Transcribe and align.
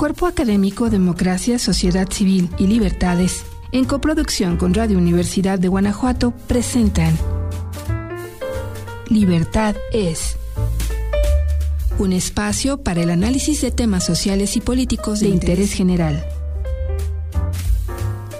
Cuerpo 0.00 0.26
Académico 0.26 0.88
Democracia, 0.88 1.58
Sociedad 1.58 2.08
Civil 2.10 2.48
y 2.56 2.66
Libertades, 2.66 3.44
en 3.70 3.84
coproducción 3.84 4.56
con 4.56 4.72
Radio 4.72 4.96
Universidad 4.96 5.58
de 5.58 5.68
Guanajuato, 5.68 6.30
presentan 6.48 7.14
Libertad 9.10 9.76
es 9.92 10.38
un 11.98 12.14
espacio 12.14 12.82
para 12.82 13.02
el 13.02 13.10
análisis 13.10 13.60
de 13.60 13.72
temas 13.72 14.06
sociales 14.06 14.56
y 14.56 14.62
políticos 14.62 15.20
de 15.20 15.28
interés 15.28 15.74
general. 15.74 16.24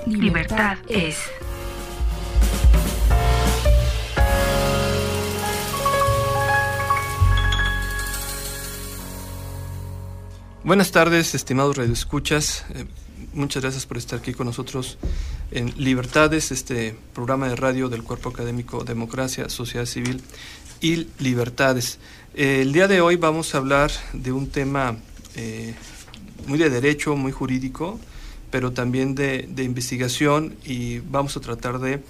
Libertad 0.07 0.79
es. 0.89 1.19
Buenas 10.71 10.93
tardes, 10.93 11.35
estimados 11.35 11.77
radioescuchas. 11.77 12.65
Eh, 12.77 12.85
muchas 13.33 13.61
gracias 13.61 13.87
por 13.87 13.97
estar 13.97 14.21
aquí 14.21 14.35
con 14.35 14.47
nosotros 14.47 14.99
en 15.51 15.75
Libertades, 15.77 16.53
este 16.53 16.95
programa 17.13 17.49
de 17.49 17.57
radio 17.57 17.89
del 17.89 18.05
Cuerpo 18.05 18.29
Académico 18.29 18.85
Democracia, 18.85 19.49
Sociedad 19.49 19.85
Civil 19.85 20.23
y 20.81 21.09
Libertades. 21.19 21.99
Eh, 22.37 22.61
el 22.63 22.73
día 22.73 22.87
de 22.87 23.01
hoy 23.01 23.17
vamos 23.17 23.53
a 23.53 23.59
hablar 23.59 23.91
de 24.13 24.31
un 24.31 24.49
tema 24.49 24.97
eh, 25.35 25.75
muy 26.47 26.57
de 26.57 26.71
derecho, 26.71 27.17
muy 27.17 27.33
jurídico, 27.33 27.99
pero 28.53 28.71
también 28.71 29.17
de, 29.17 29.49
investigación 29.59 30.55
y 30.65 31.01
vamos 31.01 31.37
a 31.37 31.41
tratar 31.41 31.81
de 31.81 32.01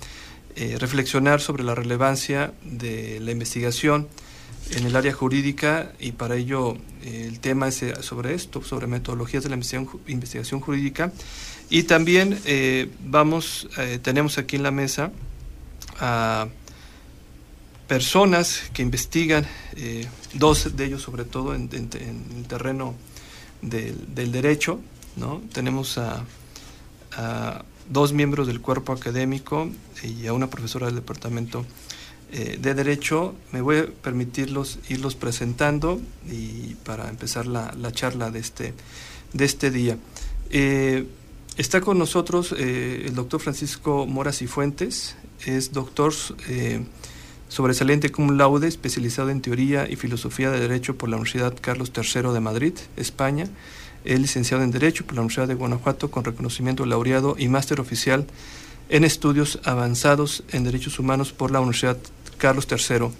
reflexionar 0.78 1.40
sobre 1.40 1.64
la 1.64 1.74
relevancia 1.74 2.52
de 2.62 3.20
la 3.20 3.30
investigación 3.30 4.06
en 4.70 4.86
el 4.86 4.96
área 4.96 5.12
jurídica 5.12 5.92
y 5.98 6.12
para 6.12 6.36
ello 6.36 6.76
eh, 7.02 7.26
el 7.28 7.40
tema 7.40 7.68
es 7.68 7.82
eh, 7.82 7.94
sobre 8.02 8.34
esto, 8.34 8.62
sobre 8.62 8.86
metodologías 8.86 9.42
de 9.42 9.50
la 9.50 9.56
investigación, 9.56 10.60
jurídica. 10.60 11.12
Y 11.68 11.84
también 11.84 12.38
eh, 12.44 12.90
vamos, 13.04 13.68
tenemos 14.02 14.38
aquí 14.38 14.56
en 14.56 14.64
la 14.64 14.72
mesa 14.72 15.12
a 16.00 16.48
personas 17.86 18.62
que 18.72 18.82
investigan, 18.82 19.46
dos 20.34 20.76
de 20.76 20.84
ellos 20.84 21.02
sobre 21.02 21.24
todo 21.24 21.54
en, 21.54 21.68
el 21.72 22.46
terreno 22.48 22.94
del, 23.62 24.32
derecho, 24.32 24.80
¿no? 25.16 25.42
Tenemos 25.52 25.98
a, 25.98 26.24
a 27.12 27.64
dos 27.88 28.12
miembros 28.12 28.46
del 28.46 28.60
cuerpo 28.60 28.92
académico 28.92 29.70
y 30.02 30.26
a 30.26 30.32
una 30.32 30.50
profesora 30.50 30.86
del 30.86 30.96
departamento 30.96 31.64
eh, 32.32 32.58
de 32.60 32.74
Derecho. 32.74 33.34
Me 33.52 33.60
voy 33.60 33.78
a 33.78 33.86
permitirlos 33.86 34.78
irlos 34.88 35.14
presentando 35.14 36.00
y 36.30 36.74
para 36.84 37.08
empezar 37.08 37.46
la, 37.46 37.72
charla 37.92 38.30
de 38.30 38.38
este, 38.38 38.74
de 39.32 39.44
este 39.44 39.70
día. 39.70 39.98
Eh, 40.50 41.06
está 41.56 41.80
con 41.80 41.98
nosotros 41.98 42.54
eh, 42.56 43.04
el 43.06 43.14
doctor 43.14 43.40
Francisco 43.40 44.06
Moras 44.06 44.42
y 44.42 44.46
Fuentes, 44.46 45.16
es 45.44 45.72
doctor 45.72 46.12
sobresaliente 47.48 48.10
cum 48.10 48.36
laude, 48.36 48.68
especializado 48.68 49.30
en 49.30 49.40
teoría 49.40 49.90
y 49.90 49.96
filosofía 49.96 50.50
de 50.50 50.60
Derecho 50.60 50.96
por 50.96 51.08
la 51.08 51.16
Universidad 51.16 51.54
Carlos 51.60 51.90
III 51.96 52.32
de 52.32 52.40
Madrid, 52.40 52.74
España. 52.96 53.46
Es 54.04 54.20
licenciado 54.20 54.62
en 54.62 54.70
Derecho 54.70 55.04
por 55.04 55.14
la 55.14 55.22
Universidad 55.22 55.48
de 55.48 55.54
Guanajuato 55.54 56.10
con 56.10 56.24
reconocimiento 56.24 56.86
laureado 56.86 57.34
y 57.38 57.48
máster 57.48 57.80
oficial 57.80 58.26
en 58.90 59.04
estudios 59.04 59.60
avanzados 59.64 60.42
en 60.52 60.64
derechos 60.64 60.98
humanos 60.98 61.32
por 61.32 61.50
la 61.50 61.60
Universidad 61.60 61.96
Carlos 62.40 62.66
III 62.68 63.10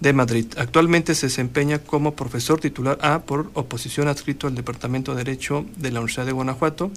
de 0.00 0.12
Madrid. 0.12 0.46
Actualmente 0.56 1.14
se 1.14 1.26
desempeña 1.26 1.80
como 1.80 2.14
profesor 2.14 2.60
titular 2.60 2.98
A 3.02 3.20
por 3.20 3.50
oposición 3.54 4.06
adscrito 4.06 4.46
al 4.46 4.54
Departamento 4.54 5.12
de 5.12 5.24
Derecho 5.24 5.64
de 5.76 5.90
la 5.90 6.00
Universidad 6.00 6.26
de 6.26 6.32
Guanajuato. 6.32 6.92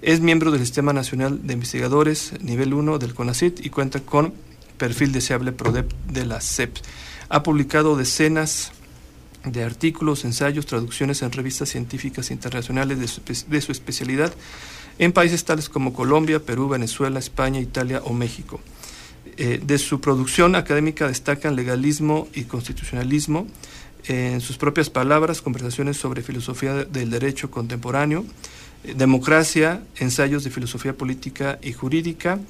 Es 0.00 0.20
miembro 0.20 0.50
del 0.50 0.60
Sistema 0.60 0.92
Nacional 0.92 1.46
de 1.46 1.52
Investigadores 1.52 2.32
nivel 2.40 2.72
1 2.72 2.98
del 2.98 3.14
CONACIT 3.14 3.66
y 3.66 3.70
cuenta 3.70 4.00
con 4.00 4.32
perfil 4.78 5.12
deseable 5.12 5.52
PRODEP 5.52 5.92
de 6.06 6.24
la 6.24 6.40
CEP. 6.40 6.76
Ha 7.28 7.42
publicado 7.42 7.96
decenas 7.96 8.72
de 9.44 9.64
artículos, 9.64 10.24
ensayos, 10.24 10.66
traducciones 10.66 11.22
en 11.22 11.32
revistas 11.32 11.68
científicas 11.68 12.30
internacionales 12.30 12.98
de 13.00 13.08
su, 13.08 13.20
de 13.48 13.60
su 13.60 13.72
especialidad 13.72 14.32
en 14.98 15.12
países 15.12 15.44
tales 15.44 15.68
como 15.68 15.92
Colombia, 15.92 16.40
Perú, 16.40 16.68
Venezuela, 16.68 17.18
España, 17.18 17.60
Italia 17.60 18.00
o 18.04 18.12
México. 18.12 18.60
Eh, 19.40 19.60
de 19.64 19.78
su 19.78 20.00
producción 20.00 20.56
académica 20.56 21.06
destacan 21.06 21.54
legalismo 21.54 22.26
y 22.34 22.42
constitucionalismo, 22.42 23.46
en 24.08 24.40
sus 24.40 24.58
propias 24.58 24.90
palabras, 24.90 25.42
conversaciones 25.42 25.96
sobre 25.96 26.22
filosofía 26.22 26.74
del 26.74 27.10
derecho 27.10 27.48
contemporáneo, 27.48 28.24
eh, 28.82 28.94
democracia, 28.96 29.80
ensayos 29.96 30.42
de 30.42 30.50
filosofía 30.50 30.92
política 30.92 31.60
y 31.62 31.72
jurídica, 31.72 32.40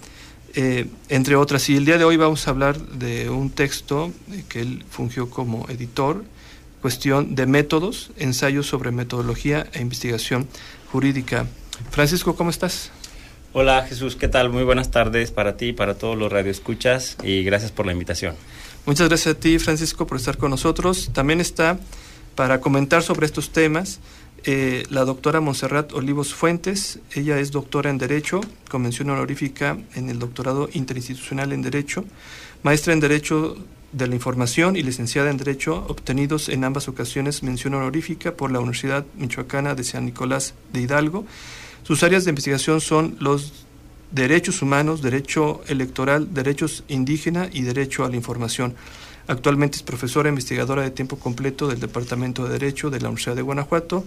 eh, 0.55 0.87
entre 1.11 1.37
otras. 1.37 1.69
Y 1.69 1.77
el 1.77 1.85
día 1.85 1.99
de 1.99 2.05
hoy 2.05 2.17
vamos 2.17 2.49
a 2.49 2.53
hablar 2.53 2.81
de 2.81 3.29
un 3.29 3.51
texto 3.51 4.11
que 4.49 4.63
él 4.63 4.83
fungió 4.89 5.29
como 5.29 5.69
editor, 5.69 6.25
cuestión 6.81 7.35
de 7.35 7.45
métodos, 7.45 8.13
ensayos 8.17 8.67
sobre 8.67 8.93
metodología 8.93 9.69
e 9.75 9.83
investigación 9.83 10.49
jurídica. 10.91 11.47
Francisco, 11.91 12.35
¿cómo 12.35 12.49
estás? 12.49 12.93
Hola 13.55 13.87
Jesús, 13.89 14.15
¿qué 14.15 14.29
tal? 14.29 14.51
Muy 14.51 14.63
buenas 14.63 14.91
tardes 14.91 15.31
para 15.31 15.57
ti 15.57 15.69
y 15.69 15.73
para 15.73 15.95
todos 15.95 16.19
los 16.19 16.31
radioescuchas 16.31 17.17
y 17.23 17.45
gracias 17.45 17.73
por 17.73 17.87
la 17.87 17.93
invitación. 17.93 18.35
Muchas 18.85 19.09
gracias 19.09 19.37
a 19.37 19.41
ti, 19.41 19.59
Francisco, 19.59 20.07
por 20.07 20.19
estar 20.19 20.37
con 20.37 20.51
nosotros. 20.51 21.11
También 21.15 21.41
está 21.41 21.79
para 22.35 22.61
comentar 22.61 23.03
sobre 23.03 23.25
estos 23.25 23.51
temas 23.51 24.01
eh, 24.45 24.85
la 24.91 25.07
doctora 25.07 25.41
Monserrat 25.41 25.95
Olivos 25.95 26.35
Fuentes. 26.35 26.99
Ella 27.15 27.39
es 27.39 27.51
doctora 27.51 27.89
en 27.89 27.97
Derecho, 27.97 28.43
convención 28.71 29.09
honorífica 29.09 29.79
en 29.95 30.11
el 30.11 30.19
doctorado 30.19 30.69
interinstitucional 30.75 31.55
en 31.55 31.63
Derecho, 31.63 32.05
maestra 32.63 32.93
en 32.93 33.01
Derecho 33.01 33.57
de 33.93 34.09
la 34.09 34.15
Información 34.15 34.77
y 34.77 34.83
licenciada 34.83 35.31
en 35.31 35.39
Derecho, 35.39 35.87
obtenidos 35.89 36.51
en 36.51 36.65
ambas 36.65 36.87
ocasiones 36.87 37.43
mención 37.43 37.73
honorífica 37.73 38.33
por 38.33 38.53
la 38.53 38.59
Universidad 38.59 39.07
Michoacana 39.17 39.75
de 39.75 39.85
San 39.85 40.05
Nicolás 40.05 40.53
de 40.71 40.83
Hidalgo 40.83 41.25
sus 41.89 42.03
áreas 42.03 42.27
de 42.27 42.33
investigación 42.33 42.83
son 42.83 43.17
los 43.19 43.65
derechos 44.11 44.61
humanos, 44.61 45.01
derecho 45.01 45.63
electoral, 45.69 46.35
derechos 46.35 46.85
indígena 46.87 47.49
y 47.51 47.63
derecho 47.63 48.05
a 48.05 48.11
la 48.11 48.17
información. 48.17 48.75
Actualmente 49.27 49.79
es 49.79 49.83
profesora 49.83 50.29
investigadora 50.29 50.83
de 50.83 50.91
tiempo 50.91 51.19
completo 51.19 51.67
del 51.67 51.81
Departamento 51.81 52.45
de 52.45 52.51
Derecho 52.51 52.91
de 52.91 53.01
la 53.01 53.09
Universidad 53.09 53.37
de 53.37 53.41
Guanajuato, 53.41 54.05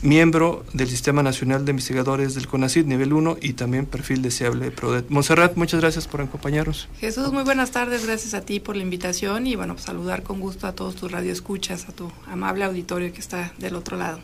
miembro 0.00 0.64
del 0.74 0.88
Sistema 0.88 1.24
Nacional 1.24 1.64
de 1.64 1.72
Investigadores 1.72 2.36
del 2.36 2.46
CONACYT 2.46 2.86
nivel 2.86 3.12
1 3.12 3.38
y 3.42 3.54
también 3.54 3.86
perfil 3.86 4.22
deseable 4.22 4.66
de 4.66 4.70
PRODET. 4.70 5.06
Monserrat, 5.08 5.56
muchas 5.56 5.80
gracias 5.80 6.06
por 6.06 6.20
acompañarnos. 6.20 6.88
Jesús, 7.00 7.32
muy 7.32 7.42
buenas 7.42 7.72
tardes, 7.72 8.06
gracias 8.06 8.34
a 8.34 8.42
ti 8.42 8.60
por 8.60 8.76
la 8.76 8.84
invitación 8.84 9.48
y 9.48 9.56
bueno, 9.56 9.76
saludar 9.76 10.22
con 10.22 10.38
gusto 10.38 10.68
a 10.68 10.72
todos 10.72 10.94
tus 10.94 11.10
radioescuchas, 11.10 11.88
a 11.88 11.92
tu 11.92 12.12
amable 12.28 12.62
auditorio 12.62 13.12
que 13.12 13.18
está 13.18 13.52
del 13.58 13.74
otro 13.74 13.96
lado. 13.96 14.20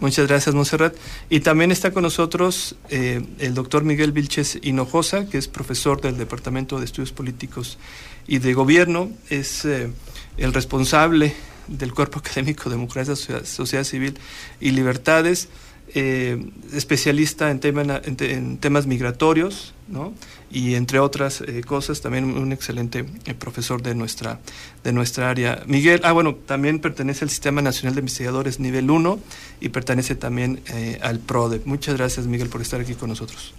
Muchas 0.00 0.26
gracias, 0.26 0.54
Monserrat. 0.54 0.96
Y 1.28 1.40
también 1.40 1.70
está 1.70 1.92
con 1.92 2.02
nosotros 2.02 2.74
eh, 2.88 3.22
el 3.38 3.52
doctor 3.52 3.84
Miguel 3.84 4.12
Vilches 4.12 4.58
Hinojosa, 4.62 5.28
que 5.28 5.36
es 5.36 5.46
profesor 5.46 6.00
del 6.00 6.16
Departamento 6.16 6.78
de 6.78 6.86
Estudios 6.86 7.12
Políticos 7.12 7.78
y 8.26 8.38
de 8.38 8.54
Gobierno. 8.54 9.10
Es 9.28 9.66
eh, 9.66 9.90
el 10.38 10.54
responsable 10.54 11.34
del 11.68 11.92
Cuerpo 11.92 12.18
Académico 12.18 12.70
Democracia, 12.70 13.14
Sociedad 13.14 13.84
Civil 13.84 14.18
y 14.58 14.70
Libertades 14.70 15.48
eh, 15.94 16.50
especialista 16.72 17.50
en, 17.50 17.60
en, 17.64 18.58
temas 18.58 18.86
migratorios, 18.86 19.74
¿no? 19.88 20.14
Y 20.50 20.74
entre 20.74 20.98
otras 20.98 21.42
eh, 21.42 21.62
cosas, 21.64 22.00
también 22.00 22.24
un 22.24 22.52
excelente 22.52 23.06
eh, 23.24 23.34
profesor 23.34 23.82
de 23.82 23.94
nuestra, 23.94 24.40
de 24.82 24.92
nuestra 24.92 25.30
área. 25.30 25.62
Miguel, 25.66 26.00
ah, 26.02 26.12
bueno, 26.12 26.34
también 26.34 26.80
pertenece 26.80 27.24
al 27.24 27.30
Sistema 27.30 27.62
Nacional 27.62 27.94
de 27.94 28.00
Investigadores 28.00 28.58
nivel 28.58 28.90
1 28.90 29.20
y 29.60 29.68
pertenece 29.68 30.16
también 30.16 30.60
eh, 30.68 30.98
al 31.02 31.20
PRODE. 31.20 31.62
Muchas 31.64 31.96
gracias, 31.96 32.26
Miguel, 32.26 32.48
por 32.48 32.60
estar 32.60 32.80
aquí 32.80 32.94
con 32.94 33.10
nosotros. 33.10 33.54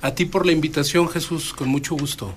A 0.00 0.14
ti 0.14 0.24
por 0.24 0.44
la 0.44 0.52
invitación, 0.52 1.08
Jesús, 1.08 1.52
con 1.52 1.68
mucho 1.68 1.94
gusto. 1.94 2.34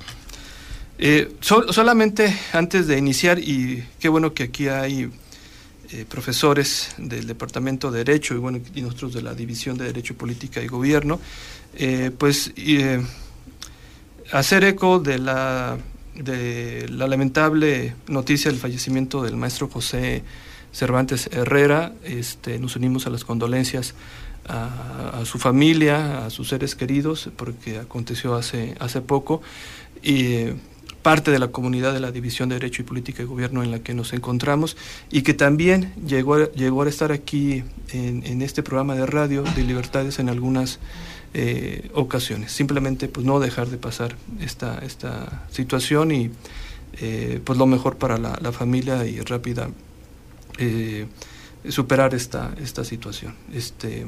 solamente 1.40 2.38
antes 2.54 2.86
de 2.86 3.00
iniciar, 3.00 3.40
y 3.40 3.84
qué 4.00 4.08
bueno 4.08 4.36
que 4.36 4.44
aquí 4.44 4.68
hay 4.68 5.10
profesores 6.10 6.94
del 6.98 7.26
Departamento 7.26 7.90
de 7.90 8.04
Derecho 8.04 8.36
y, 8.36 8.38
bueno, 8.38 8.60
y 8.76 8.82
nosotros 8.82 9.14
de 9.16 9.24
la 9.24 9.34
División 9.34 9.78
de 9.78 9.86
Derecho, 9.86 10.14
Política 10.16 10.62
y 10.62 10.68
Gobierno, 10.68 11.20
pues 12.20 12.52
hacer 14.36 14.66
eco 14.66 15.00
de 15.00 15.18
la, 15.18 15.78
de 16.14 16.88
la 16.90 17.08
lamentable 17.08 17.96
noticia 18.08 18.52
del 18.52 18.60
fallecimiento 18.60 19.24
del 19.24 19.38
maestro 19.38 19.70
José 19.70 20.24
Cervantes 20.74 21.30
Herrera. 21.32 21.94
Este, 22.04 22.60
nos 22.60 22.76
unimos 22.76 23.08
a 23.08 23.10
las 23.10 23.24
condolencias 23.24 23.94
a, 24.48 25.24
su 25.24 25.40
familia, 25.40 26.26
a 26.26 26.30
sus 26.30 26.50
seres 26.50 26.76
queridos, 26.76 27.30
porque 27.38 27.80
aconteció 27.80 28.36
hace, 28.36 28.76
hace 28.80 29.02
poco. 29.02 29.42
Y 30.04 30.48
parte 31.02 31.32
de 31.32 31.40
la 31.40 31.50
comunidad 31.50 31.94
de 31.94 32.00
la 32.00 32.12
División 32.12 32.50
de 32.50 32.56
Derecho 32.56 32.82
y 32.82 32.86
Política 32.86 33.24
y 33.24 33.26
Gobierno 33.26 33.64
en 33.64 33.72
la 33.72 33.80
que 33.80 33.94
nos 33.94 34.12
encontramos 34.12 34.76
y 35.12 35.22
que 35.22 35.36
también 35.36 35.94
llegó, 36.06 36.34
a, 36.34 36.52
llegó 36.54 36.82
a 36.82 36.90
estar 36.90 37.12
aquí 37.12 37.64
en, 37.94 38.42
este 38.42 38.64
programa 38.64 38.96
de 38.96 39.06
radio 39.06 39.44
de 39.44 39.64
Libertades 39.64 40.18
en 40.18 40.30
algunas 40.30 40.80
eh, 41.38 41.92
ocasiones. 41.94 42.54
Simplemente 42.54 43.10
pues 43.10 43.26
no 43.26 43.42
dejar 43.42 43.68
de 43.68 43.78
pasar 43.78 44.16
esta, 44.40 44.80
esta 44.80 45.44
situación 45.52 46.12
y 46.12 46.32
eh, 47.02 47.42
pues 47.44 47.60
lo 47.60 47.66
mejor 47.66 47.98
para 47.98 48.18
la, 48.18 48.38
la 48.42 48.54
familia 48.54 49.06
y 49.06 49.20
rápida 49.20 49.70
eh, 50.58 51.08
superar 51.68 52.14
esta, 52.14 52.54
esta 52.62 52.86
situación. 52.86 53.36
Este, 53.54 54.06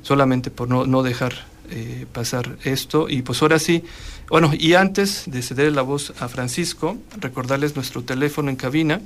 solamente 0.00 0.50
por 0.50 0.68
no, 0.68 0.86
no 0.86 1.02
dejar 1.02 1.34
eh, 1.70 2.06
pasar 2.10 2.56
esto. 2.64 3.10
Y 3.10 3.20
pues 3.20 3.42
ahora 3.42 3.58
sí, 3.58 3.84
bueno, 4.30 4.52
y 4.58 4.72
antes 4.72 5.24
de 5.26 5.42
ceder 5.42 5.72
la 5.72 5.82
voz 5.82 6.14
a 6.18 6.28
Francisco, 6.28 6.96
recordarles 7.20 7.76
nuestro 7.76 8.02
teléfono 8.04 8.48
en 8.48 8.56
cabina. 8.56 9.02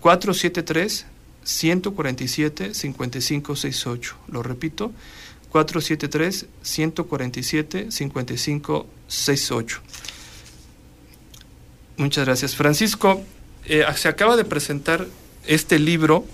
473 0.00 1.06
147 1.42 2.74
5568. 2.74 4.16
Lo 4.28 4.44
repito, 4.44 4.92
473 5.50 6.46
147 6.62 7.90
5568. 7.90 9.82
Muchas 11.96 12.24
gracias. 12.24 12.56
Francisco, 12.56 13.22
eh, 13.64 13.84
se 13.94 14.08
acaba 14.08 14.36
de 14.36 14.44
presentar 14.44 15.06
este 15.46 15.78
libro, 15.78 16.24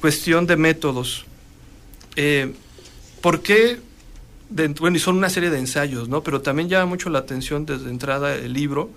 Cuestión 0.00 0.46
de 0.46 0.56
Métodos. 0.56 1.24
Eh, 2.16 2.54
¿Por 3.20 3.40
qué? 3.40 3.78
bueno, 4.50 4.96
y 4.96 5.00
son 5.00 5.16
una 5.16 5.30
serie 5.30 5.50
de 5.50 5.58
ensayos, 5.58 6.08
¿no? 6.08 6.22
Pero 6.22 6.40
también 6.42 6.68
llama 6.68 6.86
mucho 6.86 7.10
la 7.10 7.20
atención 7.20 7.66
desde 7.66 7.90
entrada 7.90 8.36
el 8.36 8.52
libro, 8.52 8.90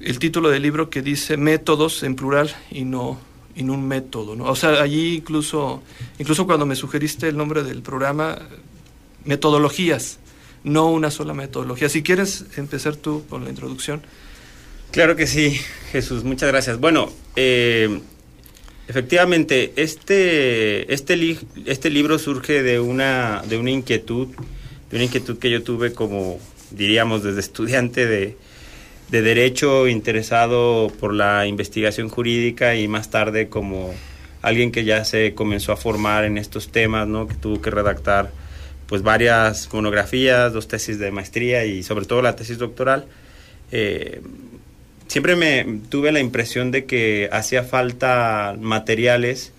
el 0.00 0.18
título 0.18 0.48
del 0.48 0.62
libro 0.62 0.90
que 0.90 1.02
dice 1.02 1.36
métodos 1.36 2.02
en 2.02 2.16
plural 2.16 2.52
y 2.70 2.84
no 2.84 3.20
en 3.54 3.70
un 3.70 3.86
método, 3.86 4.34
¿no? 4.34 4.46
O 4.46 4.56
sea, 4.56 4.82
allí 4.82 5.16
incluso, 5.16 5.82
incluso 6.18 6.46
cuando 6.46 6.66
me 6.66 6.74
sugeriste 6.74 7.28
el 7.28 7.36
nombre 7.36 7.62
del 7.62 7.82
programa, 7.82 8.38
metodologías, 9.24 10.18
no 10.64 10.90
una 10.90 11.10
sola 11.10 11.34
metodología. 11.34 11.88
Si 11.88 12.02
quieres 12.02 12.46
empezar 12.56 12.96
tú 12.96 13.24
con 13.28 13.44
la 13.44 13.50
introducción. 13.50 14.02
Claro 14.92 15.16
que 15.16 15.26
sí, 15.26 15.58
Jesús, 15.90 16.22
muchas 16.22 16.50
gracias. 16.50 16.78
Bueno, 16.78 17.10
eh, 17.34 17.98
efectivamente, 18.88 19.72
este, 19.76 20.92
este, 20.92 21.38
este 21.64 21.88
libro 21.88 22.18
surge 22.18 22.62
de 22.62 22.78
una, 22.78 23.42
de 23.48 23.56
una 23.56 23.70
inquietud, 23.70 24.28
de 24.90 24.96
una 24.96 25.04
inquietud 25.04 25.38
que 25.38 25.48
yo 25.48 25.62
tuve 25.62 25.94
como, 25.94 26.38
diríamos, 26.72 27.22
desde 27.22 27.40
estudiante 27.40 28.06
de, 28.06 28.36
de 29.08 29.22
derecho 29.22 29.88
interesado 29.88 30.92
por 31.00 31.14
la 31.14 31.46
investigación 31.46 32.10
jurídica 32.10 32.74
y 32.74 32.86
más 32.86 33.10
tarde 33.10 33.48
como 33.48 33.94
alguien 34.42 34.72
que 34.72 34.84
ya 34.84 35.06
se 35.06 35.32
comenzó 35.32 35.72
a 35.72 35.78
formar 35.78 36.24
en 36.24 36.36
estos 36.36 36.70
temas, 36.70 37.08
¿no? 37.08 37.26
que 37.26 37.34
tuvo 37.34 37.62
que 37.62 37.70
redactar 37.70 38.30
pues 38.88 39.00
varias 39.00 39.72
monografías, 39.72 40.52
dos 40.52 40.68
tesis 40.68 40.98
de 40.98 41.10
maestría 41.12 41.64
y 41.64 41.82
sobre 41.82 42.04
todo 42.04 42.20
la 42.20 42.36
tesis 42.36 42.58
doctoral. 42.58 43.06
Eh, 43.70 44.20
siempre 45.06 45.36
me 45.36 45.80
tuve 45.88 46.12
la 46.12 46.20
impresión 46.20 46.70
de 46.70 46.84
que 46.84 47.28
hacía 47.32 47.62
falta 47.62 48.56
materiales 48.60 49.52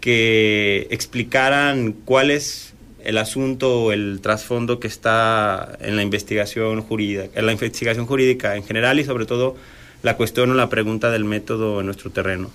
que 0.00 0.88
explicaran 0.90 1.92
cuál 1.92 2.30
es 2.30 2.74
el 3.04 3.18
asunto, 3.18 3.92
el 3.92 4.20
trasfondo 4.20 4.80
que 4.80 4.88
está 4.88 5.76
en 5.80 5.96
la 5.96 6.02
investigación 6.02 6.82
jurídica, 6.82 7.28
en 7.34 7.46
la 7.46 7.52
investigación 7.52 8.06
jurídica 8.06 8.56
en 8.56 8.64
general 8.64 9.00
y 9.00 9.04
sobre 9.04 9.26
todo 9.26 9.56
la 10.02 10.16
cuestión 10.16 10.50
o 10.50 10.54
la 10.54 10.68
pregunta 10.68 11.10
del 11.10 11.24
método 11.24 11.80
en 11.80 11.86
nuestro 11.86 12.10
terreno. 12.10 12.50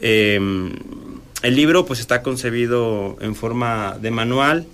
Em, 0.00 0.72
el 1.42 1.56
libro 1.56 1.84
pues 1.86 2.00
está 2.00 2.22
concebido 2.22 3.16
en 3.20 3.34
forma 3.34 3.98
de 4.00 4.10
manual, 4.10 4.66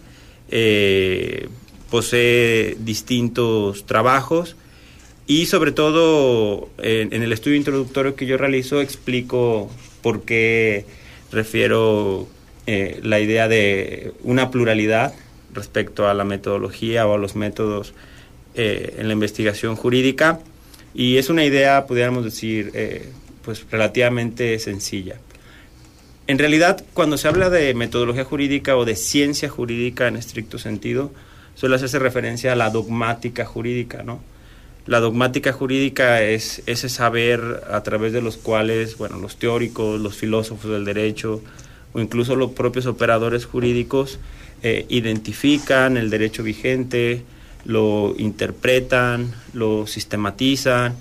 eh, 0.51 1.49
posee 1.91 2.77
distintos 2.81 3.87
trabajos 3.87 4.57
y 5.27 5.47
sobre 5.47 5.73
todo 5.73 6.69
en, 6.79 7.13
el 7.23 7.33
estudio 7.33 7.57
introductorio 7.57 8.15
que 8.15 8.27
yo 8.27 8.37
realizo 8.37 8.81
explico 8.81 9.71
por 10.03 10.23
qué 10.23 10.85
refiero 11.33 12.29
eh, 12.67 13.01
la 13.03 13.21
idea 13.21 13.49
de 13.49 14.13
una 14.23 14.51
pluralidad 14.51 15.15
respecto 15.53 16.09
a 16.09 16.15
la 16.15 16.25
metodología 16.25 17.07
o 17.07 17.15
a 17.15 17.19
los 17.19 17.37
métodos 17.37 17.95
eh, 18.55 18.97
en 18.99 19.07
la 19.07 19.13
investigación 19.15 19.77
jurídica 19.77 20.41
y 20.95 21.17
es 21.17 21.29
una 21.29 21.45
idea, 21.45 21.87
pudiéramos 21.87 22.25
decir, 22.25 22.71
eh, 22.75 23.09
pues 23.45 23.67
relativamente 23.71 24.59
sencilla. 24.61 25.17
En 26.27 26.39
realidad, 26.39 26.85
cuando 26.95 27.19
se 27.19 27.29
habla 27.29 27.51
de 27.51 27.75
metodología 27.75 28.25
jurídica 28.25 28.77
o 28.77 28.85
de 28.85 28.95
ciencia 28.95 29.49
jurídica 29.49 30.07
en 30.07 30.17
estricto 30.17 30.59
sentido, 30.59 31.13
suele 31.55 31.75
hacerse 31.75 31.99
referencia 31.99 32.53
a 32.53 32.57
la 32.57 32.71
dogmática 32.71 33.45
jurídica, 33.45 34.03
¿no? 34.05 34.21
La 34.87 35.01
dogmática 35.01 35.53
jurídica 35.53 36.23
es 36.23 36.63
ese 36.67 36.91
saber 36.91 37.63
a 37.71 37.83
través 37.83 38.13
de 38.13 38.21
los 38.21 38.37
cuales, 38.37 38.99
bueno, 38.99 39.19
los 39.19 39.37
teóricos, 39.37 39.99
los 39.99 40.17
filósofos 40.17 40.71
del 40.71 40.85
derecho, 40.85 41.41
o 41.95 42.01
incluso 42.01 42.37
los 42.37 42.51
propios 42.51 42.85
operadores 42.87 43.47
jurídicos 43.47 44.19
eh, 44.63 44.85
identifican 44.91 45.97
el 45.97 46.11
derecho 46.11 46.43
vigente, 46.43 47.23
lo 47.65 48.15
interpretan, 48.19 49.33
lo 49.55 49.87
sistematizan 49.87 50.95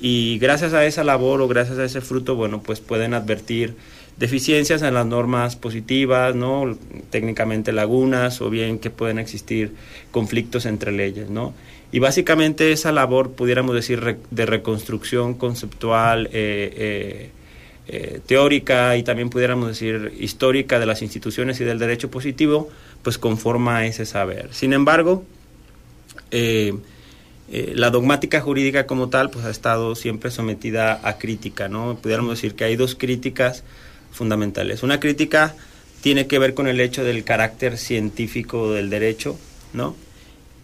y 0.00 0.38
gracias 0.38 0.74
a 0.74 0.84
esa 0.84 1.04
labor 1.04 1.40
o 1.40 1.48
gracias 1.48 1.78
a 1.78 1.84
ese 1.84 2.00
fruto, 2.00 2.34
bueno, 2.34 2.62
pues 2.62 2.80
pueden 2.80 3.14
advertir 3.14 3.76
deficiencias 4.18 4.82
en 4.82 4.94
las 4.94 5.06
normas 5.06 5.56
positivas, 5.56 6.34
¿no? 6.34 6.76
técnicamente 7.10 7.72
lagunas 7.72 8.40
o 8.42 8.50
bien 8.50 8.78
que 8.78 8.90
pueden 8.90 9.18
existir 9.18 9.72
conflictos 10.10 10.66
entre 10.66 10.92
leyes, 10.92 11.30
¿no? 11.30 11.54
Y 11.92 11.98
básicamente 11.98 12.72
esa 12.72 12.90
labor, 12.90 13.32
pudiéramos 13.32 13.74
decir, 13.74 14.16
de 14.30 14.46
reconstrucción 14.46 15.34
conceptual, 15.34 16.26
eh, 16.32 16.72
eh, 16.74 17.30
eh, 17.86 18.20
teórica 18.24 18.96
y 18.96 19.02
también 19.02 19.28
pudiéramos 19.28 19.68
decir 19.68 20.14
histórica 20.18 20.78
de 20.78 20.86
las 20.86 21.02
instituciones 21.02 21.60
y 21.60 21.64
del 21.64 21.78
derecho 21.78 22.10
positivo, 22.10 22.70
pues 23.02 23.18
conforma 23.18 23.84
ese 23.84 24.06
saber. 24.06 24.48
Sin 24.52 24.72
embargo, 24.72 25.24
la 27.50 27.90
dogmática 27.90 28.40
jurídica 28.40 28.86
como 28.86 29.10
tal 29.10 29.28
pues 29.28 29.44
ha 29.44 29.50
estado 29.50 29.94
siempre 29.94 30.30
sometida 30.30 30.98
a 31.06 31.18
crítica, 31.18 31.68
¿no? 31.68 31.98
Pudiéramos 32.00 32.36
decir 32.38 32.54
que 32.54 32.64
hay 32.64 32.76
dos 32.76 32.94
críticas 32.94 33.64
fundamentales. 34.12 34.82
Una 34.82 34.98
crítica 34.98 35.54
tiene 36.00 36.26
que 36.26 36.38
ver 36.38 36.54
con 36.54 36.68
el 36.68 36.80
hecho 36.80 37.04
del 37.04 37.22
carácter 37.22 37.76
científico 37.76 38.72
del 38.72 38.88
derecho, 38.88 39.36
¿no? 39.74 39.94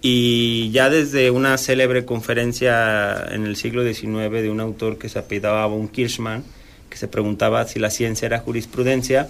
Y 0.00 0.70
ya 0.70 0.90
desde 0.90 1.30
una 1.30 1.58
célebre 1.58 2.04
conferencia 2.04 3.26
en 3.30 3.44
el 3.44 3.56
siglo 3.56 3.82
XIX 3.82 4.30
de 4.30 4.48
un 4.50 4.60
autor 4.60 4.96
que 4.96 5.08
se 5.08 5.18
apellidaba 5.18 5.66
von 5.66 5.88
Kirchmann, 5.88 6.44
que 6.88 6.96
se 6.96 7.08
preguntaba 7.08 7.66
si 7.66 7.80
la 7.80 7.90
ciencia 7.90 8.26
era 8.26 8.38
jurisprudencia, 8.38 9.28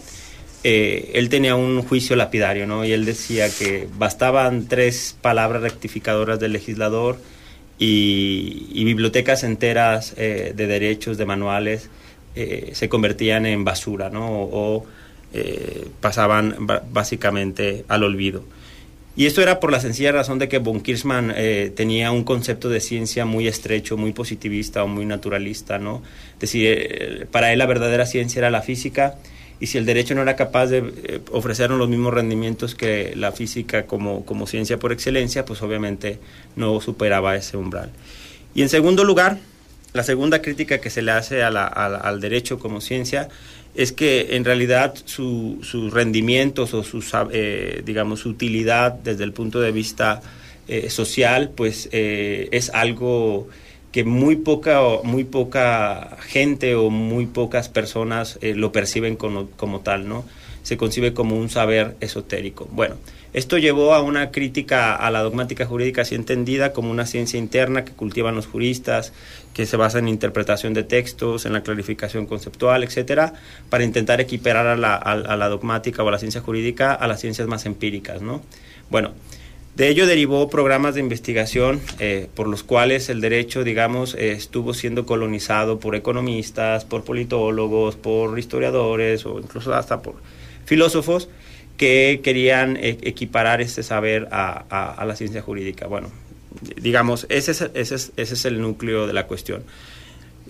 eh, 0.65 1.13
él 1.15 1.29
tenía 1.29 1.55
un 1.55 1.83
juicio 1.83 2.17
lapidario, 2.17 2.67
¿no? 2.67 2.85
Y 2.85 2.93
él 2.93 3.05
decía 3.05 3.49
que 3.49 3.89
bastaban 3.97 4.67
tres 4.67 5.17
palabras 5.21 5.63
rectificadoras 5.63 6.41
del 6.41 6.53
legislador 6.53 7.19
y, 7.79 8.85
bibliotecas 8.85 9.45
enteras 9.45 10.15
eh, 10.17 10.53
de 10.57 10.67
derechos, 10.67 11.17
de 11.17 11.27
manuales, 11.27 11.89
eh, 12.35 12.71
se 12.75 12.89
convertían 12.89 13.47
en 13.47 13.65
basura, 13.65 14.11
¿no? 14.11 14.27
O, 14.31 14.87
pasaban 16.01 16.57
básicamente 16.91 17.85
al 17.89 18.03
olvido. 18.03 18.45
Y 19.19 19.27
esto 19.27 19.43
era 19.43 19.59
por 19.59 19.73
la 19.73 19.81
sencilla 19.81 20.13
razón 20.13 20.39
de 20.39 20.49
que 20.49 20.59
von 20.59 20.81
Kirchmann 20.81 21.33
eh, 21.35 21.73
tenía 21.75 22.13
un 22.13 22.23
concepto 22.23 22.69
de 22.69 22.79
ciencia 22.79 23.25
muy 23.25 23.49
estrecho, 23.49 23.97
muy 23.97 24.13
positivista 24.13 24.85
o 24.85 24.87
muy 24.87 25.07
naturalista, 25.07 25.77
¿no? 25.77 26.05
Es 26.35 26.39
decir, 26.39 26.69
eh, 26.69 27.27
para 27.29 27.53
él 27.53 27.59
la 27.59 27.67
verdadera 27.67 28.07
ciencia 28.07 28.39
era 28.39 28.49
la 28.49 28.63
física 28.63 29.17
y 29.59 29.67
si 29.67 29.77
el 29.77 29.87
derecho 29.87 30.15
no 30.15 30.23
era 30.23 30.37
capaz 30.37 30.67
de 30.67 30.79
eh, 30.79 31.21
ofrecernos 31.33 31.81
los 31.81 31.89
mismos 31.89 32.15
rendimientos 32.15 32.77
que 32.77 33.13
la 33.17 33.33
física 33.33 33.87
como, 33.87 34.25
como 34.25 34.47
ciencia 34.47 34.79
por 34.79 34.93
excelencia, 34.93 35.45
pues 35.45 35.63
obviamente 35.63 36.21
no 36.55 36.81
superaba 36.81 37.35
ese 37.35 37.57
umbral. 37.57 37.91
Y 38.55 38.63
en 38.63 38.69
segundo 38.69 39.03
lugar, 39.03 39.39
la 39.95 40.05
segunda 40.05 40.41
crítica 40.43 40.79
que 40.79 40.91
se 40.91 41.03
le 41.03 41.11
hace 41.11 41.43
al 41.43 42.21
derecho 42.21 42.61
como 42.61 42.81
ciencia 42.81 43.31
es 43.75 43.93
que 43.93 44.37
en 44.37 44.45
realidad 44.45 44.95
sus 45.05 45.93
rendimientos 45.93 46.75
o 46.75 46.83
su, 46.83 47.05
eh, 47.33 47.83
digamos, 47.85 48.21
su 48.21 48.31
utilidad 48.31 48.93
desde 48.93 49.25
el 49.25 49.33
punto 49.33 49.61
de 49.61 49.73
vista 49.73 50.21
eh, 50.67 50.91
social, 50.91 51.51
pues 51.57 51.89
eh, 51.93 52.49
es 52.53 52.69
algo 52.71 53.49
que 53.91 54.05
muy 54.05 54.37
poca, 54.37 54.81
muy 55.03 55.25
poca 55.25 56.19
gente 56.21 56.75
o 56.75 56.91
muy 56.91 57.27
pocas 57.27 57.71
personas 57.71 58.39
eh, 58.43 58.55
lo 58.55 58.71
perciben 58.71 59.17
como, 59.17 59.49
como, 59.53 59.81
tal, 59.81 60.09
¿no? 60.09 60.27
Se 60.63 60.77
concibe 60.77 61.15
como 61.15 61.37
un 61.37 61.49
saber 61.49 61.97
esotérico. 62.01 62.69
Bueno, 62.71 62.97
esto 63.35 63.59
llevó 63.59 63.95
a 63.95 64.01
una 64.01 64.31
crítica 64.31 64.95
a 64.95 65.11
la 65.11 65.23
dogmática 65.23 65.67
jurídica 65.67 66.03
así 66.03 66.15
entendida 66.15 66.73
como 66.73 66.91
una 66.91 67.05
ciencia 67.05 67.39
interna 67.39 67.85
que 67.85 67.93
cultivan 67.93 68.35
los 68.35 68.47
juristas, 68.47 69.13
que 69.53 69.67
se 69.67 69.77
basa 69.77 69.99
en 69.99 70.09
interpretación 70.09 70.73
de 70.73 70.83
textos, 70.83 71.45
en 71.45 71.53
la 71.53 71.63
clarificación 71.63 72.27
conceptual, 72.27 72.85
etcétera, 72.85 73.35
para 73.69 73.85
intentar 73.85 74.21
equiparar 74.21 74.67
a 74.67 74.77
la, 74.77 75.49
dogmática 75.49 76.03
o 76.03 76.09
a 76.09 76.13
la 76.13 76.19
ciencia 76.19 76.41
jurídica 76.41 76.95
a 76.95 77.07
las 77.07 77.21
ciencias 77.21 77.49
más 77.49 77.67
empíricas, 77.67 78.23
¿no? 78.23 78.41
Bueno, 78.89 79.13
de 79.77 79.89
ello 79.89 80.07
derivó 80.07 80.49
programas 80.49 80.95
de 80.95 81.01
investigación 81.01 81.81
eh, 82.01 82.29
por 82.35 82.49
los 82.49 82.65
cuales 82.65 83.11
el 83.11 83.21
derecho, 83.21 83.63
digamos, 83.63 84.15
eh, 84.15 84.33
estuvo 84.33 84.75
siendo 84.75 85.07
colonizado 85.07 85.79
por 85.79 85.95
economistas, 85.95 86.85
por 86.85 87.05
politólogos, 87.05 87.95
por 87.95 88.39
historiadores 88.39 89.27
o 89.27 89.39
incluso 89.39 89.75
hasta 89.75 90.03
por 90.03 90.17
filósofos 90.65 91.29
que 91.79 92.21
querían 92.23 92.77
eh, 92.77 92.99
equiparar 93.03 93.63
este 93.63 93.83
saber 93.83 94.29
a, 94.31 95.05
la 95.07 95.17
ciencia 95.17 95.41
jurídica. 95.41 95.87
Bueno, 95.87 96.11
digamos, 96.77 97.25
ese 97.31 97.53
es, 97.53 97.63
ese 97.73 97.95
es, 97.95 98.13
ese 98.17 98.35
es 98.35 98.45
el 98.45 98.61
núcleo 98.61 99.07
de 99.07 99.15
la 99.15 99.27
cuestión. 99.27 99.63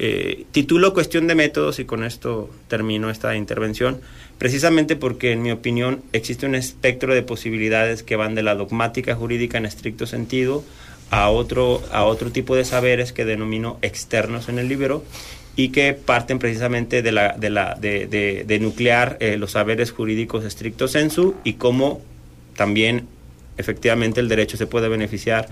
Eh, 0.01 0.47
titulo 0.53 0.95
Cuestión 0.95 1.27
de 1.27 1.35
métodos 1.35 1.81
y 1.81 1.85
con 1.85 2.05
esto 2.05 2.51
termino 2.69 3.11
esta 3.11 3.37
intervención, 3.37 4.01
precisamente 4.39 4.97
porque 4.97 5.33
en 5.33 5.43
mi 5.43 5.51
opinión 5.51 6.03
existe 6.13 6.47
un 6.47 6.55
espectro 6.55 7.15
de 7.15 7.23
posibilidades 7.23 8.03
que 8.05 8.17
van 8.17 8.35
de 8.35 8.45
la 8.45 8.55
dogmática 8.55 9.15
jurídica 9.15 9.59
en 9.59 9.67
estricto 9.67 10.07
sentido 10.07 10.65
a 11.11 11.31
otro, 11.31 11.83
a 11.91 12.05
otro 12.05 12.31
tipo 12.31 12.55
de 12.55 12.65
saberes 12.65 13.13
que 13.13 13.25
denomino 13.25 13.79
externos 13.83 14.49
en 14.49 14.59
el 14.59 14.69
libro 14.69 15.05
y 15.59 15.71
que 15.71 15.93
parten 15.93 16.39
precisamente 16.39 17.03
de, 17.03 17.11
la, 17.11 17.35
de, 17.37 17.51
la, 17.51 17.75
de, 17.75 18.07
de, 18.47 18.59
nuclear 18.61 19.17
eh, 19.19 19.37
los 19.37 19.51
saberes 19.51 19.91
jurídicos 19.91 20.45
estricto 20.45 20.87
sensu 20.87 21.35
y 21.43 21.55
cómo 21.55 22.01
también 22.55 23.09
efectivamente 23.57 24.21
el 24.21 24.29
derecho 24.29 24.57
se 24.57 24.69
puede 24.69 24.89
beneficiar 24.89 25.49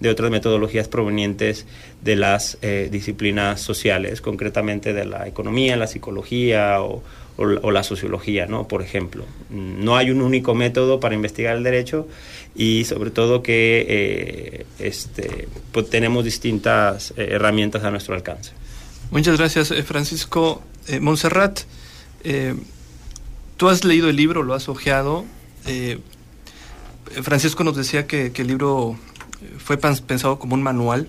de 0.00 0.08
otras 0.08 0.30
metodologías 0.30 0.88
provenientes 0.88 1.66
de 2.00 2.16
las 2.16 2.56
eh, 2.62 2.88
disciplinas 2.90 3.60
sociales, 3.60 4.22
concretamente 4.22 4.94
de 4.94 5.04
la 5.04 5.28
economía, 5.28 5.76
la 5.76 5.86
psicología 5.86 6.80
o, 6.80 7.02
la 7.36 7.82
sociología, 7.82 8.46
¿no? 8.46 8.66
Por 8.66 8.82
ejemplo. 8.82 9.24
No 9.50 9.96
hay 9.96 10.10
un 10.10 10.22
único 10.22 10.54
método 10.54 11.00
para 11.00 11.14
investigar 11.14 11.56
el 11.56 11.62
derecho 11.62 12.08
y 12.54 12.84
sobre 12.84 13.10
todo 13.10 13.42
que 13.42 13.86
eh, 13.88 14.66
este, 14.78 15.48
pues 15.72 15.90
tenemos 15.90 16.24
distintas 16.24 17.12
herramientas 17.16 17.84
a 17.84 17.90
nuestro 17.90 18.14
alcance. 18.14 18.59
Muchas 19.10 19.38
gracias, 19.38 19.70
eh, 19.70 19.82
Francisco. 19.82 20.62
Montserrat, 21.00 21.60
tú 23.56 23.68
has 23.68 23.84
leído 23.84 24.08
el 24.08 24.16
libro, 24.16 24.42
lo 24.42 24.54
has 24.54 24.68
ojeado. 24.68 25.24
Francisco 27.22 27.64
nos 27.64 27.76
decía 27.76 28.06
que, 28.06 28.32
el 28.34 28.46
libro 28.46 28.96
fue 29.58 29.76
pensado 29.76 30.38
como 30.38 30.54
un 30.54 30.62
manual. 30.62 31.08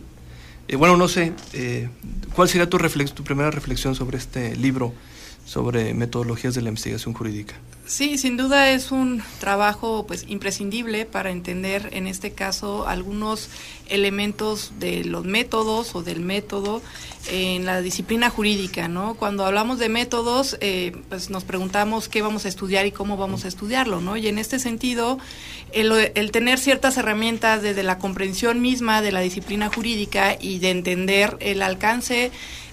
Eh, 0.68 0.76
bueno, 0.76 0.98
no 0.98 1.08
sé, 1.08 1.34
eh, 1.54 1.90
¿cuál 2.34 2.48
sería 2.48 2.70
tu, 2.70 2.78
tu 2.78 3.24
primera 3.24 3.52
reflexión 3.52 3.94
sobre 3.94 4.18
este 4.18 4.56
libro, 4.56 4.94
sobre 5.46 5.94
metodologías 5.94 6.54
de 6.56 6.62
la 6.62 6.70
investigación 6.70 7.14
jurídica? 7.14 7.56
Sí, 7.92 8.18
sin 8.18 8.38
duda 8.38 8.72
es 8.72 8.92
un 8.92 9.22
trabajo 9.42 10.06
pues 10.08 10.24
imprescindible 10.30 11.06
para 11.06 11.30
entender 11.30 11.90
en 11.92 12.08
este 12.08 12.32
caso 12.32 12.88
algunos 12.88 13.50
elementos 13.90 14.72
de 14.80 15.04
los 15.04 15.26
métodos 15.26 15.94
o 15.94 16.02
del 16.02 16.22
método 16.22 16.82
en 17.30 17.66
la 17.66 17.82
disciplina 17.82 18.30
jurídica, 18.30 18.88
¿no? 18.88 19.16
Cuando 19.16 19.46
hablamos 19.46 19.78
de 19.78 19.90
métodos, 19.90 20.58
eh, 20.62 20.96
pues 21.10 21.30
nos 21.30 21.44
preguntamos 21.44 22.08
qué 22.08 22.22
vamos 22.22 22.46
a 22.46 22.48
estudiar 22.48 22.86
y 22.86 22.94
cómo 22.94 23.18
vamos 23.18 23.44
a 23.44 23.50
estudiarlo, 23.50 24.00
¿no? 24.00 24.16
Y 24.16 24.30
en 24.30 24.38
este 24.38 24.58
sentido, 24.58 25.20
el, 25.74 25.92
el 26.16 26.32
tener 26.32 26.60
ciertas 26.60 26.96
herramientas 26.96 27.62
desde 27.62 27.84
la 27.84 27.98
comprensión 27.98 28.62
misma 28.62 29.02
de 29.02 29.12
la 29.12 29.20
disciplina 29.20 29.68
jurídica 29.68 30.38
y 30.40 30.60
de 30.60 30.70
entender 30.70 31.36
el 31.42 31.62
alcance 31.62 32.32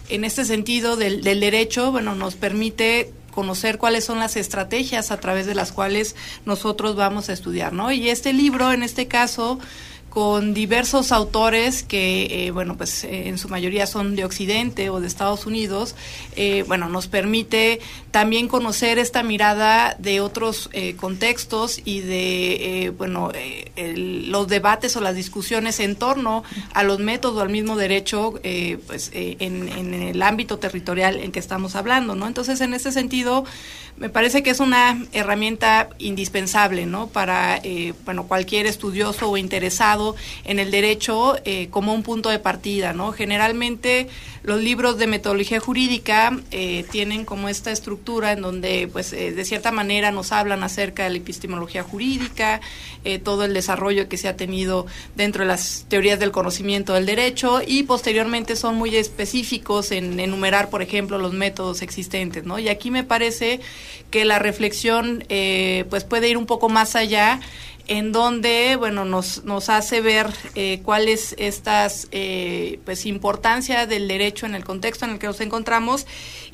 en 0.09 0.25
este 0.25 0.45
sentido 0.45 0.97
del, 0.97 1.23
del 1.23 1.41
derecho, 1.41 1.93
bueno, 1.93 2.15
nos 2.15 2.35
permite 2.35 3.13
conocer 3.31 3.79
cuáles 3.79 4.05
son 4.05 4.19
las 4.19 4.37
estrategias 4.37 5.11
a 5.11 5.21
través 5.21 5.47
de 5.47 5.55
las 5.55 5.71
cuales 5.71 6.17
nosotros 6.45 6.97
vamos 6.97 7.29
a 7.29 7.33
estudiar, 7.33 7.73
¿no? 7.73 7.93
Y 7.93 8.09
este 8.09 8.33
libro, 8.33 8.73
en 8.73 8.83
este 8.83 9.07
caso, 9.07 9.61
con 10.09 10.55
diversos 10.55 11.13
autores 11.13 11.83
que, 11.83 12.47
eh, 12.47 12.51
bueno, 12.51 12.77
pues 12.77 13.05
eh, 13.05 13.29
en 13.29 13.39
su 13.39 13.49
mayoría 13.49 13.87
son 13.87 14.17
de 14.17 14.25
Occidente 14.25 14.91
o 14.91 15.01
de 15.01 15.07
Estados 15.07 15.47
Unidos, 15.47 15.95
eh, 16.35 16.65
bueno, 16.67 16.89
nos 16.89 17.07
permite 17.09 17.81
también 18.11 18.49
conocer 18.49 18.99
esta 18.99 19.23
mirada 19.23 19.97
de 19.99 20.21
otros 20.21 20.71
eh, 20.73 20.97
contextos 20.97 21.81
y 21.85 22.01
de, 22.01 22.93
bueno, 22.97 23.31
el, 23.77 24.31
los 24.31 24.49
debates 24.49 24.97
o 24.97 25.01
las 25.01 25.15
discusiones 25.15 25.81
en 25.81 25.97
torno 25.97 26.45
a 26.73 26.83
los 26.83 26.99
métodos, 26.99 27.43
al 27.43 27.51
mismo 27.51 27.77
derecho, 27.77 28.41
pues 28.87 29.11
en, 29.13 29.95
el 29.95 30.23
ámbito 30.23 30.59
territorial 30.59 31.21
en 31.21 31.33
que 31.33 31.39
estamos 31.39 31.77
hablando, 31.77 32.15
¿no? 32.15 32.27
Entonces, 32.27 32.61
en 32.61 32.75
ese 32.75 32.93
sentido, 32.93 33.45
me 33.99 34.09
parece 34.09 34.43
que 34.43 34.51
es 34.51 34.61
una 34.61 35.05
herramienta 35.13 35.89
indispensable, 35.99 36.87
¿no? 36.87 37.09
Para, 37.09 37.57
eh, 37.63 37.95
bueno, 38.05 38.27
cualquier 38.27 38.67
estudioso 38.67 39.29
o 39.29 39.37
interesado 39.37 40.15
en 40.45 40.59
el 40.59 40.71
derecho 40.71 41.37
eh, 41.45 41.69
como 41.71 41.93
un 41.95 42.03
punto 42.03 42.29
de 42.29 42.39
partida, 42.39 42.93
¿no? 42.93 43.13
Generalmente 43.13 44.09
los 44.43 44.61
libros 44.61 44.99
de 44.99 45.09
metodología 45.09 45.61
jurídica 45.61 46.39
eh, 46.53 46.85
tienen 46.91 47.25
como 47.25 47.49
esta 47.49 47.73
estructura 47.73 47.98
en 48.07 48.41
donde, 48.41 48.89
pues, 48.91 49.13
eh, 49.13 49.33
de 49.33 49.45
cierta 49.45 49.71
manera 49.71 50.11
nos 50.11 50.33
hablan 50.33 50.63
acerca 50.63 51.05
de 51.05 51.11
la 51.11 51.19
epistemología 51.19 51.83
jurídica, 51.83 52.61
eh, 53.05 53.19
todo 53.19 53.45
el 53.45 53.53
desarrollo 53.53 54.09
que 54.09 54.17
se 54.17 54.29
ha 54.29 54.37
tenido 54.37 54.87
dentro 55.15 55.43
de 55.43 55.49
las 55.49 55.85
teorías 55.89 56.19
del 56.19 56.31
conocimiento 56.31 56.95
del 56.95 57.05
derecho 57.05 57.61
y 57.67 57.83
posteriormente 57.83 58.57
son 58.57 58.77
muy 58.77 58.97
específicos 58.97 59.93
en 59.93 60.19
enumerar, 60.21 60.71
por 60.71 60.81
ejemplo, 60.81 61.19
los 61.19 61.33
métodos 61.33 61.83
existentes, 61.83 62.45
¿no? 62.45 62.59
Y 62.59 62.69
aquí 62.69 62.91
me 62.91 63.05
parece 63.05 63.61
que 64.11 64.25
la 64.25 64.39
reflexión, 64.39 65.25
eh, 65.29 65.85
pues, 65.91 66.05
puede 66.05 66.29
ir 66.29 66.39
un 66.39 66.47
poco 66.47 66.69
más 66.69 66.97
allá 66.97 67.41
en 67.89 68.13
donde 68.13 68.77
bueno 68.77 69.07
nos, 69.07 69.45
nos 69.45 69.71
hace 69.71 70.03
ver 70.03 70.27
eh, 70.55 70.81
cuál 70.85 71.09
es 71.09 71.35
estas 71.39 72.07
pues 72.85 73.07
importancia 73.07 73.87
del 73.87 74.07
derecho 74.09 74.45
en 74.45 74.55
el 74.55 74.63
contexto 74.63 75.07
en 75.07 75.13
el 75.13 75.19
que 75.19 75.27
nos 75.27 75.41
encontramos 75.41 76.07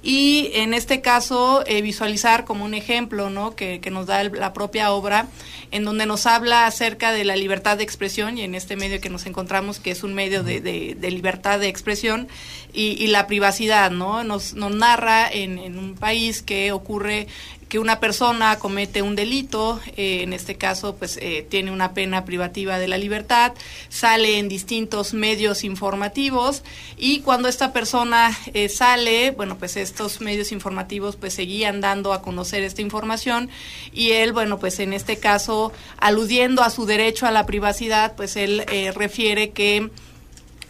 y 0.05 0.51
en 0.53 0.75
este 0.75 1.01
caso 1.01 1.65
eh, 1.67 1.81
visualizar 1.81 2.45
como 2.45 2.67
un 2.67 2.75
ejemplo 2.75 3.31
no 3.31 3.57
que, 3.57 3.81
que 3.81 3.91
nos 3.91 4.07
da 4.07 4.23
la 4.23 4.53
propia 4.53 4.93
obra 4.93 5.29
en 5.71 5.83
donde 5.85 6.05
nos 6.05 6.27
habla 6.27 6.67
acerca 6.67 7.11
de 7.11 7.25
la 7.25 7.37
libertad 7.37 7.79
de 7.79 7.85
expresión 7.85 8.37
y 8.37 8.43
en 8.43 8.55
este 8.55 8.77
medio 8.77 9.01
que 9.01 9.09
nos 9.09 9.25
encontramos 9.25 9.81
que 9.81 9.91
es 9.91 10.05
un 10.05 10.13
medio 10.13 10.45
de, 10.45 10.61
de, 10.61 11.11
libertad 11.11 11.59
de 11.59 11.69
expresión 11.69 12.29
y, 12.73 13.07
la 13.07 13.27
privacidad 13.27 13.91
no 13.91 14.25
nos, 14.25 14.55
nos 14.55 14.75
narra 14.75 15.31
en 15.31 15.79
un 15.79 15.95
país 15.95 16.43
que 16.43 16.73
ocurre 16.73 17.29
que 17.75 17.81
una 17.81 17.99
persona 17.99 18.57
comete 18.61 19.03
un 19.03 19.17
delito, 19.17 19.81
eh, 19.97 20.23
en 20.23 20.33
este 20.33 20.55
caso 20.55 20.95
pues 20.95 21.17
eh, 21.21 21.45
tiene 21.51 21.73
una 21.73 21.93
pena 21.93 22.25
privativa 22.25 22.79
de 22.79 22.87
la 22.87 22.99
libertad, 22.99 23.53
sale 23.89 24.39
en 24.39 24.49
distintos 24.49 25.13
medios 25.13 25.65
informativos 25.65 26.63
y 26.97 27.19
cuando 27.23 27.49
esta 27.49 27.73
persona 27.73 28.31
eh, 28.53 28.69
sale, 28.69 29.33
bueno 29.33 29.59
pues 29.59 29.77
estos 29.77 30.21
medios 30.21 30.53
informativos 30.53 31.17
pues 31.17 31.35
seguían 31.35 31.81
dando 31.81 32.13
a 32.13 32.23
conocer 32.23 32.63
esta 32.63 32.81
información 32.81 33.51
y 33.93 34.13
él, 34.13 34.33
bueno 34.33 34.61
pues 34.61 34.79
en 34.79 34.93
este 34.93 35.17
caso 35.17 35.73
aludiendo 35.99 36.63
a 36.63 36.71
su 36.71 36.87
derecho 36.87 37.27
a 37.27 37.33
la 37.33 37.45
privacidad, 37.45 38.15
pues 38.15 38.37
él 38.37 38.65
refiere 38.95 39.51
que 39.51 39.91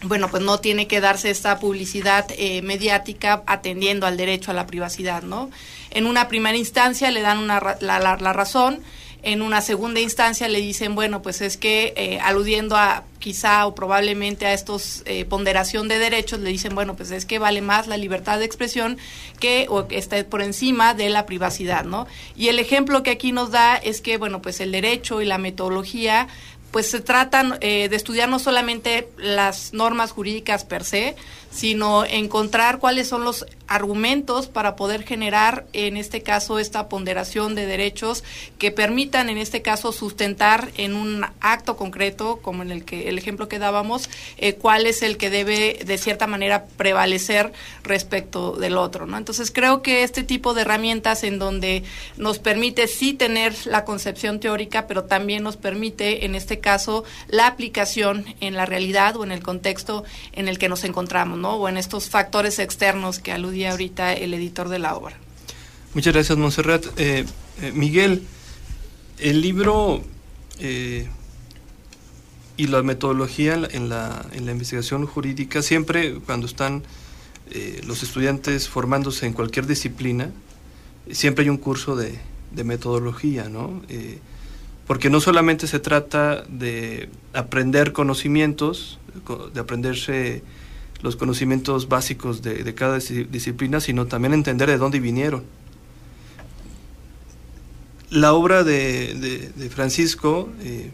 bueno, 0.06 0.28
pues 0.28 0.42
no 0.42 0.60
tiene 0.60 0.86
que 0.86 1.00
darse 1.00 1.30
esta 1.30 1.58
publicidad 1.58 2.26
mediática 2.62 3.42
atendiendo 3.46 4.06
al 4.06 4.18
derecho 4.18 4.50
a 4.50 4.54
la 4.54 4.66
privacidad, 4.66 5.22
¿no? 5.22 5.50
En 5.94 6.06
una 6.06 6.28
primera 6.28 6.56
instancia 6.56 7.10
le 7.10 7.22
dan 7.22 7.38
una, 7.38 7.76
la, 7.80 7.98
la, 7.98 8.32
razón, 8.32 8.80
en 9.22 9.40
una 9.40 9.62
segunda 9.62 10.00
instancia 10.00 10.48
le 10.48 10.60
dicen, 10.60 10.94
bueno, 10.94 11.22
pues 11.22 11.40
es 11.40 11.56
que 11.56 11.94
eh, 11.96 12.18
aludiendo 12.20 12.76
a 12.76 13.04
quizá 13.18 13.66
o 13.66 13.74
probablemente 13.74 14.44
a 14.44 14.52
estos 14.52 15.02
eh, 15.06 15.24
ponderación 15.24 15.88
de 15.88 15.98
derechos, 15.98 16.40
le 16.40 16.50
dicen, 16.50 16.74
bueno, 16.74 16.94
pues 16.94 17.10
es 17.10 17.24
que 17.24 17.38
vale 17.38 17.62
más 17.62 17.86
la 17.86 17.96
libertad 17.96 18.38
de 18.38 18.44
expresión 18.44 18.98
que 19.40 19.66
o 19.70 19.86
está 19.88 20.22
por 20.26 20.42
encima 20.42 20.92
de 20.92 21.08
la 21.08 21.24
privacidad, 21.24 21.84
¿no? 21.84 22.06
Y 22.36 22.48
el 22.48 22.58
ejemplo 22.58 23.02
que 23.02 23.12
aquí 23.12 23.32
nos 23.32 23.50
da 23.50 23.76
es 23.76 24.02
que, 24.02 24.18
bueno, 24.18 24.42
pues 24.42 24.60
el 24.60 24.72
derecho 24.72 25.22
y 25.22 25.24
la 25.24 25.38
metodología 25.38 26.28
pues 26.74 26.90
se 26.90 27.00
tratan 27.00 27.56
eh, 27.60 27.88
de 27.88 27.94
estudiar 27.94 28.28
no 28.28 28.40
solamente 28.40 29.08
las 29.16 29.72
normas 29.74 30.10
jurídicas 30.10 30.64
per 30.64 30.82
se, 30.82 31.14
sino 31.54 32.04
encontrar 32.04 32.80
cuáles 32.80 33.08
son 33.08 33.22
los 33.22 33.46
argumentos 33.66 34.48
para 34.48 34.76
poder 34.76 35.04
generar, 35.04 35.66
en 35.72 35.96
este 35.96 36.22
caso, 36.22 36.58
esta 36.58 36.88
ponderación 36.88 37.54
de 37.54 37.64
derechos 37.64 38.24
que 38.58 38.72
permitan, 38.72 39.30
en 39.30 39.38
este 39.38 39.62
caso, 39.62 39.92
sustentar 39.92 40.70
en 40.76 40.94
un 40.94 41.24
acto 41.40 41.76
concreto, 41.76 42.40
como 42.42 42.62
en 42.62 42.72
el 42.72 42.84
que 42.84 43.08
el 43.08 43.18
ejemplo 43.18 43.48
que 43.48 43.60
dábamos, 43.60 44.10
eh, 44.36 44.54
cuál 44.54 44.86
es 44.86 45.02
el 45.02 45.16
que 45.16 45.30
debe, 45.30 45.78
de 45.86 45.96
cierta 45.96 46.26
manera, 46.26 46.66
prevalecer 46.76 47.52
respecto 47.84 48.52
del 48.56 48.76
otro. 48.76 49.06
¿no? 49.06 49.16
Entonces, 49.16 49.50
creo 49.50 49.80
que 49.80 50.02
este 50.02 50.24
tipo 50.24 50.54
de 50.54 50.62
herramientas 50.62 51.22
en 51.22 51.38
donde 51.38 51.84
nos 52.16 52.40
permite 52.40 52.88
sí 52.88 53.14
tener 53.14 53.54
la 53.66 53.84
concepción 53.84 54.40
teórica, 54.40 54.86
pero 54.88 55.04
también 55.04 55.44
nos 55.44 55.56
permite, 55.56 56.26
en 56.26 56.34
este 56.34 56.58
caso, 56.58 57.04
la 57.28 57.46
aplicación 57.46 58.26
en 58.40 58.54
la 58.54 58.66
realidad 58.66 59.16
o 59.16 59.24
en 59.24 59.30
el 59.30 59.42
contexto 59.42 60.04
en 60.32 60.48
el 60.48 60.58
que 60.58 60.68
nos 60.68 60.82
encontramos. 60.82 61.43
O 61.50 61.68
en 61.68 61.76
estos 61.76 62.08
factores 62.08 62.58
externos 62.58 63.18
que 63.18 63.32
aludía 63.32 63.72
ahorita 63.72 64.12
el 64.12 64.34
editor 64.34 64.68
de 64.68 64.78
la 64.78 64.94
obra. 64.96 65.16
Muchas 65.94 66.12
gracias, 66.12 66.36
Monserrat. 66.36 66.86
Eh, 66.96 67.24
eh, 67.62 67.72
Miguel, 67.72 68.22
el 69.18 69.40
libro 69.40 70.02
eh, 70.58 71.08
y 72.56 72.66
la 72.66 72.82
metodología 72.82 73.54
en 73.54 73.88
la, 73.88 74.26
en 74.32 74.44
la, 74.44 74.52
investigación 74.52 75.06
jurídica, 75.06 75.62
siempre 75.62 76.14
cuando 76.14 76.46
están 76.46 76.82
los 77.86 78.02
estudiantes 78.02 78.68
formándose 78.68 79.26
en 79.26 79.32
cualquier 79.32 79.66
disciplina, 79.66 80.30
siempre 81.12 81.44
hay 81.44 81.50
un 81.50 81.58
curso 81.58 81.94
de, 81.94 82.18
de 82.50 82.64
metodología, 82.64 83.48
¿no? 83.48 83.82
porque 84.86 85.10
no 85.10 85.20
solamente 85.20 85.66
se 85.66 85.78
trata 85.78 86.42
de 86.48 87.08
aprender 87.32 87.92
conocimientos, 87.92 88.98
de 89.52 89.60
aprenderse 89.60 90.42
los 91.04 91.16
conocimientos 91.16 91.86
básicos 91.86 92.40
de, 92.40 92.74
cada 92.74 92.98
disciplina, 92.98 93.78
sino 93.78 94.06
también 94.06 94.32
entender 94.32 94.70
de 94.70 94.78
dónde 94.78 95.00
vinieron. 95.00 95.44
La 98.08 98.32
obra 98.32 98.64
de, 98.64 99.52
Francisco, 99.70 100.48
eh, 100.62 100.90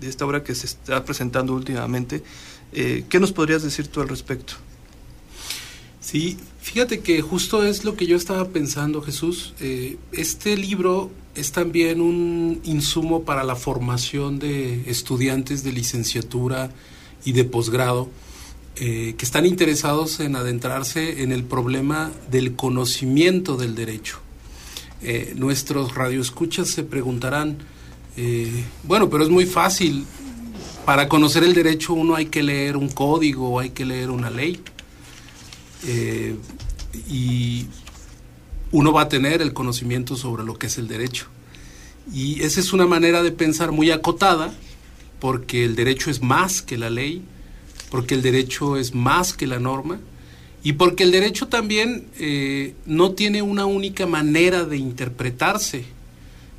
de, 0.00 0.06
esta 0.06 0.26
obra 0.26 0.44
que 0.44 0.54
se 0.54 0.66
está 0.66 1.02
presentando 1.02 1.54
últimamente, 1.54 2.22
eh, 2.74 3.06
¿qué 3.08 3.18
nos 3.18 3.32
podrías 3.32 3.62
decir 3.62 3.88
tú 3.88 4.02
al 4.02 4.08
respecto? 4.10 4.52
Sí, 6.00 6.36
fíjate 6.60 7.00
que 7.00 7.22
justo 7.22 7.64
es 7.64 7.86
lo 7.86 7.96
que 7.96 8.04
yo 8.04 8.18
estaba 8.18 8.50
pensando, 8.50 9.00
Jesús. 9.00 9.54
Eh, 9.60 9.96
este 10.12 10.58
libro 10.58 11.10
es 11.34 11.52
también 11.52 12.02
un 12.02 12.60
insumo 12.64 13.22
para 13.22 13.44
la 13.44 13.56
formación 13.56 14.38
de 14.38 14.90
estudiantes 14.90 15.64
de 15.64 15.72
licenciatura 15.72 16.70
y 17.24 17.32
de 17.32 17.44
posgrado 17.44 18.10
eh, 18.76 19.14
que 19.16 19.24
están 19.24 19.46
interesados 19.46 20.18
en 20.18 20.34
adentrarse 20.34 21.22
en 21.22 21.30
el 21.30 21.44
problema 21.44 22.10
del 22.28 22.56
conocimiento 22.56 23.56
del 23.56 23.76
derecho. 23.76 24.18
Eh, 25.00 25.34
nuestros 25.36 25.94
radioescuchas 25.94 26.70
se 26.70 26.82
preguntarán, 26.82 27.58
eh, 28.16 28.64
bueno, 28.82 29.08
pero 29.08 29.22
es 29.22 29.30
muy 29.30 29.46
fácil, 29.46 30.04
para 30.84 31.08
conocer 31.08 31.44
el 31.44 31.54
derecho 31.54 31.92
uno 31.92 32.16
hay 32.16 32.26
que 32.26 32.42
leer 32.42 32.76
un 32.76 32.88
código 32.88 33.60
hay 33.60 33.70
que 33.70 33.84
leer 33.84 34.10
una 34.10 34.28
ley. 34.28 34.60
y 37.08 37.66
uno 38.72 38.92
va 38.92 39.02
a 39.02 39.08
tener 39.08 39.40
el 39.40 39.52
conocimiento 39.52 40.16
sobre 40.16 40.42
lo 40.42 40.58
que 40.58 40.66
es 40.66 40.78
el 40.78 40.88
derecho. 40.88 41.26
Y 42.12 42.42
esa 42.42 42.58
es 42.58 42.72
una 42.72 42.86
manera 42.86 43.22
de 43.22 43.30
pensar 43.30 43.70
muy 43.70 43.92
acotada, 43.92 44.52
porque 45.20 45.64
el 45.64 45.76
derecho 45.76 46.10
es 46.10 46.22
más 46.22 46.60
que 46.60 46.76
la 46.76 46.90
ley, 46.90 47.22
porque 47.94 48.16
el 48.16 48.22
derecho 48.22 48.76
es 48.76 48.92
más 48.92 49.34
que 49.34 49.46
la 49.46 49.60
norma 49.60 50.00
y 50.64 50.72
porque 50.72 51.04
el 51.04 51.12
derecho 51.12 51.46
también 51.46 52.08
eh, 52.18 52.74
no 52.86 53.12
tiene 53.12 53.40
una 53.40 53.66
única 53.66 54.04
manera 54.04 54.64
de 54.64 54.78
interpretarse. 54.78 55.84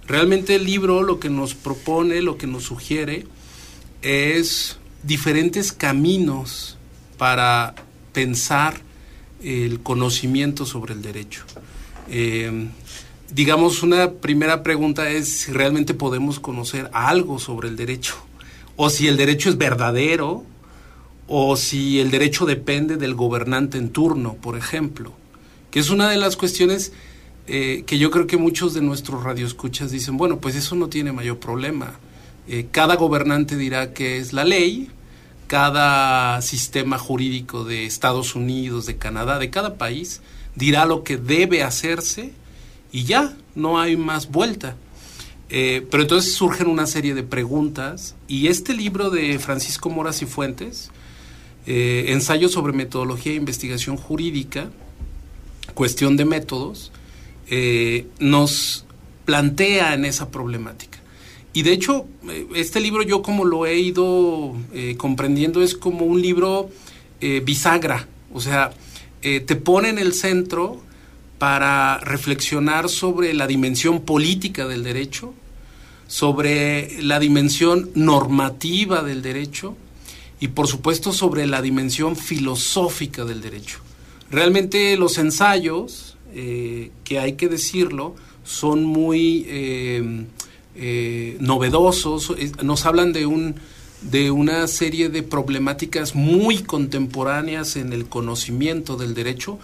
Realmente 0.08 0.56
el 0.56 0.64
libro 0.64 1.04
lo 1.04 1.20
que 1.20 1.30
nos 1.30 1.54
propone, 1.54 2.22
lo 2.22 2.38
que 2.38 2.48
nos 2.48 2.64
sugiere, 2.64 3.26
es 4.02 4.78
diferentes 5.04 5.74
caminos 5.74 6.78
para 7.18 7.76
pensar 8.14 8.80
el 9.44 9.82
conocimiento 9.82 10.66
sobre 10.66 10.94
el 10.94 11.02
derecho. 11.02 11.44
Eh, 12.10 12.70
digamos, 13.34 13.84
una 13.84 14.10
primera 14.10 14.64
pregunta 14.64 15.10
es 15.10 15.28
si 15.28 15.52
realmente 15.52 15.94
podemos 15.94 16.40
conocer 16.40 16.90
algo 16.94 17.40
sobre 17.40 17.68
el 17.68 17.76
derecho, 17.76 18.16
o 18.78 18.90
si 18.90 19.10
el 19.10 19.18
derecho 19.18 19.50
es 19.50 19.58
verdadero, 19.58 20.46
o 21.28 21.56
si 21.56 22.00
el 22.00 22.12
derecho 22.12 22.46
depende 22.46 22.98
del 22.98 23.16
gobernante 23.16 23.78
en 23.78 23.90
turno, 23.90 24.36
por 24.36 24.58
ejemplo, 24.58 25.14
que 25.72 25.80
es 25.80 25.90
una 25.90 26.10
de 26.10 26.18
las 26.18 26.38
cuestiones 26.38 26.92
eh, 27.48 27.84
que 27.86 27.98
yo 28.00 28.10
creo 28.10 28.26
que 28.28 28.38
muchos 28.38 28.74
de 28.74 28.82
nuestros 28.82 29.24
radioescuchas 29.24 29.92
dicen, 29.92 30.18
bueno, 30.18 30.40
pues 30.40 30.56
eso 30.56 30.76
no 30.76 30.88
tiene 30.88 31.12
mayor 31.12 31.38
problema. 31.38 32.00
Eh, 32.48 32.68
cada 32.72 32.96
gobernante 32.96 33.56
dirá 33.56 33.94
que 33.94 34.18
es 34.18 34.34
la 34.34 34.44
ley, 34.44 34.90
cada 35.48 36.42
sistema 36.42 36.98
jurídico 36.98 37.64
de 37.64 37.86
Estados 37.86 38.36
Unidos, 38.36 38.86
de 38.86 38.98
Canadá, 38.98 39.38
de 39.38 39.50
cada 39.50 39.76
país, 39.76 40.22
dirá 40.56 40.86
lo 40.86 41.04
que 41.04 41.18
debe 41.18 41.64
hacerse 41.64 42.34
y 42.92 43.04
ya, 43.04 43.36
no 43.56 43.80
hay 43.80 43.98
más 43.98 44.32
vuelta. 44.32 44.76
Eh, 45.50 45.86
pero 45.92 46.04
entonces 46.04 46.34
surgen 46.34 46.68
una 46.68 46.88
serie 46.88 47.14
de 47.14 47.22
preguntas 47.22 48.16
y 48.28 48.48
este 48.48 48.74
libro 48.74 49.12
de 49.12 49.38
Francisco 49.38 49.90
Moras 49.90 50.22
y 50.24 50.26
Fuentes, 50.26 50.90
eh, 51.68 52.06
ensayo 52.10 52.48
sobre 52.48 52.74
metodología 52.74 53.32
e 53.32 53.36
investigación 53.36 53.98
jurídica, 53.98 54.70
cuestión 55.74 56.16
de 56.16 56.26
métodos, 56.26 56.92
eh, 57.50 58.06
nos 58.20 58.86
plantea 59.26 59.96
en 59.96 60.06
esa 60.06 60.30
problemática. 60.30 61.00
Y 61.54 61.64
de 61.64 61.74
hecho, 61.74 62.06
eh, 62.30 62.48
este 62.56 62.80
libro 62.80 63.02
yo 63.02 63.24
como 63.24 63.46
lo 63.46 63.66
he 63.66 63.80
ido 63.80 64.56
comprendiendo 64.98 65.64
es 65.64 65.76
como 65.76 66.06
un 66.06 66.22
libro 66.22 66.70
bisagra, 67.44 68.08
o 68.32 68.40
sea, 68.40 68.72
te 69.22 69.56
pone 69.56 69.90
en 69.90 69.98
el 69.98 70.14
centro 70.14 70.80
para 71.40 71.98
reflexionar 72.00 72.88
sobre 72.88 73.34
la 73.34 73.48
dimensión 73.48 74.02
política 74.02 74.68
del 74.68 74.84
derecho, 74.84 75.34
sobre 76.08 77.02
la 77.02 77.20
dimensión 77.20 77.90
normativa 77.96 79.02
del 79.02 79.24
derecho, 79.24 79.76
y 80.40 80.50
por 80.50 80.68
supuesto 80.68 81.14
sobre 81.14 81.48
la 81.48 81.62
dimensión 81.62 82.16
filosófica 82.16 83.26
del 83.26 83.42
derecho. 83.42 83.80
Realmente 84.30 84.98
los 84.98 85.18
ensayos, 85.18 86.18
eh, 86.34 86.92
que 87.04 87.20
hay 87.20 87.34
que 87.34 87.48
decirlo, 87.48 88.16
son 88.44 88.84
muy 88.84 89.46
eh, 89.48 90.26
eh, 90.76 91.38
novedosos, 91.40 92.34
nos 92.64 92.86
hablan 92.86 93.14
de, 93.14 93.26
un, 93.26 93.56
de 94.02 94.32
una 94.32 94.68
serie 94.68 95.10
de 95.10 95.24
problemáticas 95.24 96.16
muy 96.16 96.60
contemporáneas 96.60 97.76
en 97.76 97.94
el 97.94 98.06
conocimiento 98.08 98.98
del 98.98 99.14
derecho. 99.14 99.60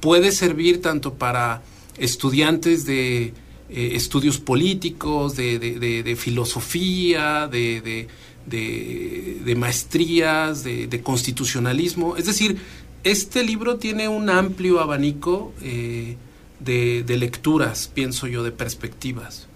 puede 0.00 0.32
servir 0.32 0.80
tanto 0.80 1.14
para 1.14 1.62
estudiantes 1.98 2.84
de 2.84 3.32
estudios 3.68 4.38
políticos, 4.38 5.36
de 5.36 6.16
filosofía, 6.16 7.48
de 7.48 8.08
de, 8.48 9.54
maestrías, 9.56 10.64
de, 10.64 11.00
constitucionalismo. 11.02 12.16
Es 12.16 12.26
decir, 12.26 12.58
este 13.04 13.42
libro 13.44 13.76
tiene 13.76 14.08
un 14.08 14.30
amplio 14.30 14.80
abanico 14.80 15.52
eh, 15.62 16.16
de, 16.60 17.16
lecturas, 17.16 17.90
pienso 17.92 18.26
yo, 18.26 18.42
de 18.42 18.52
perspectivas. 18.52 19.46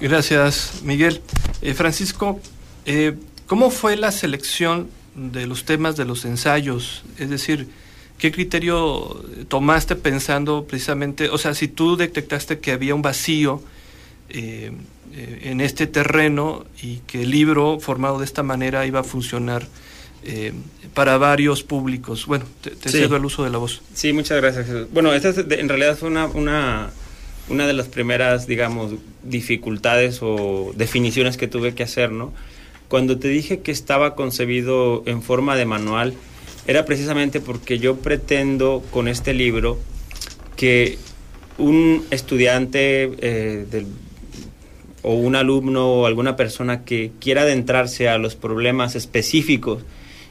Gracias, 0.00 0.80
Miguel. 0.82 1.20
Eh, 1.60 1.74
Francisco, 1.74 2.40
eh, 2.86 3.16
¿cómo 3.46 3.70
fue 3.70 3.96
la 3.96 4.12
selección 4.12 4.88
de 5.14 5.46
los 5.46 5.64
temas 5.64 5.96
de 5.96 6.04
los 6.04 6.24
ensayos? 6.24 7.02
Es 7.18 7.28
decir, 7.28 7.68
¿qué 8.18 8.32
criterio 8.32 9.22
tomaste 9.48 9.96
pensando 9.96 10.64
precisamente, 10.64 11.28
o 11.28 11.36
sea, 11.36 11.54
si 11.54 11.68
tú 11.68 11.96
detectaste 11.96 12.60
que 12.60 12.72
había 12.72 12.94
un 12.94 13.02
vacío, 13.02 13.62
en 15.14 15.60
este 15.60 15.86
terreno 15.86 16.64
y 16.82 16.98
que 17.06 17.22
el 17.22 17.30
libro 17.30 17.80
formado 17.80 18.18
de 18.18 18.24
esta 18.24 18.42
manera 18.42 18.86
iba 18.86 19.00
a 19.00 19.04
funcionar 19.04 19.66
eh, 20.22 20.52
para 20.94 21.16
varios 21.18 21.62
públicos. 21.62 22.26
Bueno, 22.26 22.44
te, 22.60 22.90
cedo 22.90 23.16
el 23.16 23.24
uso 23.24 23.42
de 23.42 23.50
la 23.50 23.58
voz. 23.58 23.80
Sí, 23.94 24.12
muchas 24.12 24.40
gracias. 24.40 24.90
Bueno, 24.92 25.12
esta 25.14 25.30
en 25.30 25.68
realidad 25.68 25.96
fue 25.96 26.08
una, 26.08 26.26
una, 26.26 26.90
una 27.48 27.66
de 27.66 27.72
las 27.72 27.88
primeras, 27.88 28.46
digamos, 28.46 28.94
dificultades 29.22 30.18
o 30.20 30.72
definiciones 30.76 31.36
que 31.36 31.48
tuve 31.48 31.74
que 31.74 31.82
hacer, 31.82 32.12
¿no? 32.12 32.32
Cuando 32.88 33.18
te 33.18 33.28
dije 33.28 33.60
que 33.60 33.70
estaba 33.70 34.14
concebido 34.14 35.04
en 35.06 35.22
forma 35.22 35.56
de 35.56 35.64
manual, 35.64 36.14
era 36.66 36.84
precisamente 36.84 37.40
porque 37.40 37.78
yo 37.78 37.96
pretendo 37.96 38.82
con 38.90 39.08
este 39.08 39.32
libro 39.32 39.78
que 40.56 40.98
un 41.56 42.04
estudiante 42.10 43.10
eh, 43.20 43.66
del 43.70 43.86
o 45.02 45.14
un 45.14 45.36
alumno 45.36 45.88
o 45.88 46.06
alguna 46.06 46.36
persona 46.36 46.84
que 46.84 47.12
quiera 47.20 47.42
adentrarse 47.42 48.08
a 48.08 48.18
los 48.18 48.34
problemas 48.34 48.96
específicos. 48.96 49.82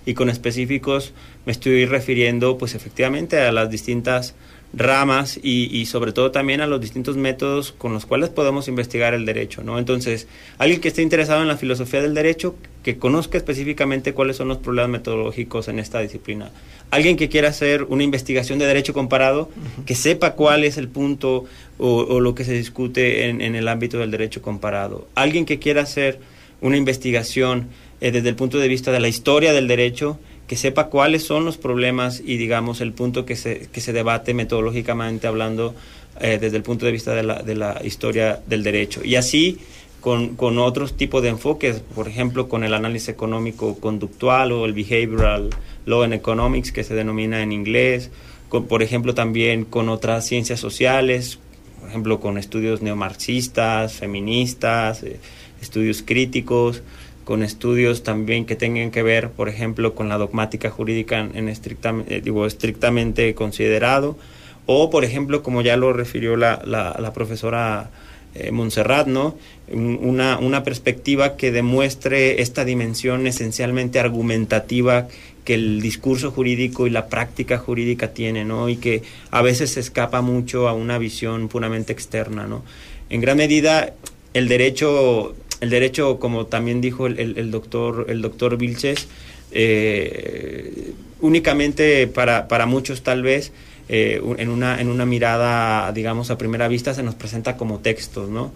Y 0.06 0.14
con 0.14 0.30
específicos 0.30 1.14
me 1.46 1.52
estoy 1.52 1.86
refiriendo 1.86 2.58
pues 2.58 2.76
efectivamente 2.76 3.40
a 3.40 3.52
las 3.52 3.70
distintas 3.70 4.36
ramas 4.74 5.40
y, 5.42 5.86
sobre 5.88 6.12
todo 6.12 6.32
también 6.32 6.62
a 6.62 6.68
los 6.68 6.80
distintos 6.80 7.18
métodos 7.18 7.72
con 7.72 7.94
los 7.94 8.06
cuales 8.06 8.30
podemos 8.30 8.68
investigar 8.68 9.14
el 9.14 9.26
derecho, 9.26 9.64
¿no? 9.64 9.80
Entonces, 9.80 10.28
alguien 10.58 10.80
que 10.80 10.90
esté 10.90 11.02
interesado 11.02 11.42
en 11.42 11.48
la 11.48 11.58
filosofía 11.58 12.02
del 12.02 12.14
derecho, 12.14 12.56
que 12.84 12.98
conozca 12.98 13.38
específicamente 13.38 14.14
cuáles 14.14 14.38
son 14.38 14.48
los 14.48 14.60
problemas 14.60 14.92
metodológicos 14.92 15.68
en 15.68 15.80
esta 15.80 16.00
disciplina. 16.00 16.52
Alguien 16.92 17.18
que 17.18 17.30
quiera 17.30 17.50
hacer 17.50 17.84
una 17.84 18.04
investigación 18.04 18.60
de 18.60 18.66
derecho 18.66 18.94
comparado, 18.94 19.50
que 19.86 19.96
sepa 19.96 20.34
cuál 20.34 20.64
es 20.64 20.78
el 20.78 20.88
punto 20.88 21.46
o, 21.78 22.20
lo 22.20 22.36
que 22.36 22.46
se 22.46 22.54
discute 22.54 23.30
en, 23.30 23.56
el 23.56 23.68
ámbito 23.68 23.98
del 23.98 24.12
derecho 24.12 24.42
comparado. 24.42 25.08
Alguien 25.16 25.46
que 25.46 25.60
quiera 25.60 25.82
hacer 25.82 26.20
una 26.62 26.78
investigación 26.78 27.68
eh, 28.02 28.12
desde 28.12 28.30
el 28.30 28.36
punto 28.36 28.60
de 28.60 28.68
vista 28.68 28.92
de 28.92 29.00
la 29.00 29.08
historia 29.08 29.54
del 29.54 29.68
derecho, 29.68 30.20
que 30.50 30.56
sepa 30.56 30.88
cuáles 30.88 31.24
son 31.24 31.46
los 31.46 31.58
problemas 31.58 32.24
y 32.26 32.38
digamos 32.38 32.82
el 32.82 32.92
punto 32.92 33.24
que 33.24 33.36
se, 33.36 33.70
que 33.72 33.82
se 33.82 33.94
debate 33.94 34.34
metodológicamente 34.34 35.28
hablando 35.28 35.76
eh, 36.20 36.40
desde 36.42 36.58
el 36.58 36.64
punto 36.64 36.88
de 36.88 36.92
vista 36.92 37.14
de 37.14 37.22
la, 37.22 37.44
de 37.44 37.54
la 37.54 37.80
historia 37.86 38.42
del 38.48 38.64
derecho. 38.64 39.06
Y 39.06 39.16
así 39.16 39.60
con, 40.02 40.36
con, 40.36 40.58
otros 40.58 40.98
tipos 40.98 41.22
de 41.22 41.30
enfoques, 41.30 41.82
por 41.94 42.08
ejemplo, 42.08 42.50
con 42.50 42.64
el 42.64 42.74
análisis 42.74 43.10
económico 43.10 43.76
conductual 43.80 44.52
o 44.52 44.66
el 44.66 44.74
behavioral 44.74 45.52
law 45.86 46.02
and 46.02 46.16
economics 46.16 46.72
que 46.72 46.84
se 46.84 46.96
denomina 46.96 47.44
en 47.44 47.52
inglés, 47.52 48.10
con, 48.50 48.66
por 48.66 48.82
ejemplo, 48.82 49.14
también 49.14 49.66
con 49.66 49.88
otras 49.88 50.26
ciencias 50.26 50.60
sociales, 50.60 51.38
por 51.80 51.90
ejemplo, 51.90 52.20
con 52.20 52.40
estudios 52.40 52.82
neomarxistas, 52.82 53.94
feministas, 53.94 55.04
eh, 55.04 55.20
estudios 55.62 56.02
críticos, 56.02 56.82
con 57.30 57.44
estudios 57.44 58.02
también 58.02 58.48
que 58.48 58.56
tengan 58.56 58.90
que 58.90 59.04
ver, 59.04 59.30
por 59.30 59.50
ejemplo, 59.50 59.94
con 59.94 60.10
la 60.10 60.18
dogmática 60.18 60.72
jurídica 60.72 61.20
en 61.20 61.48
estrictamente, 61.48 62.16
eh, 62.16 62.22
digo, 62.22 62.48
estrictamente 62.48 63.36
considerado, 63.36 64.18
o, 64.66 64.90
por 64.90 65.06
ejemplo, 65.06 65.44
como 65.44 65.62
ya 65.62 65.78
lo 65.78 65.94
refirió 65.94 66.36
la, 66.36 67.12
profesora 67.14 67.92
eh, 68.34 68.50
Montserrat, 68.50 69.06
¿no? 69.06 69.38
Una, 69.72 70.64
perspectiva 70.64 71.38
que 71.38 71.52
demuestre 71.52 72.42
esta 72.42 72.66
dimensión 72.66 73.28
esencialmente 73.28 74.00
argumentativa 74.00 75.08
que 75.46 75.54
el 75.54 75.82
discurso 75.82 76.32
jurídico 76.32 76.88
y 76.88 76.90
la 76.90 77.10
práctica 77.10 77.60
jurídica 77.60 78.12
tiene, 78.12 78.44
¿no? 78.44 78.70
Y 78.70 78.78
que 78.78 79.04
a 79.30 79.44
veces 79.44 79.74
se 79.74 79.82
escapa 79.82 80.22
mucho 80.22 80.68
a 80.68 80.74
una 80.74 80.98
visión 80.98 81.48
puramente 81.48 81.94
externa, 81.94 82.48
¿no? 82.48 82.64
En 83.12 83.22
gran 83.22 83.38
medida, 83.38 83.94
el 84.34 84.48
derecho 84.48 85.36
el 85.62 85.70
derecho, 85.70 86.20
como 86.20 86.46
también 86.46 86.82
dijo 86.82 87.08
el, 87.08 87.52
doctor, 87.52 88.06
el 88.10 88.22
doctor 88.22 88.58
Vilches, 88.58 89.08
eh, 89.52 90.94
únicamente 91.22 92.08
para, 92.08 92.48
para 92.48 92.66
muchos 92.66 93.02
tal 93.02 93.24
vez, 93.24 93.52
eh, 93.90 94.22
en, 94.38 94.50
una, 94.50 94.80
en 94.80 94.88
una 94.88 95.06
mirada, 95.06 95.92
digamos, 95.92 96.30
a 96.30 96.38
primera 96.38 96.68
vista 96.68 96.94
se 96.94 97.04
nos 97.04 97.16
presenta 97.16 97.58
como 97.58 97.80
textos, 97.80 98.30
¿no? 98.30 98.54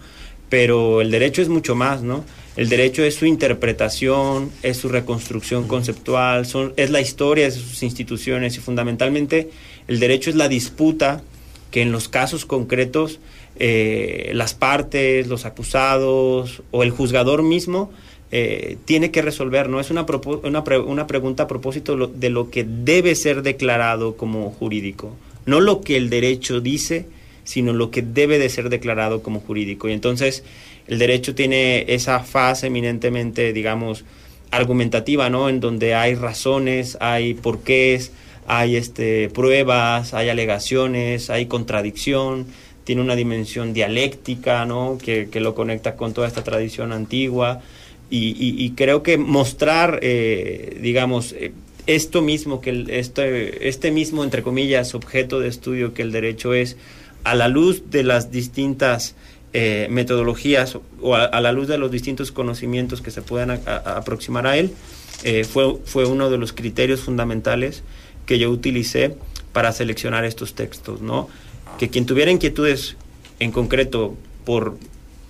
Pero 0.48 1.00
el 1.00 1.10
derecho 1.10 1.42
es 1.42 1.48
mucho 1.48 1.74
más, 1.74 2.02
¿no? 2.02 2.24
El 2.56 2.68
derecho 2.68 3.02
es 3.02 3.16
su 3.16 3.26
interpretación, 3.26 4.52
es 4.62 4.76
su 4.76 4.88
reconstrucción 4.88 5.66
conceptual, 5.66 6.46
son, 6.46 6.72
es 6.76 6.90
la 6.90 7.00
historia 7.00 7.46
de 7.46 7.50
sus 7.50 7.82
instituciones 7.82 8.56
y 8.56 8.60
fundamentalmente 8.60 9.50
el 9.88 9.98
derecho 9.98 10.30
es 10.30 10.36
la 10.36 10.48
disputa 10.48 11.22
que 11.72 11.82
en 11.82 11.90
los 11.90 12.08
casos 12.08 12.46
concretos 12.46 13.18
eh, 13.56 14.30
las 14.34 14.54
partes, 14.54 15.26
los 15.26 15.44
acusados 15.44 16.62
o 16.70 16.82
el 16.82 16.90
juzgador 16.90 17.42
mismo 17.42 17.92
eh, 18.32 18.78
tiene 18.84 19.10
que 19.10 19.22
resolver, 19.22 19.68
¿no? 19.68 19.78
Es 19.78 19.90
una, 19.90 20.04
una, 20.42 20.64
una 20.86 21.06
pregunta 21.06 21.44
a 21.44 21.46
propósito 21.46 22.08
de 22.08 22.30
lo 22.30 22.50
que 22.50 22.64
debe 22.64 23.14
ser 23.14 23.42
declarado 23.42 24.16
como 24.16 24.50
jurídico, 24.50 25.14
no 25.46 25.60
lo 25.60 25.82
que 25.82 25.96
el 25.96 26.10
derecho 26.10 26.60
dice, 26.60 27.06
sino 27.44 27.72
lo 27.72 27.90
que 27.90 28.02
debe 28.02 28.38
de 28.38 28.48
ser 28.48 28.70
declarado 28.70 29.22
como 29.22 29.40
jurídico. 29.40 29.88
Y 29.88 29.92
entonces 29.92 30.42
el 30.88 30.98
derecho 30.98 31.34
tiene 31.34 31.84
esa 31.94 32.20
fase 32.20 32.66
eminentemente, 32.66 33.52
digamos, 33.52 34.04
argumentativa, 34.50 35.30
¿no? 35.30 35.48
En 35.48 35.60
donde 35.60 35.94
hay 35.94 36.14
razones, 36.14 36.96
hay 37.00 37.34
porqués, 37.34 38.12
hay 38.46 38.76
este, 38.76 39.28
pruebas, 39.30 40.14
hay 40.14 40.28
alegaciones, 40.28 41.30
hay 41.30 41.46
contradicción, 41.46 42.46
tiene 42.84 43.00
una 43.00 43.16
dimensión 43.16 43.72
dialéctica, 43.72 44.64
¿no? 44.66 44.98
Que, 45.02 45.28
lo 45.40 45.54
conecta 45.54 45.96
con 45.96 46.12
toda 46.14 46.28
esta 46.28 46.44
tradición 46.44 46.92
antigua. 46.92 47.60
Y, 48.10 48.70
creo 48.76 49.02
que 49.02 49.18
mostrar, 49.18 49.98
eh, 50.02 50.78
digamos, 50.80 51.32
eh, 51.32 51.52
esto 51.86 52.22
mismo, 52.22 52.60
que 52.60 52.84
este, 52.90 53.68
este 53.68 53.90
mismo, 53.90 54.22
entre 54.22 54.42
comillas, 54.42 54.94
objeto 54.94 55.40
de 55.40 55.48
estudio 55.48 55.94
que 55.94 56.02
el 56.02 56.12
derecho 56.12 56.54
es, 56.54 56.76
a 57.24 57.34
la 57.34 57.48
luz 57.48 57.90
de 57.90 58.04
las 58.04 58.30
distintas 58.30 59.16
eh, 59.52 59.88
metodologías 59.90 60.78
o 61.00 61.16
a, 61.16 61.40
la 61.40 61.50
luz 61.50 61.66
de 61.66 61.78
los 61.78 61.90
distintos 61.90 62.30
conocimientos 62.30 63.00
que 63.00 63.10
se 63.10 63.22
puedan 63.22 63.50
aproximar 63.50 64.46
a 64.46 64.58
él, 64.58 64.70
fue, 65.48 65.78
fue 65.84 66.04
uno 66.04 66.30
de 66.30 66.38
los 66.38 66.52
criterios 66.52 67.00
fundamentales 67.00 67.82
que 68.26 68.38
yo 68.38 68.50
utilicé 68.50 69.16
para 69.52 69.72
seleccionar 69.72 70.24
estos 70.24 70.54
textos, 70.54 71.00
¿no? 71.00 71.28
Que 71.78 71.88
quien 71.88 72.06
tuviera 72.06 72.30
inquietudes 72.30 72.96
en 73.40 73.52
concreto 73.52 74.14
por 74.44 74.76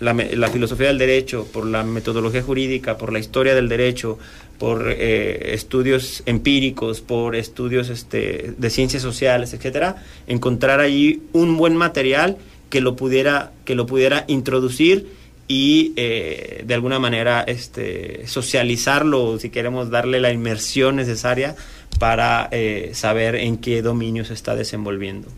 la, 0.00 0.48
filosofía 0.50 0.88
del 0.88 0.98
derecho, 0.98 1.46
por 1.52 1.66
la 1.66 1.82
metodología 1.82 2.42
jurídica, 2.42 2.98
por 2.98 3.12
la 3.12 3.18
historia 3.18 3.54
del 3.54 3.68
derecho, 3.68 4.18
por 4.58 4.90
eh, 4.90 5.54
estudios 5.54 6.22
empíricos, 6.26 7.00
por 7.00 7.36
estudios 7.36 7.88
este, 7.88 8.54
de 8.56 8.70
ciencias 8.70 9.02
sociales, 9.02 9.54
etcétera, 9.54 10.02
encontrar 10.26 10.80
ahí 10.80 11.22
un 11.32 11.56
buen 11.56 11.76
material 11.76 12.36
que 12.70 12.80
lo 12.80 12.96
pudiera, 12.96 13.52
que 13.64 13.74
lo 13.74 13.86
pudiera 13.86 14.24
introducir 14.26 15.06
y 15.46 15.92
eh, 15.96 16.64
de 16.66 16.74
alguna 16.74 16.98
manera 16.98 17.42
este, 17.42 18.26
socializarlo, 18.26 19.38
si 19.38 19.50
queremos 19.50 19.90
darle 19.90 20.20
la 20.20 20.32
inmersión 20.32 20.96
necesaria 20.96 21.54
para 21.98 22.48
eh, 22.50 22.90
saber 22.94 23.36
en 23.36 23.58
qué 23.58 23.82
dominio 23.82 24.24
se 24.24 24.34
está 24.34 24.56
desenvolviendo. 24.56 25.28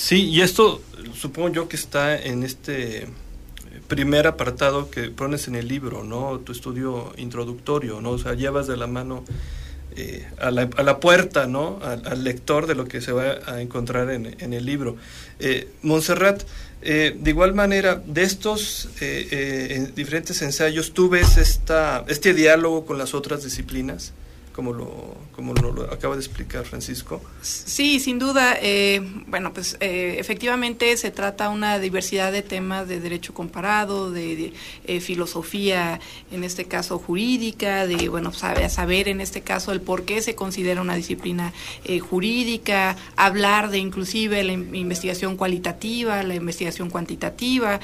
Sí, 0.00 0.30
y 0.30 0.40
esto 0.40 0.80
supongo 1.14 1.50
yo 1.50 1.68
que 1.68 1.76
está 1.76 2.18
en 2.18 2.42
este 2.42 3.06
primer 3.86 4.26
apartado 4.26 4.90
que 4.90 5.10
pones 5.10 5.46
en 5.46 5.56
el 5.56 5.68
libro, 5.68 6.04
¿no? 6.04 6.40
Tu 6.40 6.52
estudio 6.52 7.12
introductorio, 7.18 8.00
¿no? 8.00 8.12
O 8.12 8.18
sea, 8.18 8.32
llevas 8.32 8.66
de 8.66 8.78
la 8.78 8.86
mano 8.86 9.24
eh, 9.94 10.26
a, 10.38 10.50
la, 10.50 10.70
a, 10.74 10.82
la, 10.84 11.00
puerta, 11.00 11.46
¿no? 11.46 11.80
Al, 11.82 12.24
lector 12.24 12.66
de 12.66 12.76
lo 12.76 12.86
que 12.86 13.02
se 13.02 13.12
va 13.12 13.40
a 13.44 13.60
encontrar 13.60 14.10
en, 14.10 14.54
el 14.54 14.64
libro. 14.64 14.96
Eh, 15.38 15.68
Montserrat, 15.82 16.44
eh, 16.80 17.14
de 17.20 17.30
igual 17.30 17.52
manera, 17.52 17.96
de 17.96 18.22
estos 18.22 18.88
eh, 19.02 19.92
diferentes 19.94 20.40
ensayos, 20.40 20.94
¿tú 20.94 21.10
ves 21.10 21.36
esta, 21.36 22.06
este 22.08 22.32
diálogo 22.32 22.86
con 22.86 22.96
las 22.96 23.12
otras 23.12 23.44
disciplinas? 23.44 24.14
Como 24.60 24.74
lo, 24.74 25.16
como 25.34 25.54
lo 25.54 25.90
acaba 25.90 26.16
de 26.16 26.20
explicar 26.20 26.66
Francisco. 26.66 27.22
Sí, 27.40 27.98
sin 27.98 28.18
duda. 28.18 28.58
Eh, 28.60 29.00
bueno, 29.26 29.54
pues 29.54 29.78
eh, 29.80 30.16
efectivamente 30.18 30.94
se 30.98 31.10
trata 31.10 31.48
una 31.48 31.78
diversidad 31.78 32.30
de 32.30 32.42
temas 32.42 32.86
de 32.86 33.00
derecho 33.00 33.32
comparado, 33.32 34.10
de, 34.10 34.52
eh, 34.84 35.00
filosofía, 35.00 35.98
en 36.30 36.44
este 36.44 36.66
caso 36.66 36.98
jurídica, 36.98 37.86
de, 37.86 38.10
bueno, 38.10 38.34
saber, 38.34 38.68
saber 38.68 39.08
en 39.08 39.22
este 39.22 39.40
caso 39.40 39.72
el 39.72 39.80
por 39.80 40.04
qué 40.04 40.20
se 40.20 40.34
considera 40.34 40.82
una 40.82 40.94
disciplina 40.94 41.54
jurídica, 42.10 42.98
hablar 43.16 43.70
de 43.70 43.78
inclusive 43.78 44.44
la 44.44 44.52
investigación 44.52 45.38
cualitativa, 45.38 46.22
la 46.22 46.34
investigación 46.34 46.90
cuantitativa, 46.90 47.80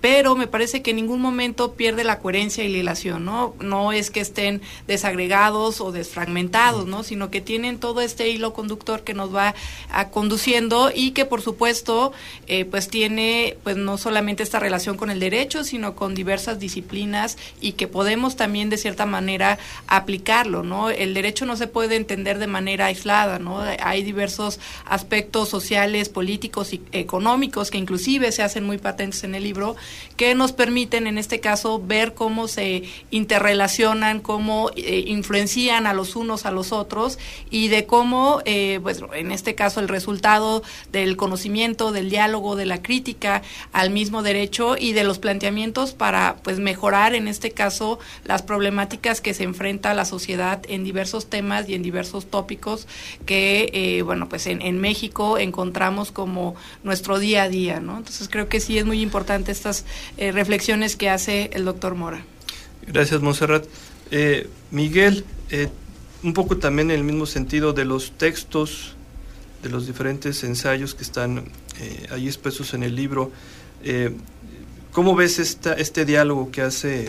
pero 0.00 0.36
me 0.36 0.46
parece 0.46 0.82
que 0.82 0.90
en 0.90 0.96
ningún 0.96 1.20
momento 1.20 1.72
pierde 1.72 2.04
la 2.04 2.20
coherencia 2.20 2.62
y 2.62 2.68
la 2.68 2.78
ilación, 2.78 3.24
¿no? 3.24 3.56
No 3.58 3.90
es 3.90 4.12
que 4.12 4.20
estén 4.20 4.62
desagregados 4.86 5.80
o 5.80 5.95
desfragmentados, 5.96 6.86
¿no? 6.86 7.02
Sino 7.02 7.30
que 7.30 7.40
tienen 7.40 7.78
todo 7.78 8.00
este 8.00 8.28
hilo 8.28 8.52
conductor 8.52 9.02
que 9.02 9.14
nos 9.14 9.34
va 9.34 9.54
a 9.90 10.10
conduciendo 10.10 10.90
y 10.94 11.10
que 11.10 11.24
por 11.24 11.42
supuesto 11.42 12.12
eh, 12.46 12.64
pues 12.64 12.88
tiene 12.88 13.56
pues 13.64 13.76
no 13.76 13.98
solamente 13.98 14.42
esta 14.42 14.60
relación 14.60 14.96
con 14.96 15.10
el 15.10 15.20
derecho, 15.20 15.64
sino 15.64 15.96
con 15.96 16.14
diversas 16.14 16.58
disciplinas 16.58 17.36
y 17.60 17.72
que 17.72 17.88
podemos 17.88 18.36
también 18.36 18.70
de 18.70 18.78
cierta 18.78 19.06
manera 19.06 19.58
aplicarlo, 19.86 20.62
¿no? 20.62 20.90
El 20.90 21.14
derecho 21.14 21.46
no 21.46 21.56
se 21.56 21.66
puede 21.66 21.96
entender 21.96 22.38
de 22.38 22.46
manera 22.46 22.86
aislada, 22.86 23.38
¿no? 23.38 23.60
Hay 23.60 24.02
diversos 24.02 24.60
aspectos 24.84 25.48
sociales, 25.48 26.08
políticos 26.08 26.72
y 26.72 26.82
económicos 26.92 27.70
que 27.70 27.78
inclusive 27.78 28.32
se 28.32 28.42
hacen 28.42 28.64
muy 28.64 28.78
patentes 28.78 29.24
en 29.24 29.34
el 29.34 29.42
libro 29.42 29.76
que 30.16 30.34
nos 30.34 30.52
permiten 30.52 31.06
en 31.06 31.18
este 31.18 31.40
caso 31.40 31.80
ver 31.84 32.14
cómo 32.14 32.48
se 32.48 32.84
interrelacionan, 33.10 34.20
cómo 34.20 34.70
eh, 34.76 35.04
influencian 35.06 35.85
a 35.86 35.94
los 35.94 36.16
unos 36.16 36.46
a 36.46 36.50
los 36.50 36.72
otros 36.72 37.18
y 37.50 37.68
de 37.68 37.86
cómo, 37.86 38.40
eh, 38.44 38.80
pues 38.82 39.02
en 39.14 39.32
este 39.32 39.54
caso, 39.54 39.80
el 39.80 39.88
resultado 39.88 40.62
del 40.92 41.16
conocimiento, 41.16 41.92
del 41.92 42.10
diálogo, 42.10 42.56
de 42.56 42.66
la 42.66 42.82
crítica 42.82 43.42
al 43.72 43.90
mismo 43.90 44.22
derecho 44.22 44.76
y 44.78 44.92
de 44.92 45.04
los 45.04 45.18
planteamientos 45.18 45.92
para 45.92 46.36
pues 46.42 46.58
mejorar 46.58 47.14
en 47.14 47.28
este 47.28 47.50
caso 47.50 47.98
las 48.24 48.42
problemáticas 48.42 49.20
que 49.20 49.34
se 49.34 49.44
enfrenta 49.44 49.94
la 49.94 50.04
sociedad 50.04 50.62
en 50.68 50.84
diversos 50.84 51.26
temas 51.26 51.68
y 51.68 51.74
en 51.74 51.82
diversos 51.82 52.26
tópicos 52.26 52.86
que, 53.24 53.70
eh, 53.72 54.02
bueno, 54.02 54.28
pues 54.28 54.46
en, 54.46 54.62
en 54.62 54.78
México 54.78 55.38
encontramos 55.38 56.12
como 56.12 56.54
nuestro 56.82 57.18
día 57.18 57.44
a 57.44 57.48
día, 57.48 57.80
¿no? 57.80 57.98
Entonces 57.98 58.28
creo 58.28 58.48
que 58.48 58.60
sí 58.60 58.78
es 58.78 58.84
muy 58.84 59.00
importante 59.00 59.52
estas 59.52 59.84
eh, 60.16 60.32
reflexiones 60.32 60.96
que 60.96 61.10
hace 61.10 61.50
el 61.52 61.64
doctor 61.64 61.94
Mora. 61.94 62.24
Gracias, 62.86 63.20
Monserrat. 63.20 63.64
Eh, 64.10 64.48
Miguel, 64.70 65.24
eh, 65.50 65.68
un 66.22 66.32
poco 66.32 66.56
también 66.56 66.90
en 66.90 66.98
el 66.98 67.04
mismo 67.04 67.26
sentido 67.26 67.72
de 67.72 67.84
los 67.84 68.12
textos, 68.12 68.94
de 69.62 69.68
los 69.68 69.86
diferentes 69.86 70.42
ensayos 70.44 70.94
que 70.94 71.02
están 71.02 71.44
eh, 71.80 72.06
ahí 72.10 72.26
expresos 72.26 72.74
en 72.74 72.82
el 72.82 72.96
libro, 72.96 73.30
eh, 73.84 74.12
¿cómo 74.92 75.14
ves 75.14 75.38
este 75.38 76.04
diálogo 76.04 76.50
que 76.50 76.62
hace 76.62 77.08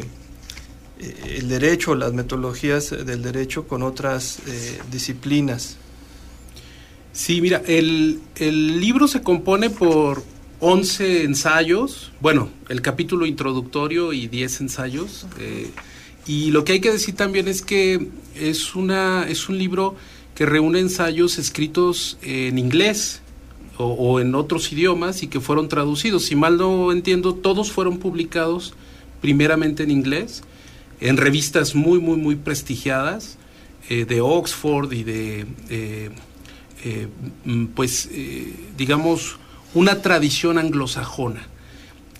el 1.00 1.48
derecho, 1.48 1.94
las 1.96 2.14
metodologías 2.14 2.90
del 2.90 3.22
derecho 3.22 3.68
con 3.68 3.84
otras 3.84 4.40
disciplinas? 4.92 5.78
Sí, 7.14 7.42
mira, 7.42 7.62
el, 7.68 8.20
libro 8.40 9.08
se 9.08 9.22
compone 9.22 9.70
por 9.70 10.24
11 10.60 11.24
ensayos, 11.24 12.12
bueno, 12.20 12.50
el 12.70 12.82
capítulo 12.82 13.26
introductorio 13.26 14.12
y 14.14 14.28
10 14.28 14.62
ensayos. 14.62 15.28
Y 16.28 16.52
lo 16.52 16.64
que 16.64 16.74
hay 16.74 16.80
que 16.80 16.92
decir 16.92 17.16
también 17.16 17.48
es 17.48 17.62
que 17.62 18.08
es, 18.36 18.76
una, 18.76 19.28
es 19.28 19.50
un 19.50 19.58
libro 19.58 19.96
que 20.36 20.46
reúne 20.46 20.80
ensayos 20.80 21.38
escritos 21.38 22.18
en 22.22 22.60
inglés 22.60 23.22
o, 23.78 24.20
en 24.20 24.36
otros 24.36 24.72
idiomas 24.72 25.24
y 25.24 25.28
que 25.28 25.40
fueron 25.40 25.70
traducidos. 25.70 26.26
Si 26.26 26.36
mal 26.36 26.58
no 26.58 26.92
entiendo, 26.92 27.34
todos 27.34 27.72
fueron 27.72 27.98
publicados 27.98 28.74
primeramente 29.22 29.84
en 29.84 29.92
inglés, 29.92 30.44
en 31.00 31.18
revistas 31.18 31.76
muy, 31.76 32.00
muy, 32.00 32.18
muy 32.18 32.36
prestigiadas, 32.36 33.38
eh, 33.90 34.06
de 34.06 34.20
Oxford 34.20 34.92
y 34.92 35.04
de, 35.04 35.46
eh, 35.70 36.10
eh, 36.84 37.08
mm, 37.46 37.66
pues, 37.68 38.10
eh, 38.12 38.54
digamos, 38.78 39.38
una 39.74 40.02
tradición 40.02 40.58
anglosajona. 40.58 41.48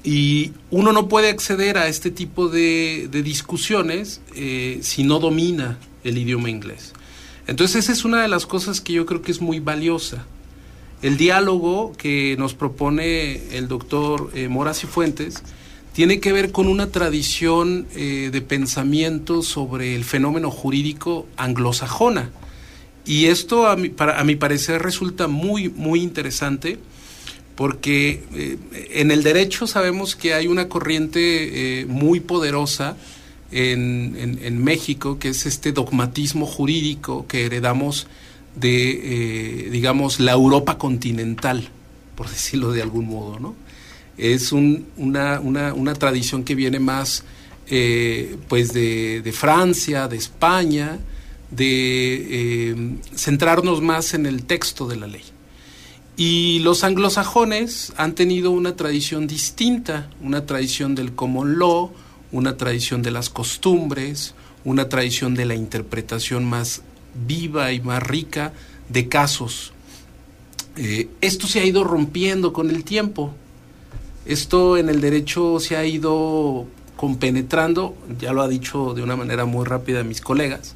Y 0.08 0.54
uno 0.72 0.94
no 0.94 1.10
puede 1.10 1.30
acceder 1.30 1.78
a 1.78 1.90
este 1.90 2.12
tipo 2.12 2.48
de, 2.48 3.10
discusiones 3.12 4.22
eh, 4.36 4.80
si 4.82 5.04
no 5.04 5.20
domina 5.20 5.80
el 6.06 6.18
idioma 6.18 6.50
inglés. 6.50 6.94
Entonces 7.46 7.84
esa 7.84 7.92
es 7.92 8.06
una 8.06 8.22
de 8.22 8.30
las 8.30 8.46
cosas 8.46 8.80
que 8.80 8.94
yo 8.94 9.06
creo 9.06 9.22
que 9.22 9.34
es 9.34 9.42
muy 9.42 9.60
valiosa. 9.60 10.26
El 11.02 11.18
diálogo 11.18 11.92
que 11.98 12.38
nos 12.40 12.54
propone 12.54 13.58
el 13.58 13.68
doctor 13.68 14.32
eh, 14.34 14.48
Moras 14.48 14.82
y 14.86 14.88
Fuentes 14.88 15.44
tiene 15.92 16.22
que 16.22 16.32
ver 16.32 16.54
con 16.54 16.70
una 16.70 16.88
tradición 16.88 17.86
eh, 17.94 18.30
de 18.32 18.42
pensamiento 18.42 19.42
sobre 19.42 19.94
el 19.94 20.06
fenómeno 20.06 20.52
jurídico 20.52 21.28
anglosajona. 21.36 22.32
Y 23.06 23.26
esto, 23.26 23.68
a 23.68 23.76
mi, 23.76 23.90
para, 23.90 24.22
a 24.22 24.24
mi 24.24 24.38
parecer, 24.38 24.82
resulta 24.82 25.28
muy, 25.28 25.68
muy 25.68 26.00
interesante 26.02 26.80
porque 27.58 28.24
eh, 28.36 28.58
en 28.94 29.10
el 29.10 29.24
derecho 29.24 29.66
sabemos 29.66 30.16
que 30.16 30.36
hay 30.36 30.48
una 30.48 30.70
corriente 30.70 31.82
eh, 31.82 31.86
muy 31.88 32.20
poderosa 32.20 32.96
en, 33.52 34.64
México, 34.64 35.18
que 35.20 35.30
es 35.30 35.46
este 35.46 35.72
dogmatismo 35.72 36.46
jurídico 36.46 37.26
que 37.28 37.46
heredamos 37.46 38.08
de, 38.56 39.66
eh, 39.66 39.70
digamos, 39.72 40.20
la 40.20 40.34
Europa 40.34 40.78
continental, 40.78 41.70
por 42.16 42.30
decirlo 42.30 42.72
de 42.72 42.82
algún 42.84 43.08
modo, 43.08 43.40
¿no? 43.40 43.56
Es 44.18 44.52
un, 44.52 44.86
una, 44.98 45.94
tradición 45.96 46.44
que 46.44 46.56
viene 46.56 46.80
más, 46.80 47.24
pues, 47.68 48.74
de, 48.74 49.32
Francia, 49.34 50.08
de 50.08 50.18
España, 50.18 51.00
de 51.50 52.98
centrarnos 53.16 53.82
más 53.82 54.14
en 54.14 54.26
el 54.26 54.44
texto 54.44 54.88
de 54.88 54.98
la 54.98 55.08
ley. 55.08 55.24
Y 56.20 56.58
los 56.60 56.84
anglosajones 56.84 57.94
han 57.96 58.16
tenido 58.16 58.50
una 58.50 58.76
tradición 58.76 59.28
distinta, 59.28 60.10
una 60.20 60.48
tradición 60.48 60.96
del 60.96 61.14
common 61.14 61.60
law, 61.60 61.92
una 62.32 62.58
tradición 62.58 63.04
de 63.04 63.12
las 63.12 63.30
costumbres, 63.30 64.34
una 64.66 64.90
tradición 64.90 65.36
de 65.36 65.46
la 65.46 65.54
interpretación 65.54 66.44
más 66.44 66.82
viva 67.28 67.72
y 67.72 67.82
más 67.82 68.02
rica 68.02 68.52
de 68.90 69.08
casos. 69.08 69.74
Eh, 70.76 71.08
esto 71.22 71.46
se 71.46 71.60
ha 71.60 71.66
ido 71.66 71.84
rompiendo 71.84 72.52
con 72.52 72.72
el 72.72 72.84
tiempo. 72.84 73.36
Esto 74.26 74.76
en 74.78 74.90
el 74.90 75.02
derecho 75.02 75.60
se 75.60 75.78
ha 75.78 75.86
ido 75.86 76.66
compenetrando, 76.96 77.96
ya 78.20 78.34
lo 78.34 78.42
ha 78.42 78.48
dicho 78.48 78.96
de 78.96 79.04
una 79.04 79.16
manera 79.16 79.46
muy 79.46 79.66
rápida 79.66 80.04
mis 80.04 80.22
colegas, 80.22 80.74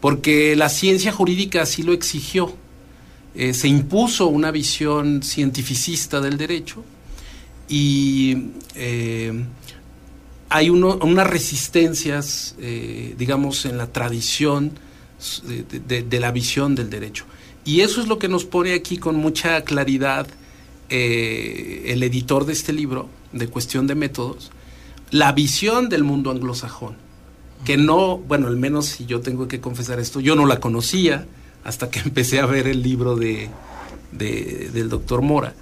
porque 0.00 0.56
la 0.56 0.68
ciencia 0.68 1.12
jurídica 1.12 1.62
así 1.62 1.84
lo 1.84 1.92
exigió 1.92 2.52
eh, 3.34 3.54
se 3.54 3.68
impuso 3.68 4.26
una 4.26 4.50
visión 4.50 5.22
cientificista 5.22 6.20
del 6.20 6.36
derecho 6.36 6.84
y 7.68 8.50
eh, 8.74 9.32
hay 10.50 10.68
uno, 10.68 10.98
unas 11.02 11.26
resistencias, 11.26 12.54
eh, 12.60 13.14
digamos, 13.16 13.64
en 13.64 13.78
la 13.78 13.86
tradición 13.86 14.72
de, 15.46 15.80
de, 15.80 16.02
de, 16.02 16.20
la 16.20 16.30
visión 16.30 16.74
del 16.74 16.90
derecho. 16.90 17.24
Y 17.64 17.80
eso 17.80 18.02
es 18.02 18.08
lo 18.08 18.18
que 18.18 18.28
nos 18.28 18.44
pone 18.44 18.74
aquí 18.74 18.98
con 18.98 19.16
mucha 19.16 19.62
claridad 19.62 20.26
el 20.88 22.02
editor 22.02 22.44
de 22.44 22.52
este 22.52 22.74
libro, 22.74 23.08
de 23.32 23.48
Cuestión 23.48 23.86
de 23.86 23.94
Métodos, 23.94 24.50
la 25.10 25.32
visión 25.32 25.88
del 25.88 26.04
mundo 26.04 26.30
anglosajón, 26.30 26.96
que 27.64 27.78
no, 27.78 28.18
bueno, 28.18 28.46
al 28.48 28.58
menos 28.58 28.86
si 28.86 29.06
yo 29.06 29.20
tengo 29.20 29.48
que 29.48 29.58
confesar 29.58 30.00
esto, 30.00 30.20
yo 30.20 30.36
no 30.36 30.44
la 30.44 30.60
conocía, 30.60 31.26
hasta 31.64 31.90
que 31.90 32.00
empecé 32.04 32.40
a 32.40 32.46
ver 32.46 32.66
el 32.66 32.82
libro 32.82 33.16
de, 33.16 33.48
de 34.12 34.70
del 34.72 34.88
doctor 34.88 35.22
Mora. 35.22 35.54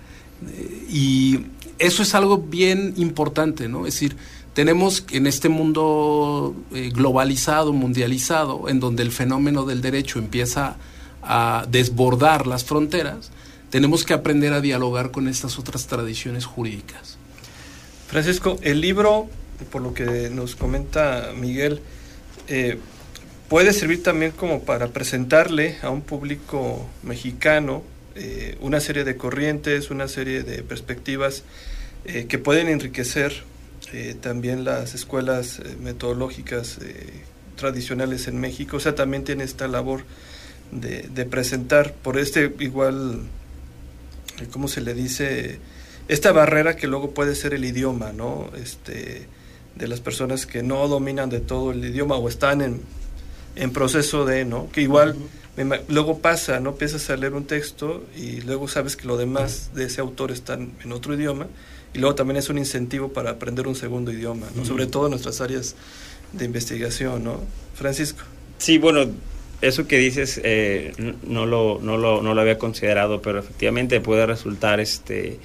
Eh, 0.49 0.87
y 0.91 1.41
eso 1.79 2.03
es 2.03 2.15
algo 2.15 2.39
bien 2.39 2.95
importante, 2.97 3.69
¿no? 3.69 3.87
Es 3.87 3.95
decir, 3.95 4.17
tenemos 4.55 5.05
en 5.11 5.27
este 5.27 5.49
mundo 5.49 6.55
eh, 6.75 6.91
globalizado, 6.93 7.73
mundializado, 7.73 8.69
en 8.69 8.81
donde 8.81 9.03
el 9.03 9.13
fenómeno 9.13 9.65
del 9.65 9.81
derecho 9.81 10.19
empieza 10.19 10.77
a 11.23 11.67
desbordar 11.71 12.47
las 12.47 12.65
fronteras, 12.65 13.31
tenemos 13.71 14.05
que 14.05 14.15
aprender 14.15 14.53
a 14.53 14.61
dialogar 14.61 15.11
con 15.11 15.29
estas 15.29 15.59
otras 15.59 15.87
tradiciones 15.87 16.45
jurídicas. 16.45 17.17
Francisco, 18.09 18.59
el 18.63 18.81
libro, 18.81 19.29
por 19.71 19.83
lo 19.83 19.95
que 19.95 20.29
nos 20.31 20.57
comenta 20.57 21.31
Miguel, 21.39 21.81
eh, 22.49 22.79
puede 23.51 23.73
servir 23.73 24.01
también 24.05 24.31
como 24.31 24.63
para 24.63 24.87
presentarle 24.87 25.77
a 25.83 25.91
un 25.91 26.03
público 26.03 26.89
mexicano 27.03 27.83
eh, 28.15 28.57
una 28.61 28.79
serie 28.79 29.03
de 29.03 29.17
corrientes, 29.17 29.91
una 29.91 30.07
serie 30.07 30.45
de 30.45 30.63
perspectivas 30.63 31.43
eh, 32.05 32.27
que 32.29 32.39
pueden 32.39 32.69
enriquecer 32.69 33.43
eh, 33.93 34.15
también 34.21 34.63
las 34.63 34.95
escuelas 34.95 35.61
metodológicas 35.81 36.79
tradicionales 37.57 38.29
en 38.29 38.39
México. 38.39 38.77
O 38.77 38.81
sea, 38.81 38.95
también 38.95 39.25
tiene 39.25 39.43
esta 39.43 39.67
labor 39.67 40.05
de, 40.71 41.09
de 41.13 41.25
presentar 41.25 41.93
por 41.93 42.19
este 42.19 42.55
igual, 42.61 43.23
¿cómo 44.53 44.69
se 44.69 44.81
le 44.81 44.95
dice? 44.95 45.59
Esta 46.07 46.31
barrera 46.31 46.77
que 46.77 46.87
luego 46.87 47.11
puede 47.11 47.35
ser 47.35 47.53
el 47.53 47.65
idioma, 47.65 48.13
¿no? 48.13 48.49
Este, 48.57 49.27
de 49.75 49.89
las 49.89 50.01
personas 50.01 50.47
que 50.47 50.63
no 50.63 50.87
dominan 50.87 51.31
de 51.31 51.41
todo 51.41 51.73
el 51.73 51.85
idioma 51.85 52.15
o 52.15 52.29
están 52.29 52.61
en 52.61 53.00
en 53.61 53.73
proceso 53.73 54.25
de, 54.25 54.45
¿no? 54.45 54.69
Que 54.73 54.81
igual 54.83 55.17
uh 55.17 55.63
-huh. 55.63 55.65
me, 55.65 55.81
luego 55.89 56.19
pasa, 56.19 56.59
¿no? 56.59 56.71
Empiezas 56.71 57.09
a 57.11 57.17
leer 57.17 57.35
un 57.35 57.45
texto 57.45 58.05
y 58.17 58.41
luego 58.41 58.67
sabes 58.67 58.97
que 58.97 59.07
lo 59.07 59.17
demás 59.17 59.71
de 59.75 59.85
ese 59.85 60.01
autor 60.01 60.33
está 60.33 60.55
en 60.55 60.93
otro 60.93 61.15
idioma 61.15 61.47
y 61.95 61.99
luego 61.99 62.15
también 62.15 62.37
es 62.37 62.49
un 62.49 62.59
incentivo 62.59 63.13
para 63.13 63.31
aprender 63.31 63.69
un 63.69 63.75
segundo 63.77 64.13
idioma, 64.13 64.47
¿no? 64.55 64.63
Uh 64.63 64.65
-huh. 64.65 64.69
Sobre 64.69 64.87
todo 64.87 65.07
en 65.07 65.11
nuestras 65.11 65.41
áreas 65.41 65.77
de 66.33 66.45
investigación, 66.45 67.25
¿no? 67.25 67.41
Francisco. 67.75 68.23
Sí, 68.59 68.79
bueno, 68.79 69.07
eso 69.63 69.87
que 69.87 69.99
dices 69.99 70.41
eh, 70.43 70.93
no, 71.23 71.47
lo, 71.47 71.81
no, 71.83 71.99
lo, 71.99 72.23
no 72.23 72.35
lo 72.35 72.41
había 72.41 72.59
considerado, 72.59 73.21
pero 73.21 73.39
efectivamente 73.39 74.01
puede 74.01 74.27
resultar 74.27 74.81
este 74.81 75.39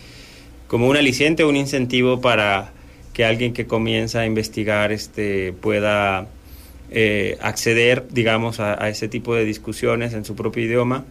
como 0.68 0.88
un 0.88 0.98
aliciente, 0.98 1.44
un 1.44 1.56
incentivo 1.56 2.22
para 2.22 2.72
que 3.14 3.24
alguien 3.24 3.54
que 3.54 3.66
comienza 3.66 4.22
a 4.22 4.26
investigar 4.26 4.92
este 4.92 5.54
pueda 5.54 6.28
eh, 6.98 7.38
acceder, 7.42 8.06
digamos, 8.10 8.62
a, 8.62 8.88
ese 8.88 9.10
tipo 9.10 9.36
de 9.36 9.44
discusiones 9.44 10.14
en 10.14 10.24
su 10.24 10.34
propio 10.34 10.64
idioma. 10.64 11.04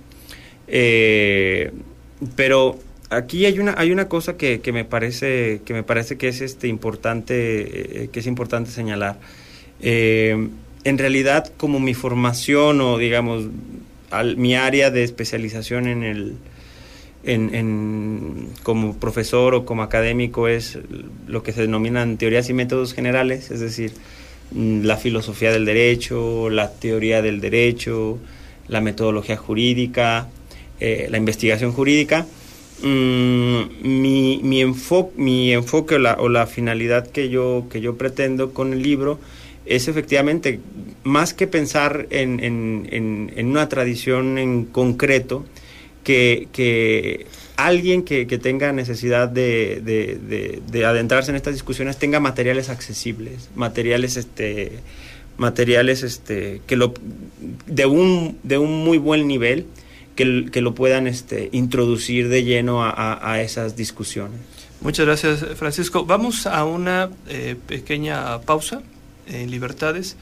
Eh, 0.67 1.73
pero 2.37 2.79
aquí 3.11 3.45
hay 3.45 3.59
una, 3.59 3.75
hay 3.77 3.93
una 3.93 4.09
cosa 4.09 4.39
que, 4.39 4.63
que, 4.63 4.73
me 4.73 4.87
parece, 4.87 5.61
que 5.67 5.75
me 5.75 5.83
parece 5.83 6.17
que 6.17 6.29
es 6.29 6.41
este 6.41 6.69
importante, 6.69 8.05
eh, 8.05 8.09
que 8.11 8.21
es 8.21 8.27
importante 8.27 8.71
señalar. 8.71 9.19
en 9.83 10.99
realidad 10.99 11.53
como 11.59 11.81
mi 11.81 11.93
formación 11.93 12.81
o 12.81 12.97
digamos 12.97 13.49
mi 14.37 14.55
área 14.55 14.91
de 14.91 15.03
especialización 15.05 15.87
en 15.87 16.03
el 16.03 16.37
en, 17.25 18.49
como 18.63 18.97
profesor 18.97 19.55
o 19.55 19.67
como 19.67 19.83
académico 19.83 20.49
es 20.49 20.79
lo 21.27 21.43
que 21.43 21.53
se 21.53 21.61
denominan 21.61 22.17
teorías 22.17 22.49
y 22.49 22.55
métodos 22.55 22.95
generales, 22.95 23.51
es 23.51 23.61
decir, 23.61 23.93
la 24.55 24.97
filosofía 24.97 25.53
del 25.53 25.65
derecho, 25.65 26.49
la 26.51 26.73
teoría 26.73 27.23
del 27.23 27.41
derecho, 27.41 28.19
la 28.69 28.81
metodología 28.81 29.37
jurídica, 29.37 30.29
eh, 30.81 31.09
la 31.11 31.19
investigación 31.19 31.73
jurídica. 31.73 32.27
Mm, 32.83 33.63
mi, 33.83 34.41
mi, 34.43 34.65
mi 35.17 35.53
enfoque 35.53 35.95
o 35.95 35.99
la, 35.99 36.15
o 36.15 36.29
la, 36.29 36.47
finalidad 36.47 37.07
que 37.07 37.29
yo, 37.29 37.67
que 37.71 37.81
yo 37.81 37.97
pretendo 37.97 38.53
con 38.53 38.73
el 38.73 38.83
libro 38.83 39.19
es 39.65 39.89
efectivamente, 39.89 40.61
más 41.05 41.33
que 41.33 41.47
pensar 41.47 42.07
en, 42.11 42.43
en, 42.45 43.33
en 43.35 43.47
una 43.47 43.69
tradición 43.69 44.37
en 44.39 44.67
concreto, 44.67 45.45
que, 46.05 47.27
alguien 47.57 48.03
que, 48.03 48.27
tenga 48.39 48.73
necesidad 48.73 49.29
de, 49.29 50.63
adentrarse 50.87 51.31
en 51.31 51.37
estas 51.37 51.55
discusiones 51.55 51.99
tenga 51.99 52.21
materiales 52.21 52.69
accesibles, 52.69 53.51
materiales 53.55 54.17
este 54.17 54.81
materiales 55.37 56.05
este 56.05 56.63
que 56.65 56.77
lo 56.77 56.95
de 57.67 57.87
un 57.87 58.39
de 58.45 58.57
un 58.57 58.85
muy 58.85 58.99
buen 58.99 59.27
nivel 59.27 59.67
que, 60.15 60.49
que 60.53 60.61
lo 60.61 60.77
puedan 60.77 61.09
este 61.09 61.49
introducir 61.51 62.29
de 62.29 62.45
lleno 62.45 62.85
a, 62.85 63.41
esas 63.41 63.75
discusiones. 63.75 64.39
Muchas 64.81 65.07
gracias, 65.07 65.45
Francisco. 65.57 66.05
Vamos 66.05 66.47
a 66.47 66.65
una 66.65 67.11
eh, 67.29 67.57
pequeña 67.67 68.41
pausa 68.43 68.83
en 69.27 69.51
Libertades 69.51 70.17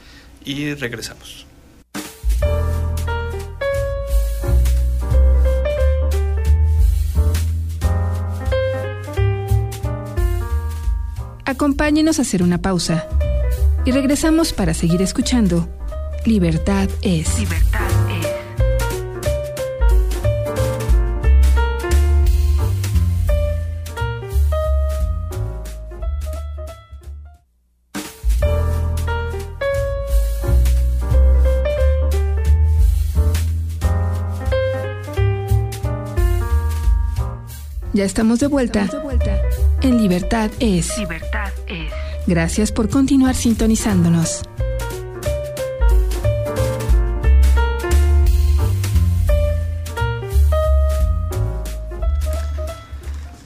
y 0.45 0.73
regresamos. 0.73 1.45
Acompáñenos 11.53 12.17
a 12.17 12.23
hacer 12.23 12.41
una 12.41 12.57
pausa 12.57 13.07
y 13.85 13.91
regresamos 13.91 14.53
para 14.53 14.73
seguir 14.73 15.03
escuchando. 15.03 15.69
Libertad 16.25 16.89
es. 17.03 17.37
Libertad 17.37 17.79
es. 18.09 18.27
Ya 37.93 38.05
estamos 38.05 38.39
de 38.39 38.47
vuelta. 38.47 38.85
Estamos 38.85 39.03
de 39.03 39.17
vuelta 39.17 39.63
en 39.83 39.97
Libertad 39.97 40.49
es. 40.59 40.97
Libertad 40.97 41.29
es. 41.29 41.32
Gracias 42.25 42.71
por 42.71 42.89
continuar 42.89 43.35
sintonizándonos. 43.35 44.43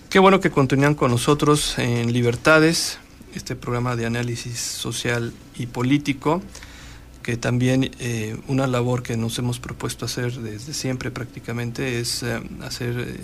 Qué 0.10 0.20
bueno 0.20 0.40
que 0.40 0.52
continúan 0.52 0.94
con 0.94 1.12
nosotros 1.12 1.78
en 1.80 2.14
Libertades, 2.14 3.00
este 3.34 3.56
programa 3.56 3.96
de 3.96 4.06
análisis 4.06 4.60
social 4.60 5.34
y 5.58 5.66
político, 5.66 6.44
que 7.24 7.36
también 7.36 7.92
eh, 8.00 8.38
una 8.48 8.68
labor 8.68 9.02
que 9.02 9.18
nos 9.18 9.38
hemos 9.40 9.60
propuesto 9.60 10.06
hacer 10.06 10.34
desde 10.34 10.74
siempre 10.74 11.12
prácticamente 11.12 12.00
es 12.00 12.24
eh, 12.24 12.40
hacer 12.64 13.00
eh, 13.00 13.18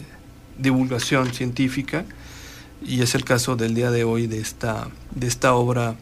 divulgación 0.58 1.32
científica 1.34 2.06
y 2.86 3.02
es 3.02 3.16
el 3.16 3.24
caso 3.24 3.56
del 3.56 3.74
día 3.76 3.92
de 3.92 4.04
hoy 4.04 4.28
de 4.28 4.40
esta, 4.40 4.90
de 5.16 5.28
esta 5.28 5.54
obra 5.54 5.96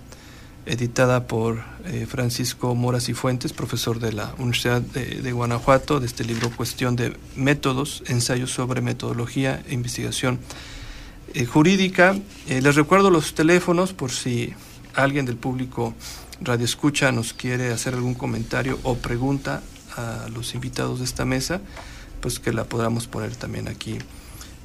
editada 0.65 1.27
por 1.27 1.63
eh, 1.85 2.05
Francisco 2.07 2.75
Moras 2.75 3.09
y 3.09 3.13
Fuentes, 3.13 3.53
profesor 3.53 3.99
de 3.99 4.13
la 4.13 4.33
Universidad 4.37 4.81
de, 4.81 5.31
Guanajuato, 5.31 5.99
de 5.99 6.05
este 6.05 6.23
libro 6.23 6.51
Cuestión 6.51 6.95
de 6.95 7.15
Métodos, 7.35 8.03
ensayos 8.07 8.51
sobre 8.51 8.81
metodología 8.81 9.63
e 9.67 9.73
investigación 9.73 10.39
eh, 11.33 11.45
jurídica. 11.45 12.15
Eh, 12.47 12.61
les 12.61 12.75
recuerdo 12.75 13.09
los 13.09 13.33
teléfonos 13.33 13.93
por 13.93 14.11
si 14.11 14.53
alguien 14.93 15.25
del 15.25 15.37
público 15.37 15.95
Radio 16.41 16.65
Escucha 16.65 17.11
nos 17.11 17.33
quiere 17.33 17.71
hacer 17.71 17.93
algún 17.93 18.13
comentario 18.13 18.79
o 18.83 18.95
pregunta 18.95 19.63
a 19.95 20.27
los 20.33 20.53
invitados 20.53 20.99
de 20.99 21.05
esta 21.05 21.25
mesa, 21.25 21.61
pues 22.21 22.39
que 22.39 22.53
la 22.53 22.65
podamos 22.65 23.07
poner 23.07 23.35
también 23.35 23.67
aquí 23.67 23.97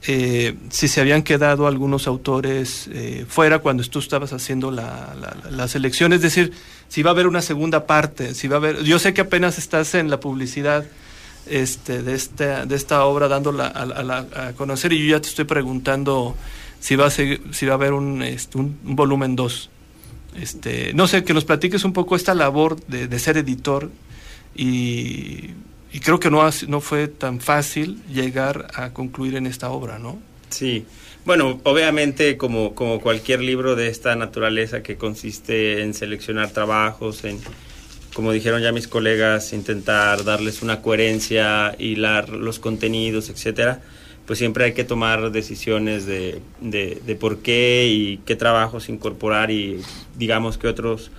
eh, 0.09 0.55
si 0.69 0.87
se 0.87 1.01
habían 1.01 1.21
quedado 1.21 1.67
algunos 1.67 2.07
autores 2.07 2.89
eh, 2.93 3.25
fuera 3.27 3.59
cuando 3.59 3.83
tú 3.83 3.99
estabas 3.99 4.31
haciendo 4.31 4.71
la, 4.71 5.13
la, 5.51 5.67
selección, 5.67 6.13
es 6.13 6.21
decir, 6.21 6.53
si 6.87 7.03
va 7.03 7.09
a 7.09 7.13
haber 7.13 7.27
una 7.27 7.41
segunda 7.41 7.85
parte, 7.85 8.33
si 8.33 8.47
va 8.47 8.55
a 8.55 8.59
haber, 8.59 8.83
yo 8.83 8.99
sé 8.99 9.13
que 9.13 9.19
apenas 9.19 9.57
estás 9.57 9.95
en 9.95 10.09
la 10.09 10.21
publicidad 10.21 10.85
este, 11.45 12.03
de, 12.03 12.15
esta, 12.15 12.65
de 12.65 12.75
esta 12.77 13.03
obra 13.03 13.27
dándola 13.27 13.67
a, 13.67 14.47
a, 14.47 14.53
conocer 14.53 14.93
y 14.93 15.05
yo 15.05 15.17
ya 15.17 15.21
te 15.21 15.27
estoy 15.27 15.43
preguntando 15.43 16.37
si 16.79 16.95
va 16.95 17.07
a, 17.07 17.09
si 17.09 17.65
va 17.65 17.73
a 17.73 17.75
haber 17.75 17.91
un, 17.91 18.23
este, 18.23 18.59
un, 18.59 18.77
volumen 18.83 19.35
2. 19.35 19.69
Este, 20.37 20.93
no 20.93 21.07
sé, 21.07 21.25
que 21.25 21.33
nos 21.33 21.43
platiques 21.43 21.83
un 21.83 21.91
poco 21.91 22.15
esta 22.15 22.33
labor 22.33 22.79
de, 22.87 23.09
de 23.09 23.19
ser 23.19 23.35
editor 23.35 23.91
y 24.55 25.49
y 25.91 25.99
creo 25.99 26.19
que 26.19 26.29
no, 26.29 26.47
no 26.67 26.81
fue 26.81 27.07
tan 27.07 27.39
fácil 27.39 28.01
llegar 28.11 28.67
a 28.73 28.91
concluir 28.93 29.35
en 29.35 29.47
esta 29.47 29.69
obra, 29.69 29.99
¿no? 29.99 30.19
Sí. 30.49 30.85
Bueno, 31.25 31.59
obviamente 31.63 32.37
como, 32.37 32.73
como 32.73 33.01
cualquier 33.01 33.41
libro 33.41 33.75
de 33.75 33.89
esta 33.89 34.15
naturaleza 34.15 34.81
que 34.81 34.95
consiste 34.95 35.81
en 35.81 35.93
seleccionar 35.93 36.51
trabajos, 36.51 37.25
en, 37.25 37.39
como 38.13 38.31
dijeron 38.31 38.61
ya 38.61 38.71
mis 38.71 38.87
colegas, 38.87 39.51
intentar 39.51 40.23
darles 40.23 40.61
una 40.61 40.81
coherencia, 40.81 41.75
hilar 41.77 42.29
los 42.29 42.59
contenidos, 42.59 43.29
etcétera, 43.29 43.81
pues 44.25 44.39
siempre 44.39 44.65
hay 44.65 44.73
que 44.73 44.83
tomar 44.83 45.31
decisiones 45.31 46.05
de, 46.05 46.41
de, 46.61 47.01
de 47.05 47.15
por 47.15 47.39
qué 47.39 47.87
y 47.89 48.17
qué 48.25 48.35
trabajos 48.35 48.89
incorporar 48.89 49.51
y 49.51 49.81
digamos 50.17 50.57
qué 50.57 50.67
otros 50.67 51.11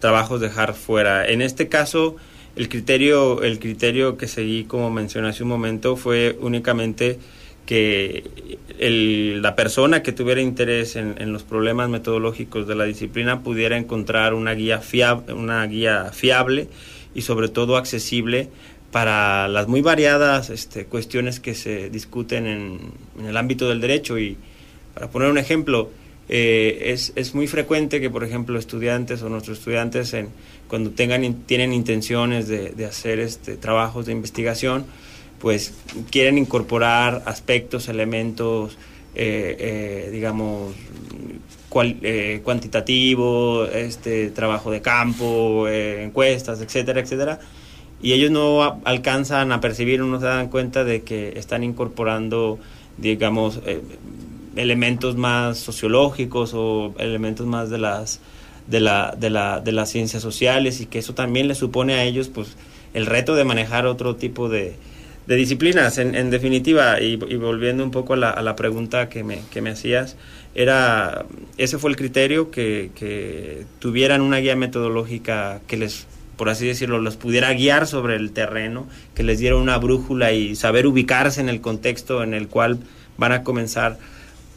trabajos 0.00 0.40
dejar 0.40 0.74
fuera. 0.74 1.26
En 1.28 1.40
este 1.40 1.68
caso, 1.68 2.16
el 2.56 2.68
criterio, 2.68 3.42
el 3.42 3.58
criterio 3.58 4.16
que 4.16 4.28
seguí, 4.28 4.64
como 4.64 4.90
mencioné 4.90 5.28
hace 5.28 5.42
un 5.42 5.48
momento, 5.48 5.96
fue 5.96 6.36
únicamente 6.40 7.18
que 7.66 8.24
la 9.40 9.54
persona 9.54 10.02
que 10.02 10.12
tuviera 10.12 10.40
interés 10.40 10.96
en, 10.96 11.32
los 11.32 11.44
problemas 11.44 11.88
metodológicos 11.88 12.66
de 12.66 12.74
la 12.74 12.84
disciplina 12.84 13.42
pudiera 13.42 13.78
encontrar 13.78 14.34
una 14.34 14.52
guía, 14.52 14.80
fiable, 14.80 15.32
una 15.32 15.64
guía 15.66 16.10
fiable 16.12 16.68
y 17.14 17.22
sobre 17.22 17.48
todo 17.48 17.76
accesible 17.76 18.48
para 18.90 19.48
las 19.48 19.68
muy 19.68 19.80
variadas 19.80 20.50
este, 20.50 20.84
cuestiones 20.84 21.40
que 21.40 21.54
se 21.54 21.88
discuten 21.88 22.46
en, 22.46 22.80
en, 23.18 23.26
el 23.26 23.36
ámbito 23.36 23.68
del 23.68 23.80
derecho. 23.80 24.18
Y 24.18 24.36
para 24.92 25.08
poner 25.08 25.30
un 25.30 25.38
ejemplo, 25.38 25.90
eh, 26.28 26.92
es, 26.92 27.12
es 27.16 27.34
muy 27.34 27.46
frecuente 27.46 28.00
que, 28.00 28.10
por 28.10 28.24
ejemplo, 28.24 28.58
estudiantes 28.58 29.22
o 29.22 29.28
nuestros 29.28 29.58
estudiantes 29.58 30.14
en 30.14 30.28
cuando 30.72 30.92
tengan, 30.92 31.34
tienen 31.44 31.74
intenciones 31.74 32.48
de, 32.48 32.86
hacer 32.86 33.18
este, 33.18 33.58
trabajos 33.58 34.06
de 34.06 34.12
investigación, 34.12 34.86
pues 35.38 35.74
quieren 36.10 36.38
incorporar 36.38 37.24
aspectos, 37.26 37.90
elementos, 37.90 38.78
eh, 39.14 39.54
eh, 40.06 40.10
digamos, 40.10 40.72
cual, 41.68 41.98
eh, 42.00 42.42
este, 43.74 44.30
trabajo 44.30 44.70
de 44.70 44.80
campo, 44.80 45.68
encuestas, 45.68 46.62
etcétera, 46.62 47.00
etcétera. 47.00 47.38
Y 48.00 48.14
ellos 48.14 48.30
no 48.30 48.80
alcanzan 48.86 49.52
a 49.52 49.60
percibir 49.60 50.00
no 50.00 50.20
se 50.20 50.24
dan 50.24 50.48
cuenta 50.48 50.84
de 50.84 51.02
que 51.02 51.34
están 51.38 51.64
incorporando, 51.64 52.58
digamos, 52.96 53.60
elementos 54.56 55.16
más 55.16 55.58
sociológicos 55.58 56.54
o 56.54 56.94
elementos 56.96 57.46
más 57.46 57.68
de 57.68 57.76
las 57.76 58.20
de 58.66 58.80
la, 58.80 59.14
de 59.18 59.30
la, 59.30 59.60
de 59.60 59.72
las 59.72 59.90
ciencias 59.90 60.22
sociales 60.22 60.80
y 60.80 60.86
que 60.86 60.98
eso 60.98 61.14
también 61.14 61.48
les 61.48 61.58
supone 61.58 61.94
a 61.94 62.04
ellos 62.04 62.28
pues 62.28 62.56
el 62.94 63.06
reto 63.06 63.34
de 63.34 63.44
manejar 63.44 63.86
otro 63.86 64.16
tipo 64.16 64.48
de, 64.48 64.74
de 65.26 65.36
disciplinas, 65.36 65.98
en, 65.98 66.14
en 66.14 66.30
definitiva, 66.30 67.00
y, 67.00 67.16
volviendo 67.16 67.84
un 67.84 67.90
poco 67.90 68.14
a 68.14 68.16
la, 68.16 68.30
a 68.30 68.42
la 68.42 68.56
pregunta 68.56 69.08
que 69.08 69.22
me, 69.22 69.40
que 69.52 69.62
me, 69.62 69.70
hacías, 69.70 70.16
era, 70.54 71.24
ese 71.58 71.78
fue 71.78 71.90
el 71.90 71.96
criterio, 71.96 72.50
que, 72.50 72.90
que, 72.94 73.64
tuvieran 73.78 74.20
una 74.20 74.38
guía 74.38 74.56
metodológica 74.56 75.60
que 75.66 75.76
les, 75.76 76.06
por 76.36 76.48
así 76.48 76.66
decirlo, 76.66 76.98
los 76.98 77.16
pudiera 77.16 77.52
guiar 77.52 77.86
sobre 77.86 78.16
el 78.16 78.32
terreno, 78.32 78.88
que 79.14 79.22
les 79.22 79.38
diera 79.38 79.56
una 79.56 79.78
brújula 79.78 80.32
y 80.32 80.56
saber 80.56 80.86
ubicarse 80.86 81.40
en 81.40 81.48
el 81.48 81.60
contexto 81.60 82.22
en 82.22 82.34
el 82.34 82.48
cual 82.48 82.80
van 83.16 83.32
a 83.32 83.44
comenzar 83.44 83.98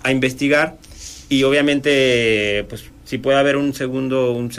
a 0.04 0.12
investigar. 0.12 0.78
Y 1.30 1.44
obviamente, 1.44 2.66
pues 2.70 2.86
si 3.06 3.18
puede 3.18 3.38
haber 3.38 3.56
un 3.56 3.74
segundo, 3.74 4.34
un, 4.34 4.52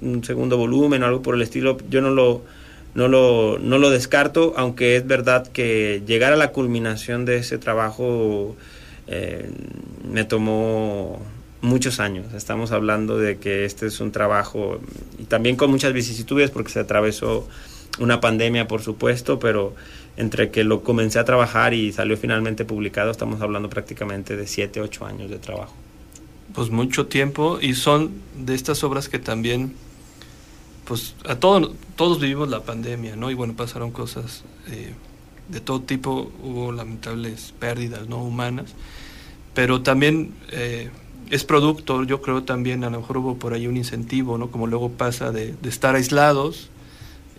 un 0.00 0.24
segundo 0.24 0.56
volumen 0.56 1.02
o 1.02 1.06
algo 1.06 1.22
por 1.22 1.34
el 1.34 1.42
estilo, 1.42 1.78
yo 1.90 2.00
no 2.00 2.10
lo 2.10 2.42
no 2.94 3.08
lo, 3.08 3.58
no 3.58 3.78
lo 3.78 3.90
descarto, 3.90 4.54
aunque 4.56 4.96
es 4.96 5.06
verdad 5.06 5.46
que 5.46 6.02
llegar 6.06 6.32
a 6.32 6.36
la 6.36 6.52
culminación 6.52 7.24
de 7.24 7.38
ese 7.38 7.58
trabajo 7.58 8.54
eh, 9.06 9.50
me 10.10 10.24
tomó 10.24 11.22
muchos 11.62 12.00
años. 12.00 12.34
Estamos 12.34 12.72
hablando 12.72 13.18
de 13.18 13.38
que 13.38 13.64
este 13.64 13.86
es 13.86 14.00
un 14.00 14.12
trabajo 14.12 14.80
y 15.18 15.24
también 15.24 15.56
con 15.56 15.70
muchas 15.70 15.92
vicisitudes 15.92 16.50
porque 16.50 16.70
se 16.70 16.80
atravesó 16.80 17.48
una 17.98 18.20
pandemia, 18.20 18.68
por 18.68 18.82
supuesto, 18.82 19.38
pero 19.38 19.74
entre 20.16 20.50
que 20.50 20.64
lo 20.64 20.82
comencé 20.82 21.18
a 21.18 21.24
trabajar 21.24 21.72
y 21.72 21.92
salió 21.92 22.16
finalmente 22.16 22.64
publicado, 22.64 23.10
estamos 23.10 23.40
hablando 23.40 23.70
prácticamente 23.70 24.36
de 24.36 24.46
7, 24.46 24.80
8 24.80 25.06
años 25.06 25.30
de 25.30 25.38
trabajo. 25.38 25.74
Pues 26.54 26.70
mucho 26.70 27.06
tiempo 27.06 27.58
y 27.60 27.74
son 27.74 28.10
de 28.36 28.54
estas 28.54 28.84
obras 28.84 29.08
que 29.08 29.18
también 29.18 29.74
pues 30.84 31.14
a 31.26 31.36
todos 31.36 31.70
todos 31.96 32.20
vivimos 32.20 32.48
la 32.48 32.60
pandemia, 32.60 33.16
¿no? 33.16 33.30
Y 33.30 33.34
bueno, 33.34 33.54
pasaron 33.54 33.90
cosas 33.90 34.42
eh, 34.68 34.92
de 35.48 35.60
todo 35.60 35.82
tipo, 35.82 36.32
hubo 36.42 36.72
lamentables 36.72 37.54
pérdidas, 37.58 38.08
¿no? 38.08 38.22
Humanas, 38.22 38.74
pero 39.54 39.82
también 39.82 40.34
eh, 40.50 40.90
es 41.30 41.44
producto, 41.44 42.02
yo 42.04 42.22
creo 42.22 42.42
también, 42.42 42.84
a 42.84 42.90
lo 42.90 43.00
mejor 43.00 43.18
hubo 43.18 43.36
por 43.36 43.52
ahí 43.54 43.66
un 43.66 43.76
incentivo, 43.76 44.38
¿no? 44.38 44.50
Como 44.50 44.66
luego 44.66 44.90
pasa 44.90 45.30
de, 45.30 45.54
estar 45.64 45.94
aislados 45.94 46.70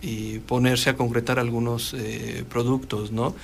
y 0.00 0.38
ponerse 0.40 0.90
a 0.90 0.96
concretar 0.96 1.38
algunos 1.38 1.94
eh, 1.94 2.44
productos, 2.48 3.12
¿no? 3.12 3.34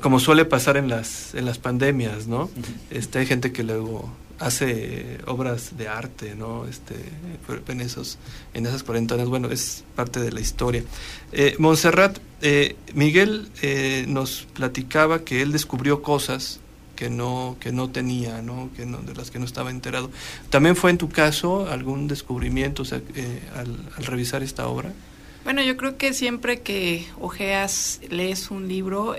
como 0.00 0.20
suele 0.20 0.44
pasar 0.44 0.76
en 0.76 0.88
las, 0.88 1.34
en 1.34 1.46
las 1.46 1.58
pandemias, 1.58 2.26
¿no? 2.26 2.50
este, 2.90 3.20
hay 3.20 3.26
gente 3.26 3.50
que 3.52 3.62
luego 3.62 4.10
hace 4.38 5.18
obras 5.26 5.76
de 5.76 5.88
arte, 5.88 6.34
¿no? 6.34 6.66
Este, 6.66 6.94
en, 7.68 7.80
esos, 7.80 8.18
en 8.52 8.66
esas 8.66 8.82
cuarentenas, 8.82 9.28
bueno, 9.28 9.50
es 9.50 9.84
parte 9.94 10.20
de 10.20 10.32
la 10.32 10.40
historia. 10.40 10.82
Eh, 11.32 11.54
Montserrat, 11.58 12.18
eh, 12.42 12.76
Miguel 12.94 13.48
eh, 13.62 14.04
nos 14.08 14.46
platicaba 14.54 15.24
que 15.24 15.42
él 15.42 15.52
descubrió 15.52 16.02
cosas 16.02 16.60
que 16.96 17.10
no, 17.10 17.56
que 17.60 17.72
no 17.72 17.90
tenía, 17.90 18.40
¿no? 18.42 18.70
Que 18.76 18.86
no, 18.86 18.98
de 18.98 19.14
las 19.14 19.30
que 19.30 19.38
no 19.38 19.44
estaba 19.44 19.70
enterado. 19.70 20.10
¿También 20.50 20.76
fue 20.76 20.90
en 20.90 20.98
tu 20.98 21.08
caso 21.08 21.68
algún 21.68 22.06
descubrimiento 22.06 22.84
al, 23.56 23.76
al 23.96 24.04
revisar 24.04 24.42
esta 24.42 24.68
obra? 24.68 24.92
Bueno, 25.42 25.62
yo 25.62 25.76
creo 25.76 25.96
que 25.96 26.14
siempre 26.14 26.60
que 26.60 27.06
ojeas, 27.20 28.00
lees 28.10 28.50
un 28.50 28.68
libro, 28.68 29.16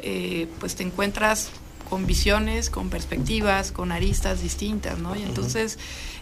pues 0.59 0.75
te 0.75 0.83
encuentras 0.83 1.51
con 1.89 2.05
visiones, 2.05 2.69
con 2.69 2.89
perspectivas, 2.89 3.71
con 3.71 3.91
aristas 3.91 4.41
distintas, 4.41 4.99
¿no? 4.99 5.15
Y 5.15 5.23
entonces, 5.23 5.77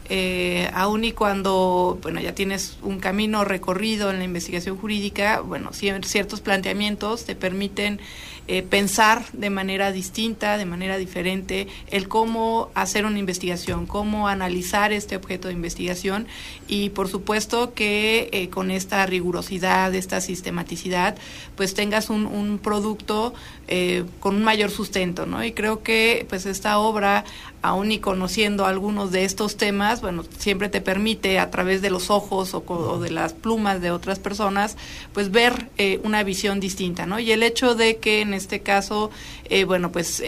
eh, 0.09 0.69
aun 0.73 1.03
y 1.05 1.11
cuando, 1.11 1.97
bueno, 2.01 2.19
ya 2.19 2.35
tienes 2.35 2.77
un 2.81 2.99
camino 2.99 3.43
recorrido 3.45 4.11
en 4.11 4.19
la 4.19 4.25
investigación 4.25 4.77
jurídica, 4.77 5.39
bueno, 5.41 5.71
ciertos 5.73 6.41
planteamientos 6.41 7.25
te 7.25 7.35
permiten 7.35 7.99
eh, 8.45 8.61
pensar 8.61 9.23
de 9.31 9.49
manera 9.49 9.93
distinta, 9.93 10.57
de 10.57 10.65
manera 10.65 10.97
diferente, 10.97 11.69
el 11.87 12.09
cómo 12.09 12.71
hacer 12.75 13.05
una 13.05 13.17
investigación, 13.17 13.85
cómo 13.85 14.27
analizar 14.27 14.91
este 14.91 15.15
objeto 15.15 15.47
de 15.47 15.53
investigación 15.53 16.27
y 16.67 16.89
por 16.89 17.07
supuesto 17.07 17.73
que 17.73 18.27
eh, 18.33 18.49
con 18.49 18.69
esta 18.69 19.05
rigurosidad, 19.05 19.95
esta 19.95 20.19
sistematicidad, 20.19 21.15
pues 21.55 21.73
tengas 21.73 22.09
un, 22.09 22.25
un 22.25 22.59
producto 22.59 23.33
eh, 23.69 24.03
con 24.19 24.35
un 24.35 24.43
mayor 24.43 24.71
sustento, 24.71 25.25
¿no? 25.25 25.41
Y 25.45 25.53
creo 25.53 25.81
que 25.81 26.25
pues 26.27 26.45
esta 26.45 26.79
obra, 26.79 27.23
aún 27.63 27.91
y 27.91 27.99
conociendo 27.99 28.65
algunos 28.65 29.11
de 29.11 29.25
estos 29.25 29.57
temas, 29.57 30.01
bueno, 30.01 30.23
siempre 30.37 30.69
te 30.69 30.81
permite 30.81 31.39
a 31.39 31.49
través 31.49 31.81
de 31.81 31.89
los 31.89 32.11
ojos 32.11 32.53
o, 32.53 32.99
de 32.99 33.09
las 33.09 33.33
plumas 33.33 33.81
de 33.81 33.89
otras 33.89 34.19
personas, 34.19 34.77
pues 35.13 35.31
ver 35.31 35.69
eh, 35.77 35.99
una 36.03 36.23
visión 36.23 36.59
distinta, 36.59 37.05
¿no? 37.05 37.19
Y 37.19 37.31
el 37.31 37.41
hecho 37.41 37.73
de 37.73 37.97
que 37.97 38.21
en 38.21 38.33
este 38.33 38.59
caso, 38.59 39.09
eh, 39.45 39.63
bueno, 39.63 39.91
pues 39.91 40.21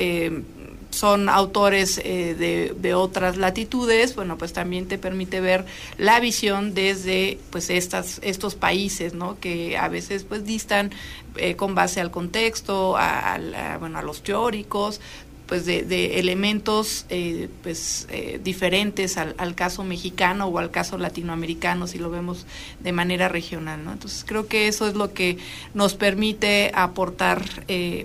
son 0.90 1.28
autores 1.28 1.98
de, 1.98 2.74
de, 2.78 2.94
otras 2.94 3.36
latitudes, 3.36 4.16
bueno, 4.16 4.38
pues 4.38 4.54
también 4.54 4.88
te 4.88 4.98
permite 4.98 5.42
ver 5.42 5.66
la 5.98 6.22
visión 6.22 6.74
desde 6.74 7.38
pues 7.50 7.70
estas, 7.70 8.20
estos 8.24 8.56
países, 8.56 9.14
¿no? 9.14 9.38
Que 9.42 9.78
a 9.78 9.90
veces 9.90 10.24
pues 10.24 10.46
distan 10.46 10.92
eh, 11.38 11.58
con 11.58 11.76
base 11.76 12.00
al 12.00 12.12
contexto, 12.12 12.96
a, 12.98 13.38
bueno, 13.80 14.00
a 14.00 14.02
los 14.02 14.24
teóricos, 14.24 15.02
pues 15.46 15.66
de, 15.66 16.20
elementos 16.20 17.06
eh, 17.10 17.50
pues 17.64 18.08
eh, 18.10 18.40
diferentes 18.44 19.18
al, 19.18 19.56
caso 19.56 19.84
mexicano 19.84 20.48
o 20.48 20.60
al 20.60 20.72
caso 20.72 20.98
latinoamericano 20.98 21.88
si 21.88 22.00
lo 22.00 22.10
vemos 22.10 22.46
de 22.80 22.92
manera 22.92 23.30
regional 23.30 23.84
no 23.84 23.94
entonces 23.94 24.26
creo 24.28 24.48
que 24.48 24.68
eso 24.68 24.88
es 24.88 24.96
lo 24.96 25.14
que 25.14 25.38
nos 25.74 25.94
permite 25.96 26.72
aportar 26.74 27.44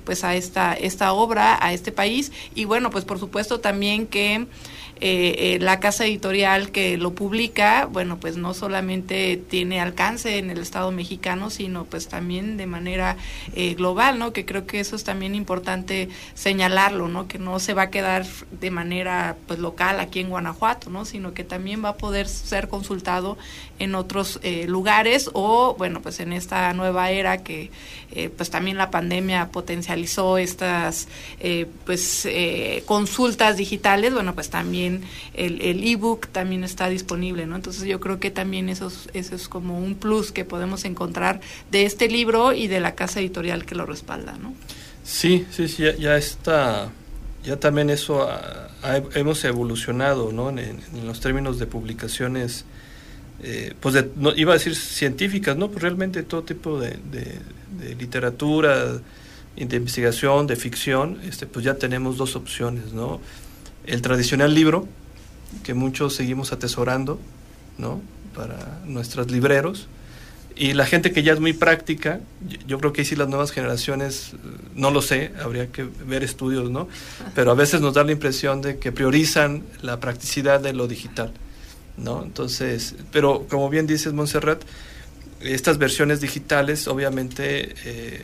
pues 0.04 0.24
a 0.24 0.36
esta 0.36 0.74
esta 0.74 1.12
obra 1.12 1.58
a 1.60 1.72
este 1.72 1.92
país. 1.92 2.32
Y 2.54 2.64
bueno 2.64 2.90
pues 2.90 3.04
por 3.04 3.18
supuesto 3.18 3.60
también 3.60 4.06
que 4.06 4.46
eh, 5.02 5.54
eh, 5.54 5.58
la 5.60 5.80
casa 5.80 6.04
editorial 6.04 6.72
que 6.72 6.98
lo 6.98 7.14
publica, 7.14 7.86
bueno, 7.90 8.18
pues 8.18 8.36
no 8.36 8.52
solamente 8.52 9.38
tiene 9.38 9.80
alcance 9.80 10.36
en 10.36 10.50
el 10.50 10.58
Estado 10.58 10.92
mexicano, 10.92 11.48
sino 11.48 11.86
pues 11.86 12.08
también 12.08 12.58
de 12.58 12.66
manera 12.66 13.16
eh, 13.54 13.72
global, 13.72 14.18
¿no? 14.18 14.34
Que 14.34 14.44
creo 14.44 14.66
que 14.66 14.78
eso 14.78 14.96
es 14.96 15.04
también 15.04 15.34
importante 15.34 16.10
señalarlo, 16.34 17.08
¿no? 17.08 17.28
Que 17.28 17.38
no 17.38 17.60
se 17.60 17.72
va 17.72 17.84
a 17.84 17.90
quedar 17.90 18.26
de 18.60 18.70
manera 18.70 19.38
pues 19.46 19.58
local 19.58 20.00
aquí 20.00 20.20
en 20.20 20.28
Guanajuato, 20.28 20.90
¿no? 20.90 21.06
Sino 21.06 21.32
que 21.32 21.44
también 21.44 21.82
va 21.82 21.90
a 21.90 21.96
poder 21.96 22.28
ser 22.28 22.68
consultado 22.68 23.38
en 23.78 23.94
otros 23.94 24.38
eh, 24.42 24.66
lugares 24.68 25.30
o, 25.32 25.76
bueno, 25.78 26.02
pues 26.02 26.20
en 26.20 26.34
esta 26.34 26.74
nueva 26.74 27.10
era 27.10 27.42
que 27.42 27.70
pues 28.36 28.50
también 28.50 28.76
la 28.76 28.90
pandemia 28.90 29.50
potencializó 29.52 30.36
estas 30.36 31.06
pues 31.86 32.28
consultas 32.84 33.56
digitales, 33.56 34.12
bueno, 34.12 34.34
pues 34.34 34.50
también 34.50 34.89
el, 35.34 35.60
el 35.60 35.86
ebook 35.86 36.28
también 36.28 36.64
está 36.64 36.88
disponible, 36.88 37.46
¿no? 37.46 37.56
Entonces 37.56 37.84
yo 37.84 38.00
creo 38.00 38.18
que 38.18 38.30
también 38.30 38.68
eso 38.68 38.88
es, 38.88 39.08
eso 39.14 39.34
es 39.34 39.48
como 39.48 39.78
un 39.78 39.94
plus 39.94 40.32
que 40.32 40.44
podemos 40.44 40.84
encontrar 40.84 41.40
de 41.70 41.84
este 41.84 42.08
libro 42.08 42.52
y 42.52 42.66
de 42.66 42.80
la 42.80 42.94
casa 42.94 43.20
editorial 43.20 43.64
que 43.64 43.74
lo 43.74 43.86
respalda, 43.86 44.36
¿no? 44.36 44.54
Sí, 45.04 45.46
sí, 45.50 45.68
sí, 45.68 45.84
ya, 45.98 46.16
está, 46.16 46.90
ya 47.42 47.58
también 47.58 47.90
eso 47.90 48.28
hemos 49.14 49.44
evolucionado, 49.44 50.30
¿no? 50.32 50.50
En, 50.50 50.80
los 51.04 51.20
términos 51.20 51.58
de 51.58 51.66
publicaciones, 51.66 52.64
eh, 53.42 53.74
pues 53.80 54.04
no, 54.16 54.34
iba 54.36 54.52
a 54.52 54.54
decir 54.54 54.76
científicas, 54.76 55.56
¿no? 55.56 55.68
Pues 55.70 55.82
realmente 55.82 56.22
todo 56.22 56.42
tipo 56.42 56.78
de, 56.78 56.98
de, 57.10 57.94
literatura, 57.96 59.00
de 59.56 59.76
investigación, 59.76 60.46
de 60.46 60.56
ficción, 60.56 61.20
este, 61.24 61.46
pues 61.46 61.64
ya 61.64 61.74
tenemos 61.74 62.16
dos 62.16 62.36
opciones, 62.36 62.92
¿no? 62.92 63.20
El 63.90 64.02
tradicional 64.02 64.54
libro 64.54 64.86
que 65.64 65.74
muchos 65.74 66.14
seguimos 66.14 66.52
atesorando, 66.52 67.18
¿no? 67.76 68.00
Para 68.34 68.80
nuestros 68.86 69.30
libreros. 69.30 69.88
Y 70.54 70.74
la 70.74 70.86
gente 70.86 71.12
que 71.12 71.22
ya 71.22 71.32
es 71.32 71.40
muy 71.40 71.52
práctica, 71.52 72.20
yo 72.66 72.78
creo 72.78 72.92
que 72.92 73.04
sí 73.04 73.16
las 73.16 73.28
nuevas 73.28 73.50
generaciones, 73.50 74.32
no 74.74 74.90
lo 74.90 75.02
sé, 75.02 75.32
habría 75.42 75.68
que 75.68 75.88
ver 76.06 76.22
estudios, 76.22 76.70
¿no? 76.70 76.88
Pero 77.34 77.50
a 77.50 77.54
veces 77.54 77.80
nos 77.80 77.94
da 77.94 78.04
la 78.04 78.12
impresión 78.12 78.60
de 78.60 78.78
que 78.78 78.92
priorizan 78.92 79.64
la 79.82 79.98
practicidad 79.98 80.60
de 80.60 80.72
lo 80.72 80.86
digital, 80.86 81.32
¿no? 81.96 82.22
Entonces, 82.22 82.94
pero 83.10 83.46
como 83.48 83.70
bien 83.70 83.86
dices, 83.86 84.12
Montserrat, 84.12 84.62
estas 85.40 85.78
versiones 85.78 86.20
digitales 86.20 86.86
obviamente 86.86 87.74
eh, 87.84 88.22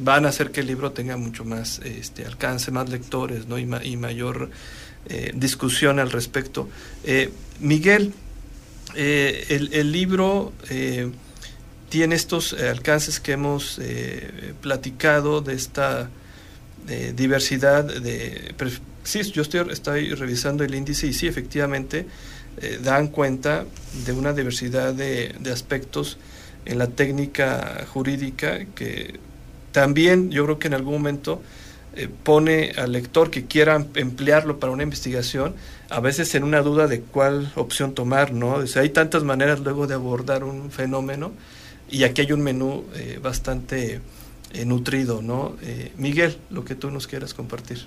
van 0.00 0.26
a 0.26 0.28
hacer 0.28 0.50
que 0.50 0.60
el 0.60 0.66
libro 0.66 0.92
tenga 0.92 1.16
mucho 1.16 1.44
más 1.44 1.80
este, 1.80 2.24
alcance, 2.24 2.70
más 2.70 2.88
lectores 2.88 3.46
¿no? 3.46 3.58
y, 3.58 3.68
y 3.82 3.96
mayor 3.96 4.50
eh, 5.06 5.32
discusión 5.34 5.98
al 5.98 6.10
respecto. 6.10 6.68
Eh, 7.04 7.30
Miguel, 7.60 8.12
eh, 8.94 9.46
el, 9.48 9.72
el, 9.72 9.92
libro 9.92 10.52
tiene 11.88 12.14
estos 12.14 12.52
alcances 12.52 13.20
que 13.20 13.32
hemos 13.32 13.80
platicado 14.60 15.40
de 15.40 15.54
esta 15.54 16.10
diversidad 17.14 17.84
de... 17.84 18.54
Sí, 19.04 19.22
yo 19.22 19.42
estoy, 19.42 20.14
revisando 20.14 20.64
el 20.64 20.74
índice 20.74 21.06
y 21.06 21.12
sí, 21.14 21.26
efectivamente, 21.26 22.06
dan 22.82 23.08
cuenta 23.08 23.64
de 24.04 24.12
una 24.12 24.32
diversidad 24.32 24.92
de 24.94 25.50
aspectos 25.52 26.18
en 26.66 26.78
la 26.78 26.88
técnica 26.88 27.86
jurídica 27.92 28.66
que 28.74 29.18
también 29.72 30.30
yo 30.30 30.44
creo 30.44 30.58
que 30.58 30.66
en 30.66 30.74
algún 30.74 30.94
momento 30.94 31.42
eh, 31.98 32.08
pone 32.22 32.70
al 32.76 32.92
lector 32.92 33.28
que 33.28 33.46
quiera 33.46 33.84
emplearlo 33.94 34.60
para 34.60 34.72
una 34.72 34.84
investigación 34.84 35.56
a 35.90 35.98
veces 35.98 36.32
en 36.36 36.44
una 36.44 36.62
duda 36.62 36.86
de 36.86 37.00
cuál 37.00 37.50
opción 37.56 37.92
tomar, 37.92 38.32
¿no? 38.32 38.54
O 38.54 38.64
hay 38.76 38.90
tantas 38.90 39.24
maneras 39.24 39.58
luego 39.58 39.88
de 39.88 39.94
abordar 39.94 40.44
un 40.44 40.70
fenómeno 40.70 41.32
y 41.90 42.04
aquí 42.04 42.20
hay 42.20 42.30
un 42.30 42.42
menú 42.42 42.84
eh, 42.94 43.18
bastante 43.20 44.00
eh, 44.52 44.64
nutrido, 44.64 45.22
¿no? 45.22 45.56
Miguel, 45.96 46.38
lo 46.50 46.64
que 46.64 46.76
tú 46.76 46.92
nos 46.92 47.08
quieras 47.08 47.34
compartir. 47.34 47.86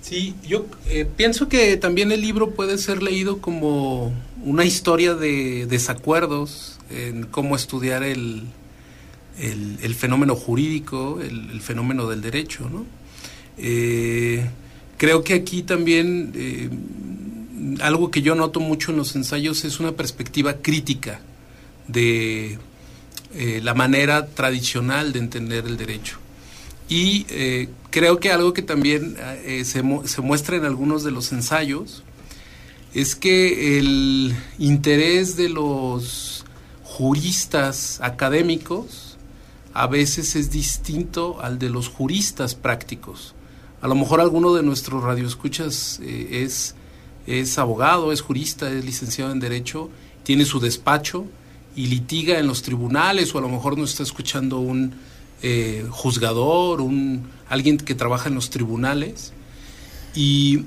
Sí, 0.00 0.34
yo 0.42 0.64
pienso 1.16 1.50
que 1.50 1.76
también 1.76 2.12
el 2.12 2.22
libro 2.22 2.52
puede 2.52 2.78
ser 2.78 3.02
leído 3.02 3.42
como 3.42 4.12
una 4.42 4.64
historia 4.64 5.14
de 5.14 5.66
desacuerdos 5.66 6.78
en 6.90 7.24
cómo 7.26 7.56
estudiar 7.56 8.02
el, 8.02 8.46
el, 9.38 9.94
fenómeno 9.94 10.34
jurídico, 10.34 11.20
el, 11.20 11.60
fenómeno 11.60 12.08
del 12.08 12.20
derecho. 12.20 12.68
¿no? 12.68 12.84
Eh, 13.64 14.44
creo 14.98 15.22
que 15.22 15.34
aquí 15.34 15.62
también 15.62 16.32
eh, 16.34 16.68
algo 17.80 18.10
que 18.10 18.20
yo 18.20 18.34
noto 18.34 18.58
mucho 18.58 18.90
en 18.90 18.96
los 18.96 19.14
ensayos 19.14 19.64
es 19.64 19.78
una 19.78 19.92
perspectiva 19.92 20.54
crítica 20.54 21.20
de 21.86 22.58
eh, 23.34 23.60
la 23.62 23.74
manera 23.74 24.26
tradicional 24.26 25.12
de 25.12 25.20
entender 25.20 25.64
el 25.66 25.76
derecho. 25.76 26.18
Y 26.88 27.24
creo 27.88 28.20
que 28.20 28.30
algo 28.30 28.52
que 28.52 28.60
también 28.60 29.16
se, 29.64 29.82
se 30.04 30.20
muestra 30.20 30.56
en 30.56 30.66
algunos 30.66 31.04
de 31.04 31.10
los 31.10 31.32
ensayos 31.32 32.02
es 32.92 33.14
que 33.14 33.78
el 33.78 34.34
interés 34.58 35.36
de 35.36 35.48
los 35.48 36.44
juristas 36.84 37.98
académicos 38.02 39.16
a 39.72 39.86
veces 39.86 40.36
es 40.36 40.50
distinto 40.50 41.40
al 41.40 41.58
de 41.58 41.70
los 41.70 41.88
juristas 41.88 42.54
prácticos. 42.54 43.34
A 43.82 43.88
lo 43.88 43.96
mejor 43.96 44.20
alguno 44.20 44.54
de 44.54 44.62
nuestros 44.62 45.02
radioescuchas 45.02 45.98
eh, 46.02 46.44
es, 46.44 46.76
es 47.26 47.58
abogado, 47.58 48.12
es 48.12 48.20
jurista, 48.20 48.70
es 48.70 48.84
licenciado 48.84 49.32
en 49.32 49.40
Derecho, 49.40 49.90
tiene 50.22 50.44
su 50.44 50.60
despacho 50.60 51.26
y 51.74 51.86
litiga 51.86 52.38
en 52.38 52.46
los 52.46 52.62
tribunales 52.62 53.34
o 53.34 53.38
a 53.38 53.40
lo 53.40 53.48
mejor 53.48 53.76
no 53.76 53.82
está 53.82 54.04
escuchando 54.04 54.60
un 54.60 54.94
eh, 55.42 55.84
juzgador, 55.90 56.80
un, 56.80 57.28
alguien 57.48 57.76
que 57.76 57.96
trabaja 57.96 58.28
en 58.28 58.36
los 58.36 58.50
tribunales. 58.50 59.32
Y 60.14 60.60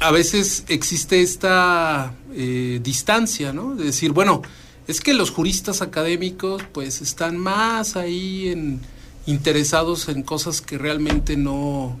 a 0.00 0.10
veces 0.10 0.64
existe 0.66 1.22
esta 1.22 2.14
eh, 2.34 2.80
distancia, 2.82 3.52
¿no? 3.52 3.76
De 3.76 3.84
decir, 3.84 4.10
bueno, 4.10 4.42
es 4.88 5.00
que 5.00 5.14
los 5.14 5.30
juristas 5.30 5.82
académicos 5.82 6.64
pues 6.72 7.00
están 7.00 7.36
más 7.36 7.94
ahí 7.94 8.48
en, 8.48 8.80
interesados 9.26 10.08
en 10.08 10.24
cosas 10.24 10.60
que 10.60 10.78
realmente 10.78 11.36
no, 11.36 11.96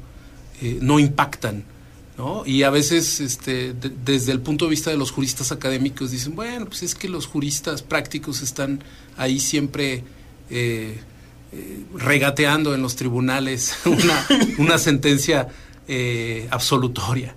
eh, 0.62 0.78
no 0.80 0.98
impactan. 0.98 1.64
¿no? 2.16 2.44
Y 2.46 2.62
a 2.62 2.70
veces, 2.70 3.20
este, 3.20 3.74
desde 3.74 4.32
el 4.32 4.40
punto 4.40 4.64
de 4.64 4.70
vista 4.70 4.90
de 4.90 4.96
los 4.96 5.10
juristas 5.10 5.52
académicos, 5.52 6.10
dicen, 6.10 6.34
bueno, 6.34 6.64
pues 6.64 6.82
es 6.82 6.94
que 6.94 7.10
los 7.10 7.26
juristas 7.26 7.82
prácticos 7.82 8.40
están 8.40 8.82
ahí 9.18 9.38
siempre 9.38 10.02
eh, 10.48 10.98
eh, 11.52 11.84
regateando 11.94 12.74
en 12.74 12.80
los 12.80 12.96
tribunales 12.96 13.76
una, 14.58 14.78
sentencia 14.78 15.48
absolutoria 16.50 17.34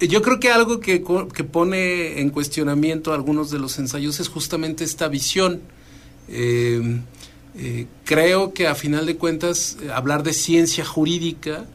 yo 0.00 0.20
creo 0.20 0.38
que 0.38 0.50
algo 0.50 0.80
que, 0.80 1.02
que, 1.34 1.44
pone 1.44 2.20
en 2.20 2.30
cuestionamiento 2.30 3.14
algunos 3.14 3.50
de 3.50 3.58
los 3.58 3.78
ensayos 3.78 4.20
es 4.20 4.28
justamente 4.28 4.84
esta 4.84 5.08
visión. 5.08 5.62
Creo 8.04 8.52
que 8.52 8.66
a 8.66 8.74
final 8.74 9.06
de 9.06 9.16
cuentas 9.16 9.78
hablar 9.94 10.22
de 10.22 10.32
ciencia 10.34 10.84
jurídica 10.84 11.66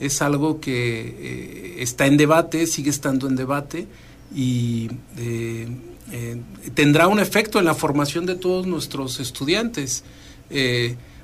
es 0.00 0.22
algo 0.22 0.60
que 0.60 1.00
eh, 1.18 1.76
está 1.82 2.06
en 2.06 2.16
debate, 2.16 2.66
sigue 2.66 2.90
estando 2.90 3.28
en 3.28 3.36
debate 3.36 3.86
y 4.34 4.88
tendrá 6.74 7.08
un 7.08 7.18
efecto 7.18 7.58
en 7.58 7.64
la 7.64 7.74
formación 7.74 8.26
de 8.26 8.34
todos 8.34 8.66
nuestros 8.66 9.20
estudiantes. 9.20 10.04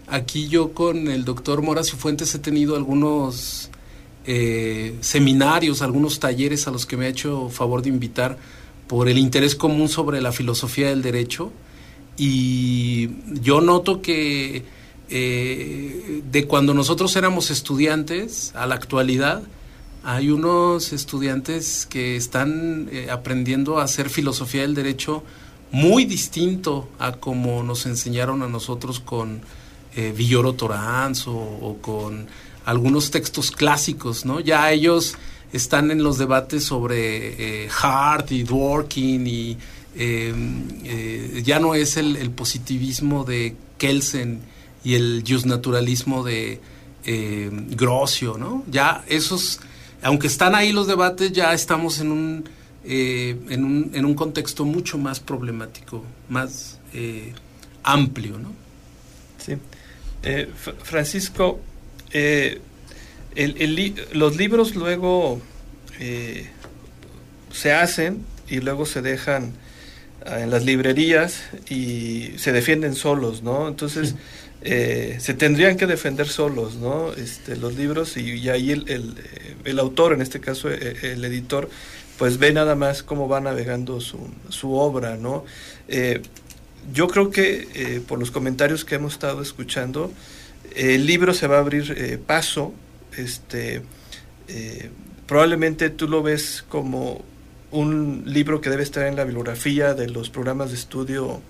aquí 0.06 0.48
yo 0.48 0.72
con 0.72 1.08
el 1.08 1.24
doctor 1.24 1.62
Moras 1.62 1.92
y 1.92 1.96
Fuentes 1.96 2.34
he 2.34 2.38
tenido 2.38 2.76
algunos 2.76 3.70
eh, 4.26 4.96
seminarios, 5.02 5.82
algunos 5.82 6.18
talleres 6.18 6.66
a 6.66 6.70
los 6.70 6.86
que 6.86 6.96
me 6.96 7.04
ha 7.04 7.08
hecho 7.08 7.50
favor 7.50 7.82
de 7.82 7.90
invitar 7.90 8.38
por 8.88 9.10
el 9.10 9.18
interés 9.18 9.54
común 9.54 9.90
sobre 9.90 10.22
la 10.22 10.32
filosofía 10.32 10.88
del 10.88 11.02
derecho. 11.02 11.52
Y 12.16 13.10
yo 13.42 13.60
noto 13.60 14.00
que 14.00 14.62
eh, 15.14 16.22
de 16.30 16.46
cuando 16.46 16.74
nosotros 16.74 17.14
éramos 17.14 17.50
estudiantes 17.50 18.52
a 18.54 18.66
la 18.66 18.74
actualidad, 18.74 19.42
hay 20.02 20.30
unos 20.30 20.92
estudiantes 20.92 21.86
que 21.86 22.16
están 22.16 22.88
eh, 22.90 23.08
aprendiendo 23.10 23.78
a 23.78 23.84
hacer 23.84 24.10
filosofía 24.10 24.62
del 24.62 24.74
derecho 24.74 25.22
muy 25.70 26.04
distinto 26.04 26.88
a 26.98 27.12
como 27.12 27.62
nos 27.62 27.86
enseñaron 27.86 28.42
a 28.42 28.48
nosotros 28.48 29.00
con 29.00 29.40
Villoro 30.16 30.54
Toranzo 30.54 31.32
o 31.32 31.78
con 31.80 32.26
algunos 32.64 33.12
textos 33.12 33.52
clásicos, 33.52 34.24
¿no? 34.24 34.40
Ya 34.40 34.70
ellos 34.72 35.16
están 35.54 35.92
en 35.92 36.02
los 36.02 36.18
debates 36.18 36.64
sobre 36.64 37.64
eh, 37.64 37.68
Hart 37.80 38.32
y 38.32 38.42
Dworkin 38.42 39.26
y 39.26 39.56
eh, 39.94 41.42
ya 41.44 41.60
no 41.60 41.76
es 41.76 41.96
el, 41.96 42.30
positivismo 42.30 43.24
de 43.24 43.54
Kelsen 43.78 44.40
y 44.84 44.94
el 44.94 45.24
justnaturalismo 45.26 46.22
de 46.22 46.60
eh, 47.06 47.50
Grocio, 47.70 48.36
¿no? 48.38 48.64
Ya 48.70 49.04
esos, 49.08 49.60
aunque 50.02 50.26
están 50.28 50.54
ahí 50.54 50.72
los 50.72 50.86
debates, 50.86 51.32
ya 51.32 51.52
estamos 51.52 51.98
en 51.98 52.12
un, 52.12 52.44
en 52.84 53.64
un, 53.64 53.90
en 53.94 54.04
un 54.04 54.14
contexto 54.14 54.64
mucho 54.64 54.98
más 54.98 55.18
problemático, 55.18 56.04
más 56.28 56.78
amplio, 57.82 58.38
¿no? 58.38 58.52
Sí. 59.38 59.56
Francisco, 60.82 61.60
eh, 62.14 62.60
los 64.12 64.36
libros 64.36 64.76
luego 64.76 65.40
eh, 65.98 66.46
se 67.52 67.72
hacen 67.72 68.24
y 68.48 68.60
luego 68.60 68.86
se 68.86 69.02
dejan 69.02 69.52
ah, 70.24 70.40
en 70.40 70.50
las 70.50 70.64
librerías 70.64 71.42
y 71.68 72.34
se 72.36 72.52
defienden 72.52 72.94
solos, 72.94 73.42
¿no? 73.42 73.66
Entonces, 73.66 74.14
eh, 74.64 75.18
se 75.20 75.34
tendrían 75.34 75.76
que 75.76 75.86
defender 75.86 76.26
solos, 76.26 76.76
¿no? 76.76 77.12
Este, 77.12 77.56
los 77.56 77.76
libros 77.76 78.16
y, 78.16 78.48
ahí 78.48 78.70
el, 78.70 79.14
el, 79.64 79.78
autor, 79.78 80.12
en 80.14 80.22
este 80.22 80.40
caso 80.40 80.70
el, 80.70 81.24
editor, 81.24 81.68
pues 82.18 82.38
ve 82.38 82.52
nada 82.52 82.74
más 82.74 83.02
cómo 83.02 83.28
va 83.28 83.40
navegando 83.40 84.00
su, 84.00 84.18
su 84.48 84.74
obra, 84.74 85.16
¿no? 85.16 85.44
yo 86.92 87.08
creo 87.08 87.30
que 87.30 88.02
por 88.06 88.18
los 88.18 88.30
comentarios 88.30 88.84
que 88.84 88.96
hemos 88.96 89.14
estado 89.14 89.40
escuchando, 89.40 90.12
el 90.74 91.06
libro 91.06 91.34
se 91.34 91.46
va 91.46 91.56
a 91.56 91.60
abrir 91.60 91.94
eh, 91.96 92.18
paso, 92.18 92.74
este, 93.16 93.82
eh, 94.48 94.90
probablemente 95.26 95.90
tú 95.90 96.08
lo 96.08 96.22
ves 96.22 96.64
como 96.68 97.24
un 97.70 98.24
libro 98.26 98.60
que 98.60 98.70
debe 98.70 98.82
estar 98.82 99.06
en 99.06 99.16
la 99.16 99.24
bibliografía 99.24 99.94
de 99.94 100.08
los 100.08 100.30
programas 100.30 100.70
de 100.70 100.76
estudio 100.76 101.40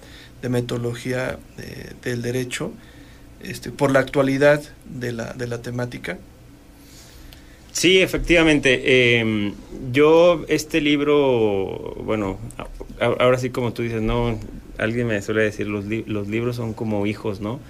de 0.42 0.48
metodología 0.48 1.38
eh, 1.58 1.92
del 2.02 2.22
derecho, 2.22 2.72
este, 3.44 3.70
por 3.70 3.90
la 3.90 4.00
actualidad 4.00 4.62
de 4.84 5.12
la, 5.12 5.32
de 5.32 5.46
la 5.46 5.62
temática. 5.62 6.18
Sí, 7.72 8.00
efectivamente. 8.00 9.18
Em, 9.18 9.54
yo 9.92 10.44
este 10.48 10.80
libro, 10.80 11.94
bueno, 12.04 12.38
ahora 13.00 13.38
sí 13.38 13.50
como 13.50 13.72
tú 13.72 13.82
dices, 13.82 14.02
no, 14.02 14.38
alguien 14.78 15.06
me 15.06 15.20
suele 15.22 15.42
decir, 15.42 15.66
los, 15.66 15.84
los 16.06 16.28
libros 16.28 16.56
son 16.56 16.72
como 16.74 17.06
hijos, 17.06 17.40
¿no? 17.40 17.60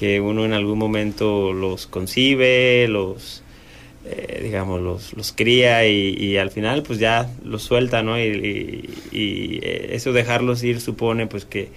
que 0.00 0.18
uno 0.18 0.46
en 0.46 0.54
algún 0.54 0.78
momento 0.78 1.52
los 1.52 1.86
concibe, 1.86 2.88
los, 2.88 3.42
eh, 4.06 4.40
digamos, 4.42 4.80
los, 4.80 5.12
los 5.12 5.32
cría 5.32 5.86
y, 5.86 6.38
al 6.38 6.50
final 6.50 6.82
pues 6.82 6.98
ya 6.98 7.30
los 7.44 7.62
suelta, 7.64 8.02
¿no? 8.02 8.18
Y, 8.18 8.88
eh, 9.12 9.90
eso 9.92 10.14
dejarlos 10.14 10.64
ir 10.64 10.80
supone 10.80 11.26
pues 11.26 11.44
que, 11.44 11.68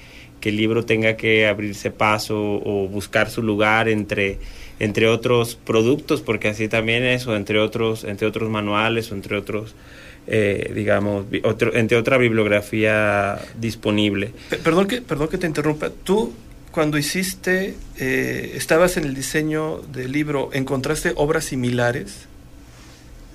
que 0.43 0.49
el 0.49 0.57
libro 0.57 0.83
tenga 0.83 1.15
que 1.15 1.47
abrirse 1.47 1.89
paso 1.89 2.35
o 2.37 2.85
buscar 2.89 3.29
su 3.29 3.41
lugar 3.41 3.87
entre 3.87 4.39
entre 4.77 5.07
otros 5.07 5.55
productos, 5.55 6.19
porque 6.19 6.49
así 6.49 6.67
también 6.67 7.05
es, 7.05 7.25
o 7.27 7.37
entre 7.37 7.59
otros, 7.59 8.03
entre 8.03 8.27
otros 8.27 8.49
manuales, 8.49 9.09
o 9.09 9.15
entre 9.15 9.37
otros, 9.37 9.73
eh, 10.27 10.73
digamos, 10.75 11.27
otro, 11.45 11.73
entre 11.73 11.95
otra 11.95 12.17
bibliografía 12.17 13.39
disponible. 13.57 14.33
Perdón 14.61 14.87
que, 14.87 15.01
perdón 15.01 15.29
que 15.29 15.37
te 15.37 15.47
interrumpa. 15.47 15.89
Tú, 15.89 16.33
cuando 16.71 16.97
hiciste, 16.97 17.75
eh, 17.97 18.51
estabas 18.55 18.97
en 18.97 19.05
el 19.05 19.13
diseño 19.13 19.77
del 19.93 20.11
libro, 20.11 20.49
¿encontraste 20.51 21.13
obras 21.15 21.45
similares? 21.45 22.27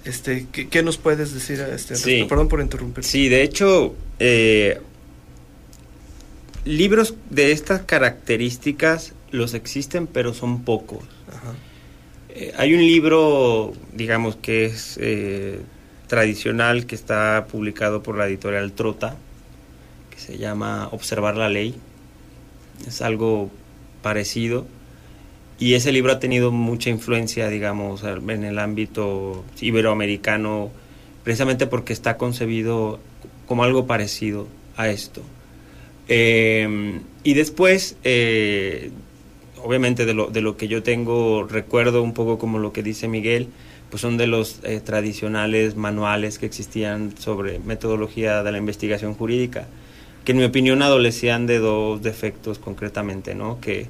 Este, 0.05 0.47
¿qué, 0.53 0.83
nos 0.83 0.99
puedes 0.99 1.33
decir 1.33 1.63
a 1.63 1.75
este 1.75 1.97
sí. 1.97 2.27
Perdón 2.29 2.49
por 2.49 2.61
interrumpir. 2.61 3.05
Sí, 3.05 3.31
de 3.31 3.43
hecho, 3.43 3.95
eh, 4.19 4.79
libros 6.69 7.15
de 7.31 7.53
estas 7.53 7.81
características 7.81 9.15
los 9.31 9.55
existen, 9.55 10.07
pero 10.07 10.35
son 10.35 10.65
pocos. 10.65 11.03
Eh, 12.29 12.53
hay 12.59 12.75
un 12.75 12.81
libro, 12.81 13.73
digamos, 13.95 14.37
que 14.37 14.67
es 14.67 14.99
eh, 15.01 15.61
tradicional, 16.09 16.85
que 16.85 16.95
está 16.95 17.47
publicado 17.51 18.03
por 18.03 18.19
la 18.19 18.27
editorial 18.27 18.73
Trota, 18.73 19.17
que 20.11 20.21
se 20.21 20.37
llama 20.37 20.89
Observar 20.93 21.39
la 21.39 21.49
Ley. 21.49 21.75
Es 22.87 23.01
algo 23.01 23.51
parecido. 24.03 24.67
Y 25.59 25.73
ese 25.73 25.91
libro 25.91 26.13
ha 26.13 26.21
tenido 26.21 26.53
mucha 26.53 26.91
influencia, 26.91 27.49
digamos, 27.49 28.05
en 28.05 28.45
el 28.45 28.59
ámbito 28.59 29.43
iberoamericano, 29.59 30.71
precisamente 31.25 31.67
porque 31.67 31.95
está 31.95 32.19
concebido 32.19 33.01
como 33.47 33.65
algo 33.65 33.87
parecido 33.87 34.47
a 34.77 34.89
esto. 34.89 35.23
Eh, 36.09 37.01
y 37.23 37.35
después, 37.35 37.97
obviamente 39.63 40.07
de 40.07 40.15
lo, 40.15 40.29
de 40.29 40.41
lo 40.41 40.57
que 40.57 40.69
yo 40.69 40.83
tengo 40.83 41.45
recuerdo 41.45 42.03
un 42.03 42.15
poco 42.15 42.39
como 42.39 42.59
lo 42.59 42.73
que 42.73 42.83
dice 42.83 43.09
Miguel, 43.09 43.49
pues 43.91 44.03
son 44.03 44.17
de 44.17 44.27
los 44.27 44.61
eh, 44.65 44.81
tradicionales 44.81 45.77
manuales 45.77 46.39
que 46.39 46.47
existían 46.47 47.17
sobre 47.19 47.59
metodología 47.59 48.43
de 48.43 48.53
la 48.53 48.59
investigación 48.59 49.15
jurídica, 49.15 49.67
que 50.25 50.33
en 50.33 50.39
mi 50.39 50.45
opinión 50.45 50.83
adolecían 50.83 51.47
de 51.47 51.59
dos 51.59 52.03
defectos 52.03 52.59
concretamente, 52.59 53.35
¿no? 53.35 53.61
Que, 53.61 53.87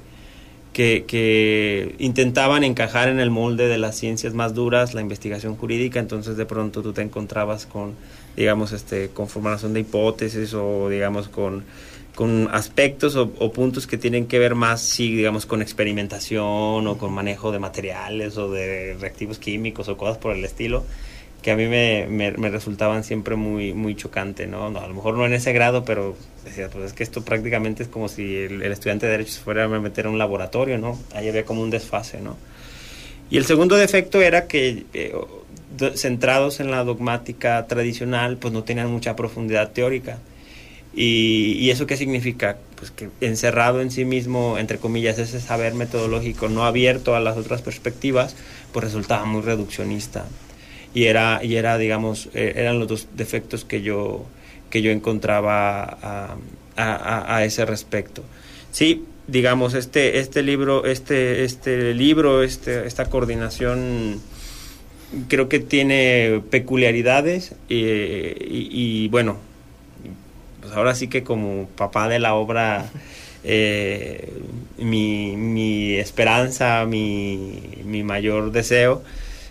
que, 0.73 1.95
intentaban 1.99 2.63
encajar 2.63 3.09
en 3.09 3.19
el 3.19 3.31
molde 3.31 3.67
de 3.67 3.77
las 3.77 3.97
ciencias 3.97 4.33
más 4.33 4.53
duras, 4.53 4.93
la 4.93 5.01
investigación 5.01 5.57
jurídica, 5.57 5.99
entonces 5.99 6.37
de 6.37 6.45
pronto 6.45 6.81
tú 6.81 6.93
te 6.93 7.01
encontrabas 7.01 7.65
con, 7.65 7.95
digamos, 8.37 8.71
este, 8.71 9.09
con 9.09 9.27
formulación 9.27 9.73
de 9.73 9.81
hipótesis 9.81 10.53
o, 10.53 10.87
digamos, 10.87 11.27
con 11.27 11.65
con 12.15 12.49
aspectos 12.51 13.15
o, 13.15 13.29
puntos 13.51 13.87
que 13.87 13.97
tienen 13.97 14.27
que 14.27 14.39
ver 14.39 14.55
más, 14.55 14.81
sí, 14.81 15.15
digamos, 15.15 15.45
con 15.45 15.61
experimentación 15.61 16.87
o 16.87 16.97
con 16.97 17.13
manejo 17.13 17.51
de 17.51 17.59
materiales 17.59 18.37
o 18.37 18.51
de 18.51 18.97
reactivos 18.99 19.39
químicos 19.39 19.87
o 19.87 19.97
cosas 19.97 20.17
por 20.17 20.35
el 20.35 20.43
estilo, 20.43 20.83
que 21.41 21.51
a 21.51 21.55
mí 21.55 21.67
me, 21.67 22.07
me, 22.07 22.49
resultaban 22.49 23.05
siempre 23.05 23.35
muy, 23.37 23.73
muy 23.73 23.95
chocante, 23.95 24.47
¿no? 24.47 24.65
A 24.65 24.87
lo 24.87 24.93
mejor 24.93 25.15
no 25.15 25.25
en 25.25 25.33
ese 25.33 25.53
grado, 25.53 25.85
pero 25.85 26.17
decía, 26.43 26.69
pues 26.69 26.85
es 26.85 26.93
que 26.93 27.03
esto 27.03 27.23
prácticamente 27.23 27.83
es 27.83 27.89
como 27.89 28.09
si 28.09 28.35
el, 28.35 28.61
estudiante 28.63 29.05
de 29.05 29.13
Derecho 29.13 29.31
se 29.31 29.41
fuera 29.41 29.63
a 29.63 29.67
meter 29.67 30.07
a 30.07 30.09
un 30.09 30.17
laboratorio, 30.17 30.77
¿no? 30.77 30.99
Ahí 31.13 31.29
había 31.29 31.45
como 31.45 31.61
un 31.61 31.69
desfase, 31.69 32.19
¿no? 32.19 32.35
Y 33.29 33.37
el 33.37 33.45
segundo 33.45 33.75
defecto 33.75 34.21
era 34.21 34.47
que... 34.47 34.85
Eh, 34.93 35.13
centrados 35.95 36.59
en 36.59 36.71
la 36.71 36.83
dogmática 36.83 37.65
tradicional, 37.67 38.37
pues 38.37 38.53
no 38.53 38.63
tenían 38.63 38.91
mucha 38.91 39.15
profundidad 39.15 39.71
teórica. 39.71 40.17
Y, 40.95 41.69
eso 41.69 41.85
qué 41.85 41.97
significa? 41.97 42.57
Pues 42.75 42.91
que 42.91 43.09
encerrado 43.21 43.81
en 43.81 43.91
sí 43.91 44.05
mismo, 44.05 44.57
entre 44.57 44.79
comillas, 44.79 45.19
ese 45.19 45.39
saber 45.39 45.73
metodológico 45.73 46.49
no 46.49 46.65
abierto 46.65 47.15
a 47.15 47.19
las 47.19 47.37
otras 47.37 47.61
perspectivas, 47.61 48.35
pues 48.73 48.85
resultaba 48.85 49.25
muy 49.25 49.41
reduccionista. 49.41 50.25
Y 50.93 51.05
era, 51.05 51.41
y 51.43 51.55
era 51.55 51.77
digamos, 51.77 52.29
eh, 52.33 52.53
eran 52.55 52.79
los 52.79 52.87
dos 52.87 53.07
defectos 53.15 53.65
que 53.65 53.81
yo, 53.81 54.25
que 54.69 54.81
yo 54.81 54.91
encontraba 54.91 55.83
a, 55.83 56.37
a, 56.75 57.45
ese 57.45 57.65
respecto. 57.65 58.23
Sí, 58.71 59.05
digamos, 59.27 59.75
este, 59.75 60.19
este 60.19 60.41
libro, 60.41 60.85
este, 60.85 61.43
este 61.43 61.93
libro, 61.93 62.41
este, 62.41 62.87
esta 62.87 63.05
coordinación 63.05 64.21
creo 65.27 65.49
que 65.49 65.59
tiene 65.59 66.41
peculiaridades 66.49 67.55
eh, 67.69 68.35
y, 68.49 68.69
y, 68.71 69.07
bueno, 69.09 69.37
pues 70.61 70.73
ahora 70.73 70.95
sí 70.95 71.07
que 71.07 71.23
como 71.23 71.67
papá 71.75 72.07
de 72.07 72.19
la 72.19 72.35
obra, 72.35 72.89
eh, 73.43 74.33
mi, 74.77 75.95
esperanza, 75.95 76.85
mi, 76.85 78.03
mayor 78.03 78.51
deseo 78.51 79.03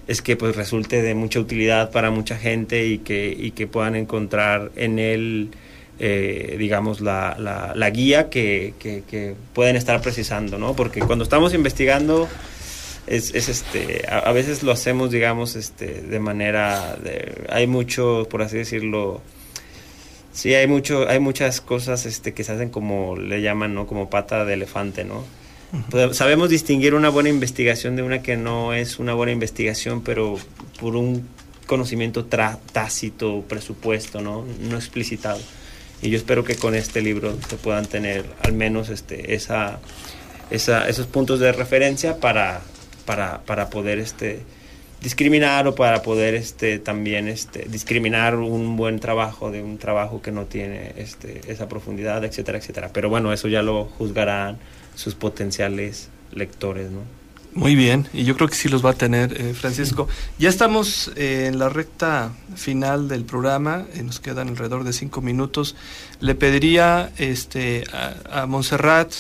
es 0.06 0.22
que 0.22 0.36
pues 0.36 0.56
resulte 0.56 1.02
de 1.02 1.14
mucha 1.14 1.38
utilidad 1.38 1.90
para 1.90 2.11
mucha 2.11 2.36
gente 2.36 2.86
y 2.86 2.98
que, 2.98 3.34
y 3.38 3.50
que 3.50 3.66
puedan 3.66 3.94
encontrar 3.94 4.70
en 4.76 4.98
él, 4.98 5.50
eh, 5.98 6.56
digamos, 6.59 7.00
la, 7.00 7.36
la, 7.74 7.90
guía 7.90 8.30
que, 8.30 8.74
que, 8.78 9.34
pueden 9.52 9.76
estar 9.76 10.00
precisando, 10.00 10.59
¿no? 10.59 10.74
Porque 10.74 11.00
cuando 11.00 11.24
estamos 11.24 11.54
investigando... 11.54 12.28
Es, 13.06 13.34
es, 13.34 13.48
este 13.48 14.04
a, 14.06 14.30
veces 14.32 14.62
lo 14.62 14.70
hacemos 14.70 15.11
digamos 15.11 15.56
este 15.56 16.02
de 16.02 16.20
manera 16.20 16.94
de, 17.02 17.46
hay 17.48 17.66
mucho 17.66 18.28
por 18.30 18.42
así 18.42 18.59
decirlo 18.59 19.22
Sí, 20.39 20.55
hay 20.55 20.68
mucho, 20.68 21.09
hay 21.09 21.18
muchas 21.18 21.61
cosas 21.61 22.07
este, 22.07 22.32
que 22.32 22.45
se 22.45 22.53
hacen 22.53 22.70
como 22.70 23.16
le 23.16 23.43
llaman, 23.43 23.74
¿no? 23.74 23.89
Como 23.89 24.09
pata 24.09 24.45
de 24.45 24.55
elefante, 24.55 25.03
¿no? 25.03 25.24
sabemos 26.12 26.49
distinguir 26.49 26.95
una 26.95 27.09
buena 27.09 27.28
investigación 27.28 27.97
de 27.97 28.05
una 28.05 28.22
que 28.22 28.36
no 28.36 28.72
es 28.72 29.01
una 29.01 29.14
buena 29.14 29.32
investigación, 29.32 30.01
pero 30.01 30.39
por 30.80 30.95
un 30.95 31.28
conocimiento 31.66 32.24
tácito, 32.24 33.45
presupuesto, 33.49 34.20
¿no? 34.20 34.45
No 34.61 34.76
explicitado. 34.76 35.41
Y 36.03 36.11
yo 36.11 36.16
espero 36.16 36.45
que 36.45 36.55
con 36.55 36.76
este 36.76 37.03
libro 37.03 37.36
se 37.49 37.57
puedan 37.57 37.86
tener 37.86 38.24
al 38.41 38.53
menos 38.53 38.91
este, 38.91 39.34
esa, 39.34 39.80
esa, 40.53 40.89
esos 40.89 41.09
puntos 41.09 41.41
de 41.41 41.51
referencia 41.51 42.20
para, 42.20 42.61
para, 43.07 43.41
para 43.41 43.70
poder 43.70 43.99
este, 43.99 44.43
discriminar 45.03 45.66
o 45.68 45.74
para 45.74 46.03
poder 46.03 46.34
este 46.34 46.78
también 46.78 47.28
este 47.28 47.66
discriminar 47.68 48.36
un 48.36 48.76
buen 48.76 48.99
trabajo 48.99 49.51
de 49.51 49.62
un 49.62 49.78
trabajo 49.78 50.20
que 50.20 50.32
no 50.32 50.46
tiene 50.46 50.92
este 50.96 51.40
esa 51.49 51.68
profundidad 51.68 52.24
etcétera 52.24 52.59
etcétera. 52.59 52.90
Pero 52.92 53.09
bueno 53.09 53.32
eso 53.32 53.49
ya 53.49 53.62
lo 53.62 53.84
juzgarán 53.84 54.59
sus 54.94 55.14
potenciales 55.14 56.09
lectores 56.32 56.90
no 56.90 57.18
muy 57.55 57.74
bien 57.74 58.09
y 58.12 58.24
yo 58.24 58.36
creo 58.36 58.49
que 58.49 58.55
sí 58.55 58.68
los 58.68 58.84
va 58.84 58.90
a 58.90 58.94
tener 58.94 59.40
eh, 59.40 59.55
Francisco. 59.55 60.07
Ya 60.38 60.49
estamos 60.49 61.11
eh, 61.16 61.46
en 61.46 61.59
la 61.59 61.68
recta 61.68 62.32
final 62.55 63.09
del 63.09 63.24
programa 63.24 63.86
eh, 63.94 64.03
nos 64.03 64.20
quedan 64.20 64.49
alrededor 64.49 64.84
de 64.84 64.92
cinco 64.92 65.22
minutos. 65.22 65.74
Le 66.20 66.34
pediría 66.34 67.11
este 67.16 67.84
a, 67.92 68.42
a 68.42 68.46
Montserrat 68.46 69.12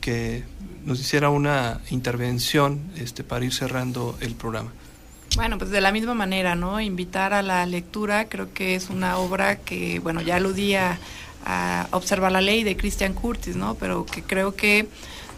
que 0.00 0.44
nos 0.84 1.00
hiciera 1.00 1.30
una 1.30 1.80
intervención 1.90 2.80
este 2.96 3.24
para 3.24 3.44
ir 3.44 3.54
cerrando 3.54 4.16
el 4.20 4.34
programa 4.34 4.72
bueno, 5.36 5.58
pues 5.58 5.70
de 5.70 5.80
la 5.80 5.92
misma 5.92 6.14
manera, 6.14 6.54
¿no? 6.54 6.80
Invitar 6.80 7.32
a 7.32 7.42
la 7.42 7.66
lectura, 7.66 8.28
creo 8.28 8.52
que 8.52 8.74
es 8.74 8.90
una 8.90 9.18
obra 9.18 9.56
que, 9.56 10.00
bueno, 10.00 10.20
ya 10.20 10.36
aludía 10.36 10.98
a, 11.44 11.86
Observar 11.92 12.32
la 12.32 12.40
Ley 12.40 12.64
de 12.64 12.76
Christian 12.76 13.14
Curtis, 13.14 13.56
¿no? 13.56 13.74
Pero 13.76 14.04
que 14.04 14.22
creo 14.22 14.54
que 14.54 14.88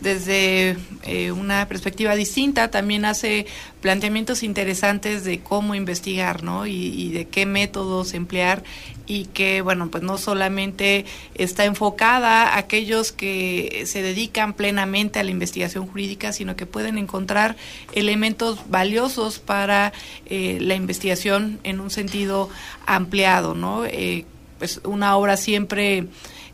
desde 0.03 0.76
eh, 1.05 1.32
una 1.32 1.68
perspectiva 1.68 2.14
distinta, 2.14 2.70
también 2.70 3.05
hace 3.05 3.46
planteamientos 3.80 4.42
interesantes 4.42 5.24
de 5.24 5.40
cómo 5.40 5.74
investigar, 5.74 6.42
¿no? 6.42 6.66
Y, 6.66 7.11
de 7.11 7.26
qué 7.26 7.46
métodos 7.46 8.14
emplear 8.14 8.62
y 9.07 9.24
que, 9.26 9.62
bueno, 9.62 9.90
pues 9.90 10.03
no 10.03 10.18
solamente 10.18 11.05
está 11.34 11.64
enfocada 11.64 12.48
a 12.48 12.59
aquellos 12.59 13.11
que 13.11 13.82
se 13.86 14.03
dedican 14.03 14.55
plenamente 14.55 15.18
a 15.18 15.24
la 15.24 15.30
investigación 15.30 15.86
jurídica, 15.86 16.32
sino 16.32 16.57
que 16.57 16.66
pueden 16.66 16.98
encontrar 16.98 17.57
elementos 17.92 18.61
valiosos 18.68 19.38
para 19.38 19.92
eh, 20.26 20.59
la 20.61 20.74
investigación 20.74 21.59
en 21.64 21.80
un 21.80 21.90
sentido 21.90 22.48
ampliado, 22.86 23.55
¿no? 23.55 23.84
Eh, 23.84 24.26
pues 24.59 24.80
una 24.84 25.16
obra 25.16 25.36
siempre 25.36 26.07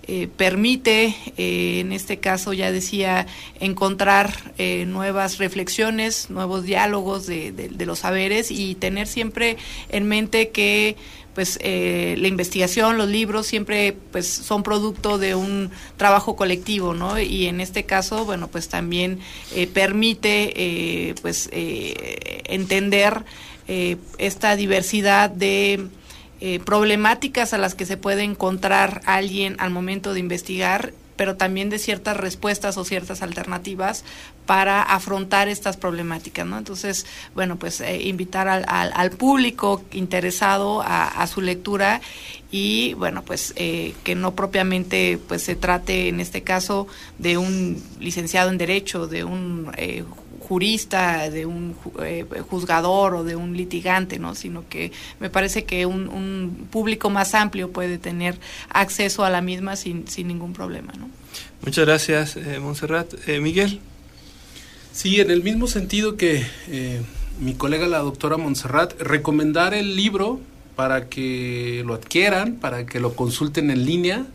eh, 0.09 0.29
permite, 0.29 1.17
eh, 1.37 1.81
en 1.81 1.93
este 1.93 2.19
caso 2.19 2.53
ya 2.53 2.71
decía, 2.71 3.27
encontrar 3.59 4.53
eh, 4.57 4.85
nuevas 4.87 5.39
reflexiones, 5.39 6.31
nuevos 6.31 6.63
diálogos 6.63 7.27
de, 7.27 7.51
de, 7.51 7.87
los 7.87 7.99
saberes 8.01 8.53
y 8.53 8.77
tener 8.77 9.09
siempre 9.09 9.57
en 9.89 10.07
mente 10.07 10.51
que 10.51 10.97
pues 11.35 11.59
la 11.63 12.29
investigación, 12.29 12.97
los 12.97 13.09
libros 13.09 13.47
siempre 13.47 13.95
pues 14.11 14.27
son 14.27 14.63
producto 14.63 15.19
de 15.19 15.35
un 15.35 15.71
trabajo 15.99 16.35
colectivo, 16.35 16.95
¿no? 16.95 17.19
Y 17.21 17.47
en 17.47 17.61
este 17.61 17.85
caso, 17.85 18.25
bueno, 18.25 18.49
pues 18.49 18.69
también 18.71 19.19
permite 19.75 21.15
pues 21.21 21.51
entender 21.53 23.25
esta 24.17 24.57
diversidad 24.57 25.29
de 25.29 25.89
eh, 26.49 26.61
problemáticas 26.61 27.53
a 27.55 27.59
las 27.59 27.75
que 27.75 27.87
se 27.87 27.97
puede 27.97 28.23
encontrar 28.23 29.01
alguien 29.05 29.57
al 29.59 29.71
momento 29.71 30.15
de 30.15 30.21
investigar 30.21 30.93
pero 31.17 31.37
también 31.37 31.71
de 31.71 31.79
ciertas 31.79 32.17
respuestas 32.17 32.77
o 32.77 32.85
ciertas 32.85 33.23
alternativas 33.23 34.05
para 34.45 34.83
afrontar 34.83 35.49
estas 35.49 35.77
problemáticas, 35.77 36.47
¿no? 36.47 36.57
Entonces, 36.59 37.07
bueno, 37.35 37.57
pues 37.57 37.81
eh, 37.81 38.03
invitar 38.03 38.47
al, 38.47 38.65
al, 38.69 39.11
público 39.11 39.83
interesado 39.91 40.83
a, 40.85 41.27
su 41.27 41.41
lectura 41.41 42.01
y, 42.53 42.95
bueno, 42.95 43.23
pues 43.25 43.53
eh, 43.57 43.95
que 44.05 44.15
no 44.15 44.37
propiamente 44.37 45.19
pues 45.27 45.43
se 45.43 45.57
trate 45.57 46.09
en 46.09 46.21
este 46.21 46.43
caso 46.43 46.87
de 47.19 47.39
un 47.39 47.83
licenciado 47.99 48.51
en 48.51 48.59
Derecho, 48.59 49.09
de 49.09 49.25
un 49.25 49.73
eh, 49.77 50.05
jurista, 50.47 51.29
de 51.29 51.45
un 51.45 51.75
eh, 52.03 52.25
juzgador 52.49 53.15
o 53.15 53.25
de 53.25 53.35
un 53.35 53.57
litigante, 53.57 54.19
¿no? 54.21 54.37
Sino 54.37 54.69
que 54.69 54.93
me 55.19 55.29
parece 55.29 55.65
que 55.65 55.87
un, 55.87 56.09
un, 56.09 56.69
público 56.71 57.11
más 57.11 57.35
amplio 57.35 57.73
puede 57.73 57.99
tener 57.99 58.39
acceso 58.69 59.25
a 59.25 59.31
la 59.31 59.41
misma 59.41 59.75
sin, 59.75 60.07
sin 60.07 60.29
ningún 60.29 60.53
problema, 60.53 60.93
¿no? 60.99 61.09
Muchas 61.63 61.85
gracias, 61.85 62.37
eh, 62.37 62.61
Montserrat. 62.61 63.13
Eh, 63.29 63.41
Miguel. 63.41 63.81
Sí, 64.93 65.21
en 65.21 65.31
el 65.31 65.43
mismo 65.43 65.67
sentido 65.67 66.17
que 66.17 66.47
mi 67.41 67.55
colega 67.55 67.87
la 67.87 67.99
doctora 67.99 68.37
Montserrat, 68.39 68.99
recomendar 69.01 69.75
el 69.75 69.97
libro 69.97 70.41
para 70.77 71.09
que 71.09 71.83
lo 71.85 71.93
adquieran, 71.95 72.55
para 72.55 72.87
que 72.87 73.01
lo 73.01 73.15
consulten 73.15 73.71
en 73.71 73.85
línea. 73.85 74.27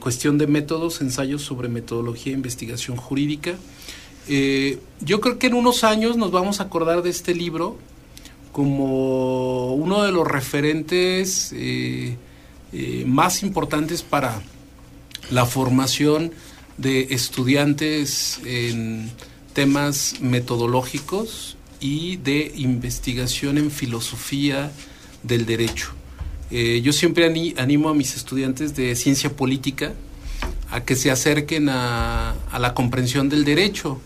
cuestión 0.00 0.38
de 0.38 0.46
métodos, 0.46 1.00
ensayos 1.00 1.42
sobre 1.42 1.68
metodología 1.68 2.32
e 2.32 2.36
investigación 2.36 2.96
jurídica. 2.96 3.54
Eh, 4.28 4.78
yo 5.00 5.20
creo 5.20 5.38
que 5.38 5.48
en 5.48 5.54
unos 5.54 5.84
años 5.84 6.16
nos 6.16 6.30
vamos 6.30 6.60
a 6.60 6.64
acordar 6.64 7.02
de 7.02 7.10
este 7.10 7.34
libro 7.34 7.76
como 8.52 9.74
uno 9.74 10.02
de 10.02 10.12
los 10.12 10.26
referentes 10.26 11.52
eh, 11.52 12.16
eh, 12.72 13.04
más 13.06 13.42
importantes 13.42 14.02
para 14.02 14.40
la 15.30 15.44
formación 15.44 16.32
de 16.78 17.08
estudiantes 17.10 18.40
en 18.44 19.10
temas 19.52 20.16
metodológicos 20.20 21.56
y 21.80 22.16
de 22.16 22.52
investigación 22.56 23.58
en 23.58 23.70
filosofía 23.70 24.72
del 25.22 25.46
derecho. 25.46 25.92
yo 26.50 26.92
siempre 26.92 27.26
animo 27.56 27.88
a 27.88 27.94
mis 27.94 28.16
estudiantes 28.16 28.74
de 28.74 28.94
ciencia 28.96 29.34
política 29.34 29.92
a 30.70 30.84
que 30.84 30.96
se 30.96 31.10
acerquen 31.10 31.68
a 31.68 32.34
la 32.58 32.74
comprensión 32.74 33.28
del 33.28 33.44
derecho 33.44 34.00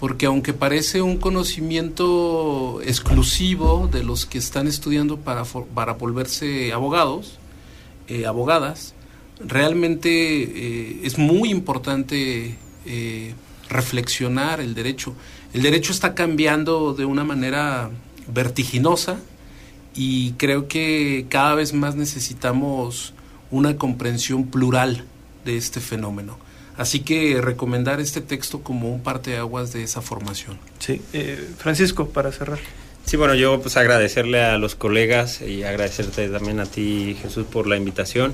porque 0.00 0.26
aunque 0.26 0.52
parece 0.52 1.02
un 1.02 1.16
conocimiento 1.16 2.80
exclusivo 2.82 3.88
de 3.90 4.04
los 4.04 4.26
que 4.26 4.38
están 4.38 4.68
estudiando 4.68 5.18
para, 5.18 5.44
para 5.44 5.94
volverse 5.94 6.72
abogados, 6.72 7.38
eh, 8.06 8.26
abogadas, 8.26 8.94
realmente 9.44 10.08
eh, 10.10 11.00
es 11.02 11.18
muy 11.18 11.50
importante 11.50 12.56
eh, 12.86 13.34
reflexionar 13.68 14.60
el 14.60 14.74
derecho. 14.74 15.14
El 15.52 15.62
derecho 15.62 15.92
está 15.92 16.14
cambiando 16.14 16.94
de 16.94 17.04
una 17.04 17.24
manera 17.24 17.90
vertiginosa 18.32 19.18
y 19.94 20.32
creo 20.32 20.68
que 20.68 21.26
cada 21.28 21.54
vez 21.54 21.72
más 21.72 21.96
necesitamos 21.96 23.14
una 23.50 23.76
comprensión 23.76 24.46
plural 24.46 25.04
de 25.44 25.56
este 25.56 25.80
fenómeno. 25.80 26.38
Así 26.78 27.00
que 27.00 27.40
recomendar 27.42 27.98
este 27.98 28.20
texto 28.20 28.62
como 28.62 28.88
un 28.88 29.02
parteaguas 29.02 29.72
de 29.72 29.82
esa 29.82 30.00
formación. 30.00 30.58
Sí, 30.78 31.02
eh, 31.12 31.36
Francisco, 31.58 32.08
para 32.08 32.30
cerrar. 32.30 32.60
Sí, 33.04 33.16
bueno, 33.16 33.34
yo 33.34 33.60
pues 33.60 33.76
agradecerle 33.76 34.42
a 34.42 34.58
los 34.58 34.76
colegas 34.76 35.42
y 35.42 35.64
agradecerte 35.64 36.28
también 36.28 36.60
a 36.60 36.66
ti, 36.66 37.16
Jesús, 37.20 37.46
por 37.50 37.66
la 37.66 37.76
invitación. 37.76 38.32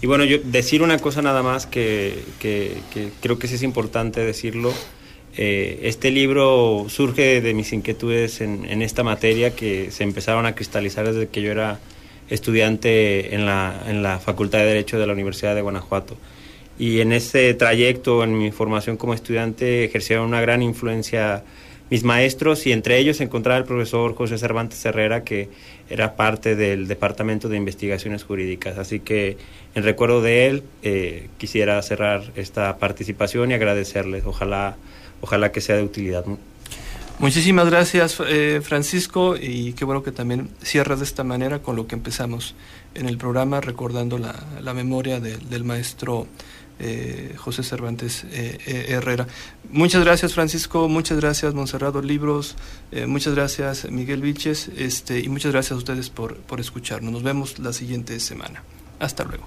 Y 0.00 0.06
bueno, 0.06 0.24
yo 0.24 0.38
decir 0.42 0.80
una 0.80 0.98
cosa 0.98 1.20
nada 1.20 1.42
más 1.42 1.66
que, 1.66 2.24
que, 2.40 2.78
creo 3.20 3.38
que 3.38 3.46
sí 3.46 3.56
es 3.56 3.62
importante 3.62 4.20
decirlo. 4.20 4.72
Eh, 5.36 5.80
este 5.82 6.10
libro 6.10 6.86
surge 6.88 7.42
de 7.42 7.52
mis 7.52 7.74
inquietudes 7.74 8.40
en, 8.40 8.64
en, 8.64 8.80
esta 8.80 9.02
materia 9.02 9.54
que 9.54 9.90
se 9.90 10.02
empezaron 10.02 10.46
a 10.46 10.54
cristalizar 10.54 11.06
desde 11.06 11.28
que 11.28 11.42
yo 11.42 11.50
era 11.50 11.78
estudiante 12.30 13.34
en 13.34 13.44
la, 13.44 13.82
en 13.86 14.02
la 14.02 14.18
Facultad 14.18 14.60
de 14.60 14.64
Derecho 14.64 14.98
de 14.98 15.06
la 15.06 15.12
Universidad 15.12 15.54
de 15.54 15.60
Guanajuato 15.60 16.16
y 16.78 17.00
en 17.00 17.12
ese 17.12 17.54
trayecto, 17.54 18.22
en 18.22 18.36
mi 18.36 18.50
formación 18.50 18.96
como 18.96 19.14
estudiante, 19.14 19.84
ejercieron 19.84 20.26
una 20.26 20.40
gran 20.40 20.62
influencia 20.62 21.42
mis 21.88 22.02
maestros 22.02 22.66
y 22.66 22.72
entre 22.72 22.98
ellos 22.98 23.20
encontraba 23.20 23.58
el 23.58 23.64
profesor 23.64 24.14
José 24.14 24.38
Cervantes 24.38 24.84
Herrera, 24.84 25.22
que 25.22 25.48
era 25.88 26.16
parte 26.16 26.56
del 26.56 26.88
Departamento 26.88 27.48
de 27.48 27.56
Investigaciones 27.56 28.24
Jurídicas. 28.24 28.76
Así 28.78 29.00
que 29.00 29.36
en 29.74 29.84
recuerdo 29.84 30.20
de 30.20 30.46
él 30.46 30.62
eh, 30.82 31.28
quisiera 31.38 31.80
cerrar 31.82 32.24
esta 32.34 32.76
participación 32.78 33.52
y 33.52 33.54
agradecerles. 33.54 34.24
Ojalá, 34.26 34.76
ojalá 35.20 35.52
que 35.52 35.60
sea 35.60 35.76
de 35.76 35.84
utilidad. 35.84 36.24
Muchísimas 37.18 37.70
gracias, 37.70 38.20
eh, 38.28 38.60
Francisco, 38.62 39.36
y 39.40 39.72
qué 39.72 39.86
bueno 39.86 40.02
que 40.02 40.12
también 40.12 40.50
cierras 40.62 40.98
de 40.98 41.06
esta 41.06 41.24
manera 41.24 41.60
con 41.60 41.74
lo 41.74 41.86
que 41.86 41.94
empezamos 41.94 42.54
en 42.94 43.08
el 43.08 43.16
programa, 43.16 43.62
recordando 43.62 44.18
la, 44.18 44.34
la 44.60 44.74
memoria 44.74 45.18
del 45.18 45.64
maestro 45.64 46.26
eh, 46.78 47.34
José 47.36 47.62
Cervantes 47.62 48.24
eh, 48.24 48.58
eh, 48.66 48.86
Herrera. 48.90 49.26
Muchas 49.70 50.04
gracias 50.04 50.34
Francisco, 50.34 50.88
muchas 50.88 51.18
gracias 51.18 51.54
Monserrado 51.54 52.02
Libros, 52.02 52.56
muchas 53.06 53.34
gracias 53.34 53.90
Miguel 53.90 54.20
Viches 54.20 54.70
este, 54.76 55.20
y 55.20 55.28
muchas 55.28 55.52
gracias 55.52 55.72
a 55.72 55.76
ustedes 55.76 56.10
por, 56.10 56.36
por 56.36 56.60
escucharnos. 56.60 57.12
Nos 57.12 57.22
vemos 57.22 57.58
la 57.58 57.72
siguiente 57.72 58.20
semana. 58.20 58.62
Hasta 59.00 59.24
luego. 59.24 59.46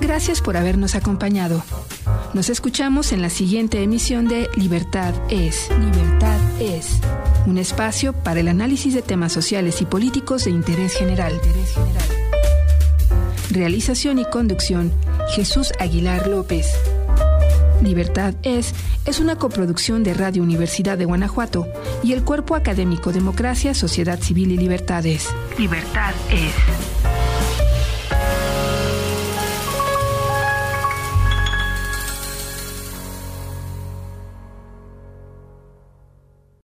Gracias 0.00 0.40
por 0.40 0.56
habernos 0.56 0.94
acompañado. 0.94 1.62
Nos 2.32 2.48
escuchamos 2.48 3.12
en 3.12 3.22
la 3.22 3.30
siguiente 3.30 3.82
emisión 3.82 4.28
de 4.28 4.48
Libertad 4.56 5.14
es. 5.30 5.68
Libertad 5.78 6.15
es. 6.60 6.98
Un 7.46 7.58
espacio 7.58 8.12
para 8.12 8.40
el 8.40 8.48
análisis 8.48 8.94
de 8.94 9.02
temas 9.02 9.32
sociales 9.32 9.80
y 9.82 9.84
políticos 9.84 10.44
de 10.44 10.50
interés 10.50 10.94
general. 10.94 11.40
Realización 13.50 14.18
y 14.18 14.24
conducción, 14.24 14.92
Jesús 15.34 15.72
Aguilar 15.78 16.26
López. 16.26 16.66
Libertad 17.82 18.34
es 18.42 18.74
es 19.06 19.20
una 19.20 19.36
coproducción 19.36 20.02
de 20.02 20.14
Radio 20.14 20.42
Universidad 20.42 20.98
de 20.98 21.04
Guanajuato 21.04 21.68
y 22.02 22.12
el 22.12 22.24
Cuerpo 22.24 22.56
Académico 22.56 23.12
Democracia, 23.12 23.72
Sociedad 23.72 24.18
Civil 24.20 24.50
y 24.50 24.56
Libertades. 24.56 25.28
Libertad 25.56 26.12
es. 26.30 26.95